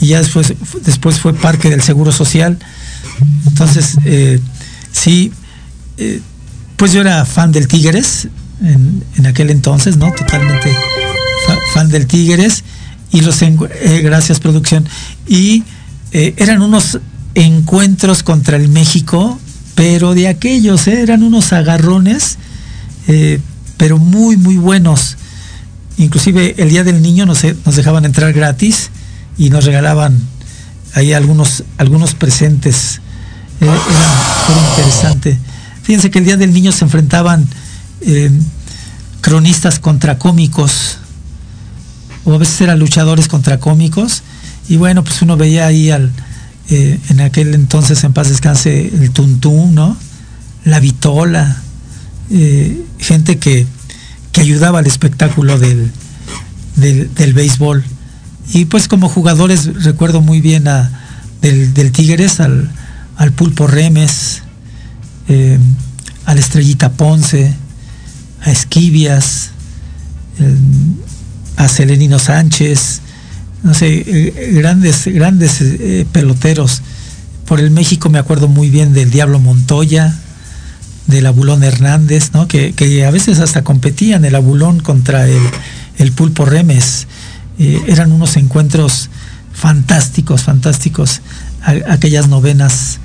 y 0.00 0.08
ya 0.08 0.18
después, 0.18 0.52
después 0.84 1.20
fue 1.20 1.34
Parque 1.34 1.70
del 1.70 1.82
Seguro 1.82 2.12
Social. 2.12 2.58
Entonces, 3.46 3.96
eh, 4.04 4.40
sí, 4.92 5.32
eh, 5.96 6.20
pues 6.76 6.92
yo 6.92 7.00
era 7.00 7.24
fan 7.24 7.52
del 7.52 7.68
Tigres 7.68 8.28
en, 8.62 9.04
en 9.16 9.26
aquel 9.26 9.50
entonces, 9.50 9.96
¿no? 9.96 10.12
Totalmente 10.12 10.70
fa, 11.46 11.56
fan 11.72 11.88
del 11.88 12.06
Tigres. 12.06 12.64
Y 13.12 13.20
los, 13.20 13.40
eh, 13.42 14.00
gracias 14.02 14.40
producción. 14.40 14.86
Y 15.28 15.62
eh, 16.10 16.34
eran 16.36 16.62
unos 16.62 16.98
encuentros 17.34 18.24
contra 18.24 18.56
el 18.56 18.68
México, 18.68 19.38
pero 19.76 20.14
de 20.14 20.28
aquellos, 20.28 20.88
¿eh? 20.88 21.00
eran 21.02 21.22
unos 21.22 21.52
agarrones, 21.52 22.38
pero 23.76 23.98
muy, 23.98 24.36
muy 24.36 24.56
buenos. 24.56 25.16
Inclusive 25.96 26.54
el 26.58 26.70
Día 26.70 26.84
del 26.84 27.02
Niño 27.02 27.26
nos 27.26 27.42
dejaban 27.76 28.04
entrar 28.04 28.32
gratis 28.32 28.90
y 29.36 29.50
nos 29.50 29.64
regalaban 29.64 30.18
ahí 30.94 31.12
algunos, 31.12 31.64
algunos 31.78 32.14
presentes. 32.14 33.00
Era, 33.60 33.72
era, 33.72 34.68
interesante. 34.70 35.38
Fíjense 35.82 36.10
que 36.10 36.18
el 36.18 36.24
Día 36.24 36.36
del 36.36 36.52
Niño 36.52 36.72
se 36.72 36.84
enfrentaban 36.84 37.46
eh, 38.00 38.30
cronistas 39.20 39.78
contra 39.78 40.18
cómicos, 40.18 40.98
o 42.24 42.34
a 42.34 42.38
veces 42.38 42.60
eran 42.60 42.78
luchadores 42.78 43.28
contra 43.28 43.58
cómicos, 43.58 44.22
y 44.68 44.76
bueno, 44.76 45.04
pues 45.04 45.20
uno 45.22 45.36
veía 45.36 45.66
ahí 45.66 45.90
al, 45.90 46.10
eh, 46.70 46.98
en 47.10 47.20
aquel 47.20 47.54
entonces 47.54 48.02
en 48.04 48.12
paz 48.12 48.28
descanse 48.28 48.88
el 48.88 49.10
Tuntún, 49.10 49.74
¿no? 49.74 49.96
La 50.64 50.80
Vitola, 50.80 51.62
eh, 52.30 52.82
gente 52.98 53.38
que, 53.38 53.66
que, 54.32 54.40
ayudaba 54.40 54.78
al 54.78 54.86
espectáculo 54.86 55.58
del, 55.58 55.92
del, 56.76 57.12
del 57.14 57.34
béisbol 57.34 57.84
y 58.52 58.66
pues 58.66 58.88
como 58.88 59.08
jugadores 59.08 59.84
recuerdo 59.84 60.20
muy 60.20 60.40
bien 60.40 60.68
a, 60.68 60.90
del, 61.40 61.92
Tigres 61.92 62.40
al, 62.40 62.70
al, 63.16 63.32
Pulpo 63.32 63.66
Remes, 63.66 64.42
eh, 65.28 65.58
a 66.26 66.34
la 66.34 66.40
Estrellita 66.40 66.92
Ponce, 66.92 67.54
a 68.42 68.50
Esquivias, 68.50 69.50
eh, 70.38 70.56
a 71.56 71.68
Selenino 71.68 72.18
Sánchez, 72.18 73.00
no 73.62 73.72
sé, 73.72 74.04
eh, 74.06 74.52
grandes, 74.54 75.06
grandes 75.06 75.62
peloteros. 76.12 76.82
Por 77.46 77.60
el 77.60 77.70
México 77.70 78.08
me 78.10 78.18
acuerdo 78.18 78.48
muy 78.48 78.70
bien 78.70 78.92
del 78.92 79.10
Diablo 79.10 79.38
Montoya, 79.38 80.14
del 81.06 81.26
Abulón 81.26 81.62
Hernández, 81.62 82.30
¿no? 82.32 82.48
que, 82.48 82.72
que 82.72 83.04
a 83.04 83.10
veces 83.10 83.40
hasta 83.40 83.62
competían 83.62 84.24
el 84.24 84.34
Abulón 84.34 84.80
contra 84.80 85.28
el, 85.28 85.42
el 85.98 86.12
Pulpo 86.12 86.46
Remes 86.46 87.06
eh, 87.58 87.82
eran 87.86 88.12
unos 88.12 88.36
encuentros 88.36 89.10
fantásticos, 89.52 90.42
fantásticos, 90.42 91.20
aquellas 91.88 92.28
novenas 92.28 92.98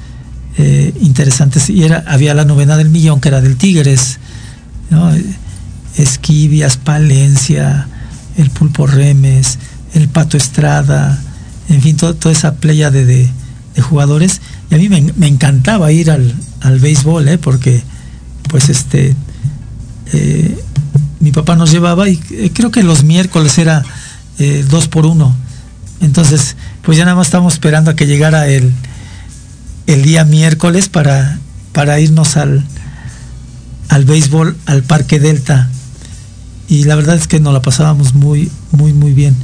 eh, 0.57 0.93
interesantes. 1.01 1.69
Y 1.69 1.83
era, 1.83 2.03
había 2.07 2.33
la 2.33 2.45
novena 2.45 2.75
del 2.75 2.89
millón, 2.89 3.21
que 3.21 3.29
era 3.29 3.41
del 3.41 3.55
Tigres, 3.55 4.19
¿no? 4.89 5.11
Esquivias, 5.95 6.77
Palencia, 6.77 7.87
el 8.37 8.49
Pulpo 8.49 8.87
Remes, 8.87 9.59
el 9.93 10.09
Pato 10.09 10.37
Estrada, 10.37 11.21
en 11.69 11.81
fin, 11.81 11.95
toda 11.95 12.31
esa 12.31 12.55
playa 12.55 12.89
de, 12.89 13.05
de, 13.05 13.29
de, 13.75 13.81
jugadores. 13.81 14.41
Y 14.71 14.75
a 14.75 14.77
mí 14.77 14.89
me, 14.89 15.13
me 15.15 15.27
encantaba 15.27 15.91
ir 15.91 16.09
al, 16.09 16.33
al 16.61 16.79
béisbol, 16.79 17.27
¿eh? 17.27 17.37
porque 17.37 17.83
pues 18.49 18.69
este... 18.69 19.15
Eh, 20.11 20.57
mi 21.19 21.31
papá 21.31 21.57
nos 21.57 21.69
llevaba 21.69 22.07
y 22.07 22.17
creo 22.53 22.71
que 22.71 22.81
los 22.81 23.03
miércoles 23.03 23.57
era 23.57 23.83
eh, 24.39 24.65
dos 24.67 24.87
por 24.87 25.05
uno. 25.05 25.35
Entonces, 26.01 26.55
pues 26.81 26.97
ya 26.97 27.05
nada 27.05 27.15
más 27.15 27.27
estamos 27.27 27.53
esperando 27.53 27.91
a 27.91 27.95
que 27.95 28.07
llegara 28.07 28.47
el, 28.47 28.71
el 29.85 30.01
día 30.01 30.23
miércoles 30.23 30.89
para, 30.89 31.39
para 31.73 31.99
irnos 31.99 32.37
al, 32.37 32.63
al 33.89 34.05
béisbol, 34.05 34.57
al 34.65 34.83
Parque 34.83 35.19
Delta. 35.19 35.69
Y 36.69 36.85
la 36.85 36.95
verdad 36.95 37.17
es 37.17 37.27
que 37.27 37.39
nos 37.39 37.53
la 37.53 37.61
pasábamos 37.61 38.13
muy, 38.13 38.49
muy, 38.71 38.93
muy 38.93 39.13
bien. 39.13 39.35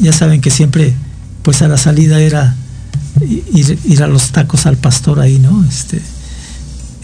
Ya 0.00 0.12
saben 0.12 0.40
que 0.40 0.50
siempre, 0.50 0.94
pues 1.42 1.62
a 1.62 1.68
la 1.68 1.76
salida 1.76 2.20
era 2.20 2.54
ir, 3.52 3.78
ir 3.84 4.02
a 4.02 4.06
los 4.06 4.30
tacos 4.30 4.66
al 4.66 4.76
pastor 4.76 5.20
ahí, 5.20 5.38
¿no? 5.38 5.64
Este, 5.68 6.00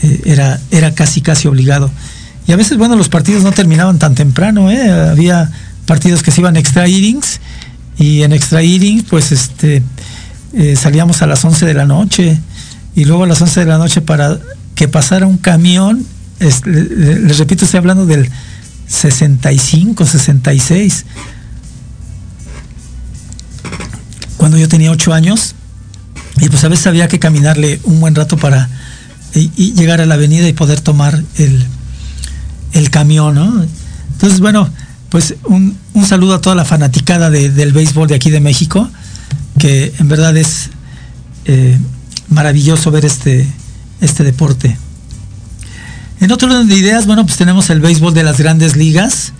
eh, 0.03 0.22
era, 0.24 0.61
era 0.70 0.95
casi, 0.95 1.20
casi 1.20 1.49
obligado. 1.49 1.91
Y 2.47 2.53
a 2.53 2.57
veces, 2.57 2.78
bueno, 2.78 2.97
los 2.97 3.09
partidos 3.09 3.43
no 3.43 3.53
terminaban 3.53 3.99
tan 3.99 4.14
temprano, 4.14 4.70
¿eh? 4.70 4.91
Había 4.91 5.51
partidos 5.87 6.22
que 6.22 6.30
se 6.30 6.41
iban 6.41 6.57
extra 6.57 6.89
innings 6.89 7.41
y 7.99 8.22
en 8.22 8.32
extra 8.32 8.62
innings 8.62 9.05
pues 9.05 9.32
este 9.32 9.82
eh, 10.53 10.76
salíamos 10.76 11.22
a 11.22 11.26
las 11.26 11.45
11 11.45 11.64
de 11.64 11.74
la 11.74 11.87
noche 11.87 12.39
y 12.95 13.05
luego 13.05 13.24
a 13.24 13.26
las 13.26 13.41
11 13.41 13.61
de 13.61 13.66
la 13.66 13.78
noche 13.78 14.01
para 14.01 14.39
que 14.74 14.89
pasara 14.89 15.26
un 15.26 15.39
camión 15.39 16.05
es, 16.41 16.66
les, 16.66 17.39
repito 17.39 17.64
estoy 17.64 17.78
hablando 17.78 18.05
del 18.05 18.30
65 18.89 20.05
66 20.05 21.07
cuando 24.37 24.59
yo 24.59 24.68
tenía 24.68 24.91
8 24.91 25.12
años 25.14 25.55
y 26.41 26.49
pues 26.49 26.64
a 26.64 26.68
veces 26.68 26.87
había 26.87 27.09
que 27.09 27.18
caminarle 27.18 27.80
un 27.84 28.01
buen 28.01 28.14
rato 28.14 28.37
para 28.37 28.68
y 29.34 29.74
llegar 29.74 30.01
a 30.01 30.07
la 30.07 30.14
avenida 30.14 30.49
y 30.49 30.55
poder 30.55 30.80
tomar 30.80 31.22
el, 31.37 31.66
el 32.72 32.91
camión 32.91 33.34
¿no? 33.34 33.66
entonces 34.12 34.41
bueno 34.41 34.70
pues 35.09 35.34
un, 35.44 35.76
un, 35.94 36.07
saludo 36.07 36.34
a 36.34 36.40
toda 36.40 36.57
la 36.57 36.64
fanaticada 36.64 37.30
de, 37.30 37.50
del 37.50 37.72
béisbol 37.72 38.09
de 38.09 38.14
aquí 38.14 38.30
de 38.30 38.40
México, 38.40 38.88
que 39.59 39.92
en 39.98 40.09
verdad 40.09 40.36
es 40.36 40.70
eh, 41.44 41.78
maravilloso 42.28 42.90
ver 42.90 43.04
este, 43.04 43.46
este 44.00 44.24
deporte. 44.24 44.76
En 46.20 46.32
otro 46.32 46.48
orden 46.48 46.68
de 46.68 46.76
ideas, 46.76 47.07
bueno, 47.07 47.24
pues 47.24 47.36
tenemos 47.36 47.70
el 47.70 47.80
béisbol 47.80 48.14
de 48.14 48.22
las 48.22 48.38
grandes 48.38 48.76
ligas, 48.76 49.32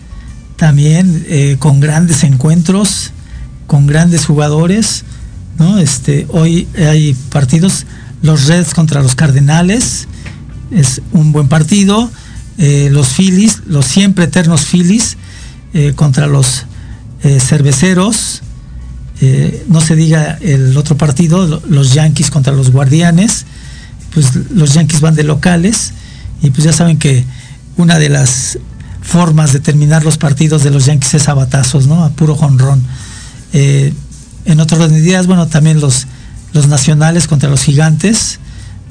también 0.57 1.25
eh, 1.29 1.57
con 1.59 1.81
grandes 1.81 2.23
encuentros, 2.23 3.13
con 3.67 3.87
grandes 3.87 4.27
jugadores, 4.27 5.05
¿no? 5.59 5.79
Este, 5.79 6.27
hoy 6.31 6.69
hay 6.77 7.15
partidos, 7.31 7.87
los 8.23 8.47
Reds 8.47 8.75
contra 8.75 9.03
los 9.03 9.15
Cardenales, 9.15 10.07
es 10.71 11.01
un 11.13 11.33
buen 11.33 11.49
partido, 11.49 12.11
eh, 12.59 12.89
los 12.91 13.09
Phillies, 13.09 13.63
los 13.67 13.87
siempre 13.87 14.25
eternos 14.25 14.67
Phillies, 14.67 15.17
eh, 15.77 15.93
contra 15.95 16.27
los 16.27 16.65
cerveceros, 17.41 18.43
no 19.67 19.81
se 19.81 19.97
diga 19.97 20.39
el 20.41 20.77
otro 20.77 20.97
partido, 20.97 21.61
los 21.69 21.93
Yankees 21.93 22.31
contra 22.31 22.53
los 22.53 22.71
Guardianes, 22.71 23.47
pues 24.15 24.37
los 24.53 24.75
Yankees 24.75 25.01
van 25.01 25.17
de 25.17 25.25
locales, 25.25 25.93
y 26.41 26.51
pues 26.51 26.63
ya 26.63 26.73
saben 26.73 26.99
que 26.99 27.25
una 27.77 27.99
de 27.99 28.09
las 28.09 28.59
formas 29.03 29.53
de 29.53 29.61
terminar 29.61 30.05
los 30.05 30.19
partidos 30.19 30.65
de 30.65 30.71
los 30.71 30.87
Yankees 30.87 31.15
es 31.15 31.29
a 31.29 31.35
¿no? 31.35 32.05
A 32.05 32.11
puro 32.11 32.35
jonrón. 32.35 32.83
Eh, 33.53 33.93
en 34.45 34.61
otras 34.61 34.91
medidas, 34.91 35.27
bueno, 35.27 35.47
también 35.47 35.81
los, 35.81 36.07
los 36.53 36.67
nacionales 36.67 37.29
contra 37.29 37.49
los 37.49 37.63
gigantes, 37.63 38.39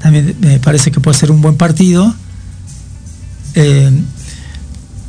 también 0.00 0.36
me 0.40 0.58
parece 0.58 0.90
que 0.90 1.00
puede 1.00 1.18
ser 1.18 1.30
un 1.30 1.42
buen 1.42 1.56
partido. 1.56 2.14
Eh, 3.54 3.90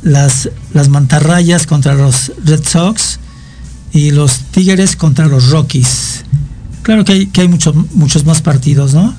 las, 0.02 0.50
las 0.72 0.88
mantarrayas 0.88 1.66
contra 1.66 1.94
los 1.94 2.32
Red 2.44 2.64
Sox 2.64 3.18
y 3.92 4.10
los 4.10 4.40
Tigres 4.50 4.96
contra 4.96 5.26
los 5.26 5.50
Rockies. 5.50 6.24
Claro 6.82 7.04
que 7.04 7.12
hay, 7.12 7.26
que 7.26 7.42
hay 7.42 7.48
muchos, 7.48 7.74
muchos 7.94 8.24
más 8.24 8.40
partidos, 8.40 8.94
¿no? 8.94 9.14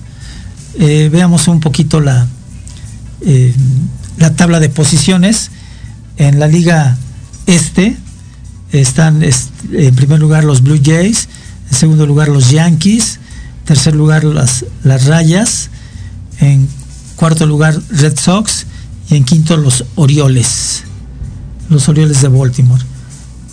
Eh, 0.77 1.09
veamos 1.11 1.47
un 1.47 1.59
poquito 1.59 1.99
la, 1.99 2.27
eh, 3.21 3.53
la 4.17 4.33
tabla 4.35 4.59
de 4.59 4.69
posiciones. 4.69 5.51
En 6.17 6.39
la 6.39 6.47
liga 6.47 6.97
este 7.45 7.97
están 8.71 9.23
en 9.23 9.95
primer 9.95 10.19
lugar 10.19 10.43
los 10.43 10.61
Blue 10.61 10.79
Jays, 10.83 11.27
en 11.71 11.77
segundo 11.77 12.05
lugar 12.05 12.27
los 12.27 12.51
Yankees, 12.51 13.19
en 13.61 13.65
tercer 13.65 13.95
lugar 13.95 14.23
las, 14.23 14.65
las 14.83 15.05
Rayas, 15.05 15.69
en 16.39 16.67
cuarto 17.15 17.45
lugar 17.45 17.79
Red 17.89 18.17
Sox 18.17 18.65
y 19.09 19.15
en 19.15 19.23
quinto 19.23 19.57
los 19.57 19.85
Orioles, 19.95 20.83
los 21.69 21.89
Orioles 21.89 22.21
de 22.21 22.27
Baltimore. 22.27 22.83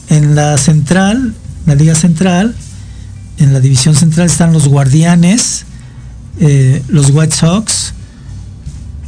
En 0.09 0.35
la 0.35 0.57
central, 0.59 1.35
la 1.65 1.75
liga 1.75 1.95
central, 1.95 2.55
en 3.39 3.53
la 3.53 3.61
división 3.61 3.95
central 3.95 4.27
están 4.27 4.53
los 4.53 4.69
Guardianes, 4.69 5.65
eh, 6.39 6.83
los 6.89 7.11
White 7.11 7.35
Sox, 7.35 7.95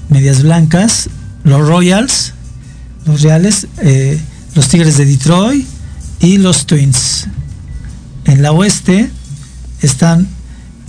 Medias 0.08 0.42
Blancas, 0.42 1.10
los 1.44 1.66
Royals, 1.66 2.32
los 3.04 3.22
Reales, 3.22 3.66
eh, 3.78 4.18
los 4.54 4.68
Tigres 4.68 4.96
de 4.96 5.04
Detroit 5.04 5.66
y 6.20 6.38
los 6.38 6.66
Twins. 6.66 7.28
En 8.24 8.42
la 8.42 8.52
oeste 8.52 9.10
están 9.80 10.28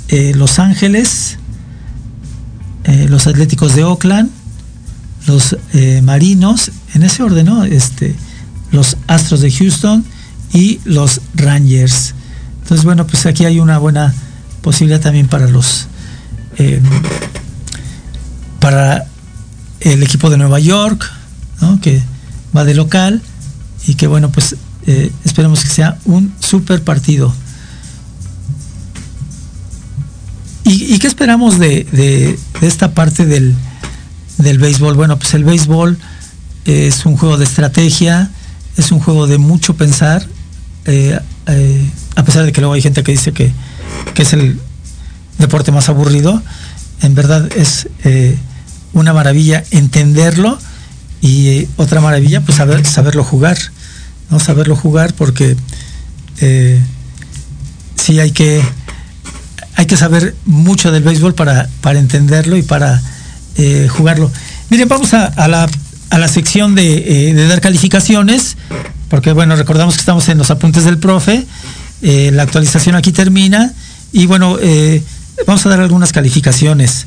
eh, 0.08 0.34
Los 0.36 0.60
Ángeles, 0.60 1.38
los 3.08 3.28
Atléticos 3.28 3.76
de 3.76 3.84
Oakland, 3.84 4.32
los 5.30 5.56
Marinos, 6.04 6.72
en 6.94 7.04
ese 7.04 7.24
orden, 7.24 7.46
¿no? 7.46 7.64
Este, 7.64 8.16
los 8.72 8.98
Astros 9.08 9.42
de 9.42 9.52
Houston 9.52 10.04
y 10.54 10.80
los 10.84 11.22
Rangers. 11.36 12.14
Entonces, 12.62 12.84
bueno, 12.84 13.08
pues 13.08 13.26
aquí 13.26 13.46
hay 13.46 13.60
una 13.60 13.78
buena 13.78 14.14
posibilidad 14.62 15.00
también 15.00 15.28
para 15.28 15.48
los 15.48 15.88
para 18.60 19.06
el 19.80 20.04
equipo 20.04 20.30
de 20.30 20.38
Nueva 20.38 20.60
York, 20.60 21.10
que 21.82 22.02
va 22.56 22.66
de 22.66 22.74
local 22.74 23.22
y 23.88 23.96
que 23.96 24.08
bueno, 24.08 24.30
pues 24.30 24.56
eh, 24.88 25.12
esperemos 25.24 25.64
que 25.64 25.70
sea 25.70 25.98
un 26.06 26.34
super 26.40 26.84
partido. 26.84 27.34
¿Y, 30.66 31.00
qué 31.00 31.08
esperamos 31.08 31.58
de, 31.58 32.38
esta 32.62 32.92
parte 32.92 33.26
del, 33.26 33.56
del, 34.40 34.58
béisbol? 34.58 34.96
Bueno, 34.96 35.20
pues 35.20 35.34
el 35.36 35.44
béisbol 35.44 35.98
es 36.66 37.06
un 37.06 37.16
juego 37.16 37.38
de 37.38 37.46
estrategia, 37.46 38.32
es 38.78 38.92
un 38.92 39.00
juego 39.00 39.28
de 39.28 39.38
mucho 39.38 39.76
pensar, 39.76 40.26
eh, 40.86 41.20
eh, 41.46 41.92
a 42.16 42.24
pesar 42.24 42.46
de 42.46 42.52
que 42.52 42.62
luego 42.62 42.74
hay 42.74 42.82
gente 42.82 43.04
que 43.04 43.12
dice 43.12 43.32
que, 43.32 43.52
que 44.14 44.24
es 44.24 44.34
el 44.34 44.60
deporte 45.38 45.72
más 45.72 45.90
aburrido, 45.90 46.42
en 47.02 47.16
verdad 47.16 47.50
es 47.56 47.88
una 48.94 49.14
maravilla 49.14 49.64
entenderlo 49.72 50.58
y 51.22 51.48
eh, 51.50 51.70
otra 51.78 52.02
maravilla 52.02 52.42
pues 52.42 52.58
saber, 52.58 52.86
saberlo 52.86 53.24
jugar, 53.24 53.58
¿no? 54.30 54.40
Saberlo 54.40 54.76
jugar 54.76 55.14
porque 55.14 55.56
eh, 56.42 56.80
sí 57.96 58.20
hay 58.20 58.32
que 58.32 58.62
hay 59.76 59.86
que 59.86 59.98
saber 59.98 60.36
mucho 60.46 60.92
del 60.92 61.04
béisbol 61.04 61.36
para, 61.36 61.70
para 61.82 62.00
entenderlo 62.00 62.58
y 62.58 62.64
para 62.64 63.02
eh, 63.60 63.88
jugarlo. 63.88 64.32
Miren, 64.70 64.88
vamos 64.88 65.14
a, 65.14 65.48
la, 65.48 65.70
a 66.10 66.18
la, 66.18 66.28
sección 66.28 66.76
de, 66.76 67.34
de, 67.36 67.48
dar 67.48 67.62
calificaciones, 67.62 68.58
porque 69.10 69.34
bueno, 69.34 69.56
recordamos 69.56 69.96
que 69.96 70.00
estamos 70.00 70.28
en 70.30 70.38
los 70.38 70.50
apuntes 70.52 70.86
del 70.86 70.98
profe, 70.98 71.46
la 72.02 72.44
actualización 72.44 72.96
aquí 72.96 73.12
termina 73.12 73.74
y 74.12 74.26
bueno, 74.26 74.58
vamos 75.46 75.66
a 75.66 75.70
dar 75.70 75.82
algunas 75.82 76.12
calificaciones. 76.12 77.06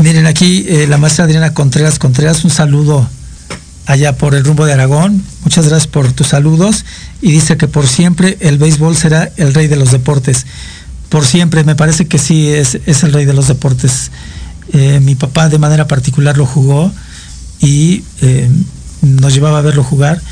Miren 0.00 0.26
aquí 0.26 0.64
eh, 0.66 0.86
la 0.88 0.96
maestra 0.96 1.26
Adriana 1.26 1.52
Contreras 1.52 1.98
Contreras, 1.98 2.42
un 2.44 2.50
saludo 2.50 3.06
allá 3.84 4.16
por 4.16 4.34
el 4.34 4.44
rumbo 4.44 4.64
de 4.64 4.72
Aragón. 4.72 5.22
Muchas 5.44 5.68
gracias 5.68 5.88
por 5.88 6.10
tus 6.12 6.28
saludos. 6.28 6.86
Y 7.20 7.32
dice 7.32 7.58
que 7.58 7.68
por 7.68 7.86
siempre 7.86 8.38
el 8.40 8.56
béisbol 8.56 8.96
será 8.96 9.30
el 9.36 9.52
rey 9.52 9.66
de 9.66 9.76
los 9.76 9.90
deportes. 9.90 10.46
Por 11.10 11.26
siempre, 11.26 11.62
me 11.64 11.76
parece 11.76 12.06
que 12.06 12.18
sí 12.18 12.48
es, 12.48 12.78
es 12.86 13.02
el 13.02 13.12
rey 13.12 13.26
de 13.26 13.34
los 13.34 13.48
deportes. 13.48 14.10
Eh, 14.72 15.00
mi 15.00 15.14
papá 15.14 15.48
de 15.48 15.58
manera 15.58 15.86
particular 15.86 16.38
lo 16.38 16.46
jugó 16.46 16.90
y 17.60 18.02
eh, 18.22 18.48
nos 19.02 19.34
llevaba 19.34 19.58
a 19.58 19.62
verlo 19.62 19.84
jugar. 19.84 20.22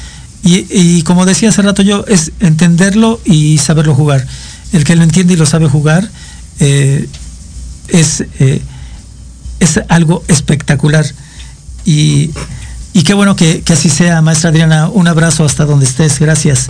Y, 0.45 1.03
como 1.03 1.27
decía 1.27 1.51
hace 1.51 1.61
rato 1.61 1.83
yo, 1.83 2.07
es 2.09 2.33
entenderlo 2.41 3.21
y 3.27 3.59
saberlo 3.59 3.95
jugar. 3.95 4.27
El 4.73 4.85
que 4.85 4.97
lo 4.97 5.03
entiende 5.03 5.35
y 5.35 5.37
lo 5.37 5.45
sabe 5.45 5.69
jugar 5.69 6.09
es 6.59 8.25
es 9.61 9.81
algo 9.89 10.23
espectacular. 10.29 11.05
Y, 11.85 12.31
qué 13.05 13.15
bueno 13.15 13.37
que, 13.37 13.63
así 13.71 13.89
sea, 13.89 14.21
maestra 14.23 14.51
Adriana. 14.51 14.89
Un 14.89 15.09
abrazo 15.09 15.45
hasta 15.45 15.65
donde 15.65 15.87
estés, 15.87 16.19
gracias. 16.19 16.69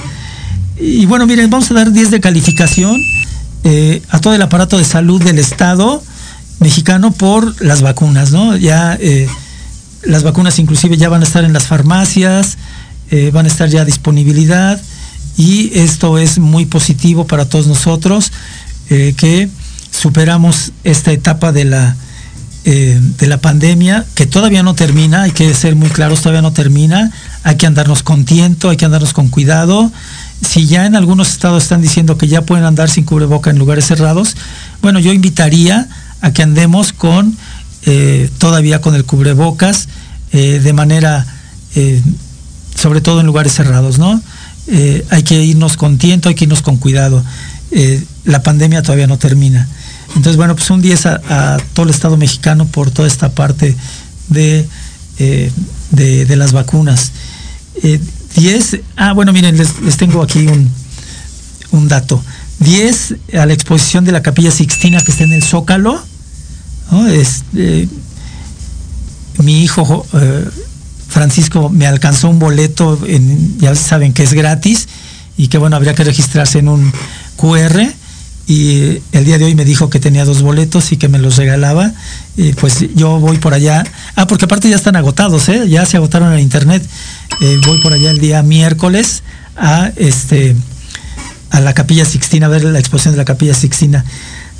Y 0.80 1.06
bueno, 1.06 1.26
miren, 1.26 1.50
vamos 1.50 1.70
a 1.70 1.74
dar 1.74 1.92
10 1.92 2.10
de 2.10 2.20
calificación 2.20 2.96
eh, 3.64 4.02
a 4.10 4.20
todo 4.20 4.34
el 4.34 4.42
aparato 4.42 4.78
de 4.78 4.84
salud 4.84 5.22
del 5.22 5.38
Estado 5.38 6.02
mexicano 6.60 7.12
por 7.12 7.62
las 7.64 7.82
vacunas, 7.82 8.32
¿no? 8.32 8.56
Ya 8.56 8.96
eh, 9.00 9.28
las 10.02 10.22
vacunas 10.22 10.58
inclusive 10.58 10.96
ya 10.96 11.08
van 11.08 11.22
a 11.22 11.24
estar 11.24 11.44
en 11.44 11.52
las 11.52 11.66
farmacias, 11.66 12.58
eh, 13.10 13.30
van 13.32 13.46
a 13.46 13.48
estar 13.48 13.68
ya 13.68 13.82
a 13.82 13.84
disponibilidad 13.84 14.80
y 15.36 15.70
esto 15.78 16.18
es 16.18 16.38
muy 16.38 16.66
positivo 16.66 17.26
para 17.26 17.48
todos 17.48 17.66
nosotros 17.66 18.32
que 18.88 19.50
superamos 19.90 20.72
esta 20.82 21.12
etapa 21.12 21.52
de 21.52 21.66
la 21.66 21.94
eh, 22.70 23.00
de 23.00 23.26
la 23.28 23.38
pandemia, 23.38 24.04
que 24.14 24.26
todavía 24.26 24.62
no 24.62 24.74
termina, 24.74 25.22
hay 25.22 25.30
que 25.30 25.54
ser 25.54 25.74
muy 25.74 25.88
claros, 25.88 26.20
todavía 26.20 26.42
no 26.42 26.52
termina, 26.52 27.10
hay 27.42 27.56
que 27.56 27.64
andarnos 27.64 28.02
con 28.02 28.26
tiento, 28.26 28.68
hay 28.68 28.76
que 28.76 28.84
andarnos 28.84 29.14
con 29.14 29.28
cuidado. 29.28 29.90
Si 30.46 30.66
ya 30.66 30.84
en 30.84 30.94
algunos 30.94 31.30
estados 31.30 31.62
están 31.62 31.80
diciendo 31.80 32.18
que 32.18 32.28
ya 32.28 32.42
pueden 32.42 32.66
andar 32.66 32.90
sin 32.90 33.04
cubreboca 33.04 33.48
en 33.48 33.58
lugares 33.58 33.86
cerrados, 33.86 34.36
bueno, 34.82 34.98
yo 34.98 35.14
invitaría 35.14 35.88
a 36.20 36.32
que 36.34 36.42
andemos 36.42 36.92
con 36.92 37.38
eh, 37.86 38.28
todavía 38.36 38.82
con 38.82 38.94
el 38.94 39.06
cubrebocas 39.06 39.88
eh, 40.32 40.60
de 40.62 40.72
manera, 40.74 41.24
sobre 42.74 43.00
todo 43.00 43.20
en 43.20 43.26
lugares 43.26 43.54
cerrados, 43.54 43.98
¿no? 43.98 44.20
hay 45.10 45.22
que 45.22 45.42
irnos 45.42 45.78
con 45.78 45.96
tiento, 45.96 46.28
hay 46.28 46.34
que 46.34 46.44
irnos 46.44 46.60
con 46.60 46.76
cuidado. 46.76 47.24
la 48.26 48.42
pandemia 48.42 48.82
todavía 48.82 49.06
no 49.06 49.16
termina. 49.16 49.66
Entonces, 50.18 50.36
bueno, 50.36 50.56
pues 50.56 50.68
un 50.70 50.82
10 50.82 51.06
a, 51.06 51.58
todo 51.74 51.84
el 51.84 51.90
Estado 51.90 52.16
mexicano 52.16 52.66
por 52.66 52.90
toda 52.90 53.06
esta 53.06 53.28
parte 53.28 53.76
de, 54.28 54.66
eh, 55.20 55.52
de, 55.92 56.36
las 56.36 56.50
vacunas. 56.50 57.12
10, 58.34 58.74
eh, 58.74 58.84
ah, 58.96 59.12
bueno, 59.12 59.32
miren, 59.32 59.56
les, 59.56 59.96
tengo 59.96 60.20
aquí 60.20 60.48
un, 60.48 60.68
un, 61.70 61.86
dato. 61.86 62.20
10 62.58 63.14
a 63.34 63.46
la 63.46 63.52
exposición 63.52 64.04
de 64.04 64.10
la 64.10 64.20
Capilla 64.20 64.50
Sixtina 64.50 65.00
que 65.02 65.12
está 65.12 65.22
en 65.22 65.34
el 65.34 65.44
Zócalo. 65.44 66.02
Es, 67.10 67.44
eh, 67.54 67.86
mi 69.38 69.62
hijo 69.62 70.04
Francisco 71.06 71.68
me 71.68 71.86
alcanzó 71.86 72.28
un 72.28 72.40
boleto, 72.40 72.98
ya 73.58 73.72
saben 73.76 74.12
que 74.12 74.24
es 74.24 74.32
gratis 74.32 74.88
y 75.36 75.46
que 75.46 75.58
bueno, 75.58 75.76
habría 75.76 75.94
que 75.94 76.02
registrarse 76.02 76.58
en 76.58 76.66
un 76.66 76.92
QR 77.36 77.94
y 78.48 79.02
el 79.12 79.26
día 79.26 79.36
de 79.36 79.44
hoy 79.44 79.54
me 79.54 79.66
dijo 79.66 79.90
que 79.90 80.00
tenía 80.00 80.24
dos 80.24 80.40
boletos 80.40 80.90
y 80.92 80.96
que 80.96 81.08
me 81.08 81.18
los 81.18 81.36
regalaba. 81.36 81.92
Y 82.34 82.54
pues 82.54 82.86
yo 82.94 83.20
voy 83.20 83.36
por 83.36 83.52
allá. 83.52 83.84
Ah, 84.16 84.26
porque 84.26 84.46
aparte 84.46 84.70
ya 84.70 84.76
están 84.76 84.96
agotados, 84.96 85.50
¿eh? 85.50 85.68
Ya 85.68 85.84
se 85.84 85.98
agotaron 85.98 86.32
en 86.32 86.40
internet. 86.40 86.82
Eh, 87.42 87.58
voy 87.66 87.78
por 87.82 87.92
allá 87.92 88.10
el 88.10 88.20
día 88.20 88.42
miércoles 88.42 89.22
a 89.54 89.92
este 89.96 90.56
a 91.50 91.60
la 91.60 91.74
Capilla 91.74 92.06
Sixtina, 92.06 92.46
a 92.46 92.48
ver 92.48 92.64
la 92.64 92.78
exposición 92.78 93.12
de 93.12 93.18
la 93.18 93.26
Capilla 93.26 93.52
Sixtina. 93.52 94.02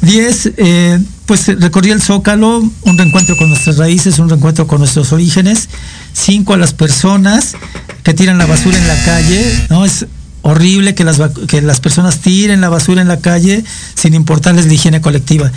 10, 0.03 0.53
eh, 0.59 1.01
pues 1.25 1.47
recorrí 1.59 1.91
el 1.91 2.03
Zócalo, 2.03 2.59
un 2.59 2.99
reencuentro 2.99 3.37
con 3.39 3.49
nuestras 3.49 3.79
raíces, 3.79 4.19
un 4.19 4.29
reencuentro 4.29 4.67
con 4.67 4.81
nuestros 4.81 5.13
orígenes. 5.13 5.69
Cinco 6.13 6.53
a 6.53 6.59
las 6.59 6.75
personas 6.75 7.55
que 8.03 8.13
tiran 8.13 8.37
la 8.37 8.45
basura 8.45 8.77
en 8.77 8.87
la 8.87 9.05
calle, 9.05 9.67
¿no? 9.71 9.87
Es 9.87 10.07
horrible 10.49 10.95
que 10.95 11.05
las, 11.05 11.21
que 11.47 11.63
las 11.63 11.81
personas 11.81 12.19
tiren 12.19 12.61
la 12.61 12.69
basura 12.69 13.03
en 13.03 13.09
la 13.09 13.19
calle 13.19 13.65
sin 13.95 14.15
importarles 14.15 14.67
la 14.67 14.75
higiene 14.75 15.01
colectiva. 15.01 15.51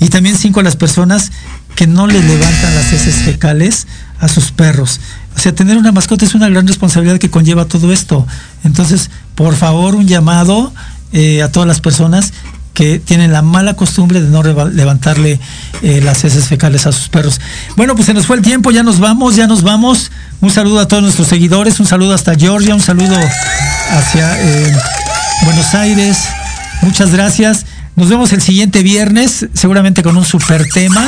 Y 0.00 0.08
también 0.08 0.36
cinco 0.36 0.62
las 0.62 0.76
personas 0.76 1.32
que 1.74 1.86
no 1.86 2.06
le 2.06 2.22
levantan 2.22 2.74
las 2.74 2.92
heces 2.92 3.16
fecales 3.16 3.86
a 4.20 4.28
sus 4.28 4.52
perros. 4.52 5.00
O 5.36 5.40
sea, 5.40 5.54
tener 5.54 5.76
una 5.76 5.92
mascota 5.92 6.24
es 6.24 6.34
una 6.34 6.48
gran 6.48 6.66
responsabilidad 6.66 7.18
que 7.18 7.30
conlleva 7.30 7.66
todo 7.66 7.92
esto. 7.92 8.26
Entonces, 8.64 9.10
por 9.34 9.54
favor, 9.54 9.94
un 9.94 10.06
llamado 10.06 10.72
eh, 11.12 11.42
a 11.42 11.50
todas 11.50 11.66
las 11.66 11.80
personas 11.80 12.32
que 12.78 13.00
tienen 13.00 13.32
la 13.32 13.42
mala 13.42 13.74
costumbre 13.74 14.20
de 14.20 14.28
no 14.28 14.40
levantarle 14.68 15.40
eh, 15.82 16.00
las 16.00 16.22
heces 16.22 16.46
fecales 16.46 16.86
a 16.86 16.92
sus 16.92 17.08
perros. 17.08 17.40
Bueno, 17.74 17.96
pues 17.96 18.06
se 18.06 18.14
nos 18.14 18.26
fue 18.26 18.36
el 18.36 18.42
tiempo, 18.42 18.70
ya 18.70 18.84
nos 18.84 19.00
vamos, 19.00 19.34
ya 19.34 19.48
nos 19.48 19.62
vamos. 19.62 20.12
Un 20.40 20.52
saludo 20.52 20.78
a 20.78 20.86
todos 20.86 21.02
nuestros 21.02 21.26
seguidores, 21.26 21.80
un 21.80 21.86
saludo 21.86 22.14
hasta 22.14 22.36
Georgia, 22.36 22.76
un 22.76 22.80
saludo 22.80 23.16
hacia 23.90 24.40
eh, 24.40 24.72
Buenos 25.42 25.74
Aires. 25.74 26.18
Muchas 26.82 27.10
gracias. 27.10 27.66
Nos 27.96 28.10
vemos 28.10 28.32
el 28.32 28.42
siguiente 28.42 28.84
viernes, 28.84 29.48
seguramente 29.54 30.04
con 30.04 30.16
un 30.16 30.24
super 30.24 30.64
tema. 30.72 31.04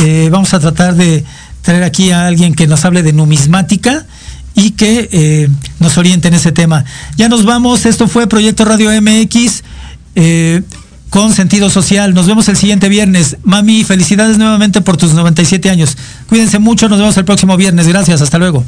Eh, 0.00 0.30
vamos 0.32 0.54
a 0.54 0.60
tratar 0.60 0.94
de 0.94 1.26
traer 1.60 1.82
aquí 1.82 2.10
a 2.10 2.26
alguien 2.26 2.54
que 2.54 2.66
nos 2.66 2.86
hable 2.86 3.02
de 3.02 3.12
numismática 3.12 4.06
y 4.54 4.70
que 4.70 5.50
nos 5.78 5.98
oriente 5.98 6.28
en 6.28 6.34
ese 6.34 6.52
tema. 6.52 6.86
Ya 7.18 7.28
nos 7.28 7.44
vamos, 7.44 7.84
esto 7.84 8.08
fue 8.08 8.26
Proyecto 8.26 8.64
Radio 8.64 8.90
MX 9.02 9.62
con 11.12 11.34
sentido 11.34 11.68
social. 11.68 12.14
Nos 12.14 12.26
vemos 12.26 12.48
el 12.48 12.56
siguiente 12.56 12.88
viernes. 12.88 13.36
Mami, 13.44 13.84
felicidades 13.84 14.38
nuevamente 14.38 14.80
por 14.80 14.96
tus 14.96 15.12
97 15.12 15.68
años. 15.68 15.94
Cuídense 16.26 16.58
mucho, 16.58 16.88
nos 16.88 16.98
vemos 16.98 17.14
el 17.18 17.26
próximo 17.26 17.58
viernes. 17.58 17.86
Gracias, 17.86 18.22
hasta 18.22 18.38
luego. 18.38 18.64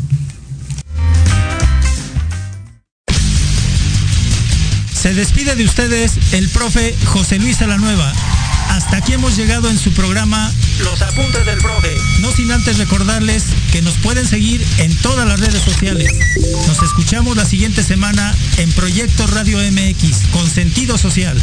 Se 4.95 5.15
despide 5.15 5.57
de 5.57 5.65
ustedes 5.65 6.13
el 6.33 6.51
profe 6.51 6.95
José 7.07 7.39
Luis 7.39 7.63
Alanueva. 7.63 8.13
Hasta 8.69 8.99
aquí 8.99 9.15
hemos 9.15 9.37
llegado 9.37 9.71
en 9.71 9.79
su 9.79 9.93
programa 9.93 10.53
Los 10.81 11.01
Apuntes 11.01 11.47
del 11.47 11.59
Profe. 11.59 11.95
No 12.21 12.31
sin 12.31 12.53
antes 12.53 12.77
recordarles 12.77 13.45
que 13.73 13.81
nos 13.81 13.95
pueden 13.95 14.27
seguir 14.27 14.63
en 14.79 14.95
todas 14.97 15.27
las 15.27 15.41
redes 15.41 15.63
sociales. 15.63 16.13
Nos 16.67 16.83
escuchamos 16.83 17.39
la 17.39 17.47
siguiente 17.47 17.83
semana 17.83 18.35
en 18.59 18.71
Proyecto 18.73 19.27
Radio 19.29 19.59
MX 19.59 20.27
con 20.31 20.47
sentido 20.49 20.99
social. 20.99 21.41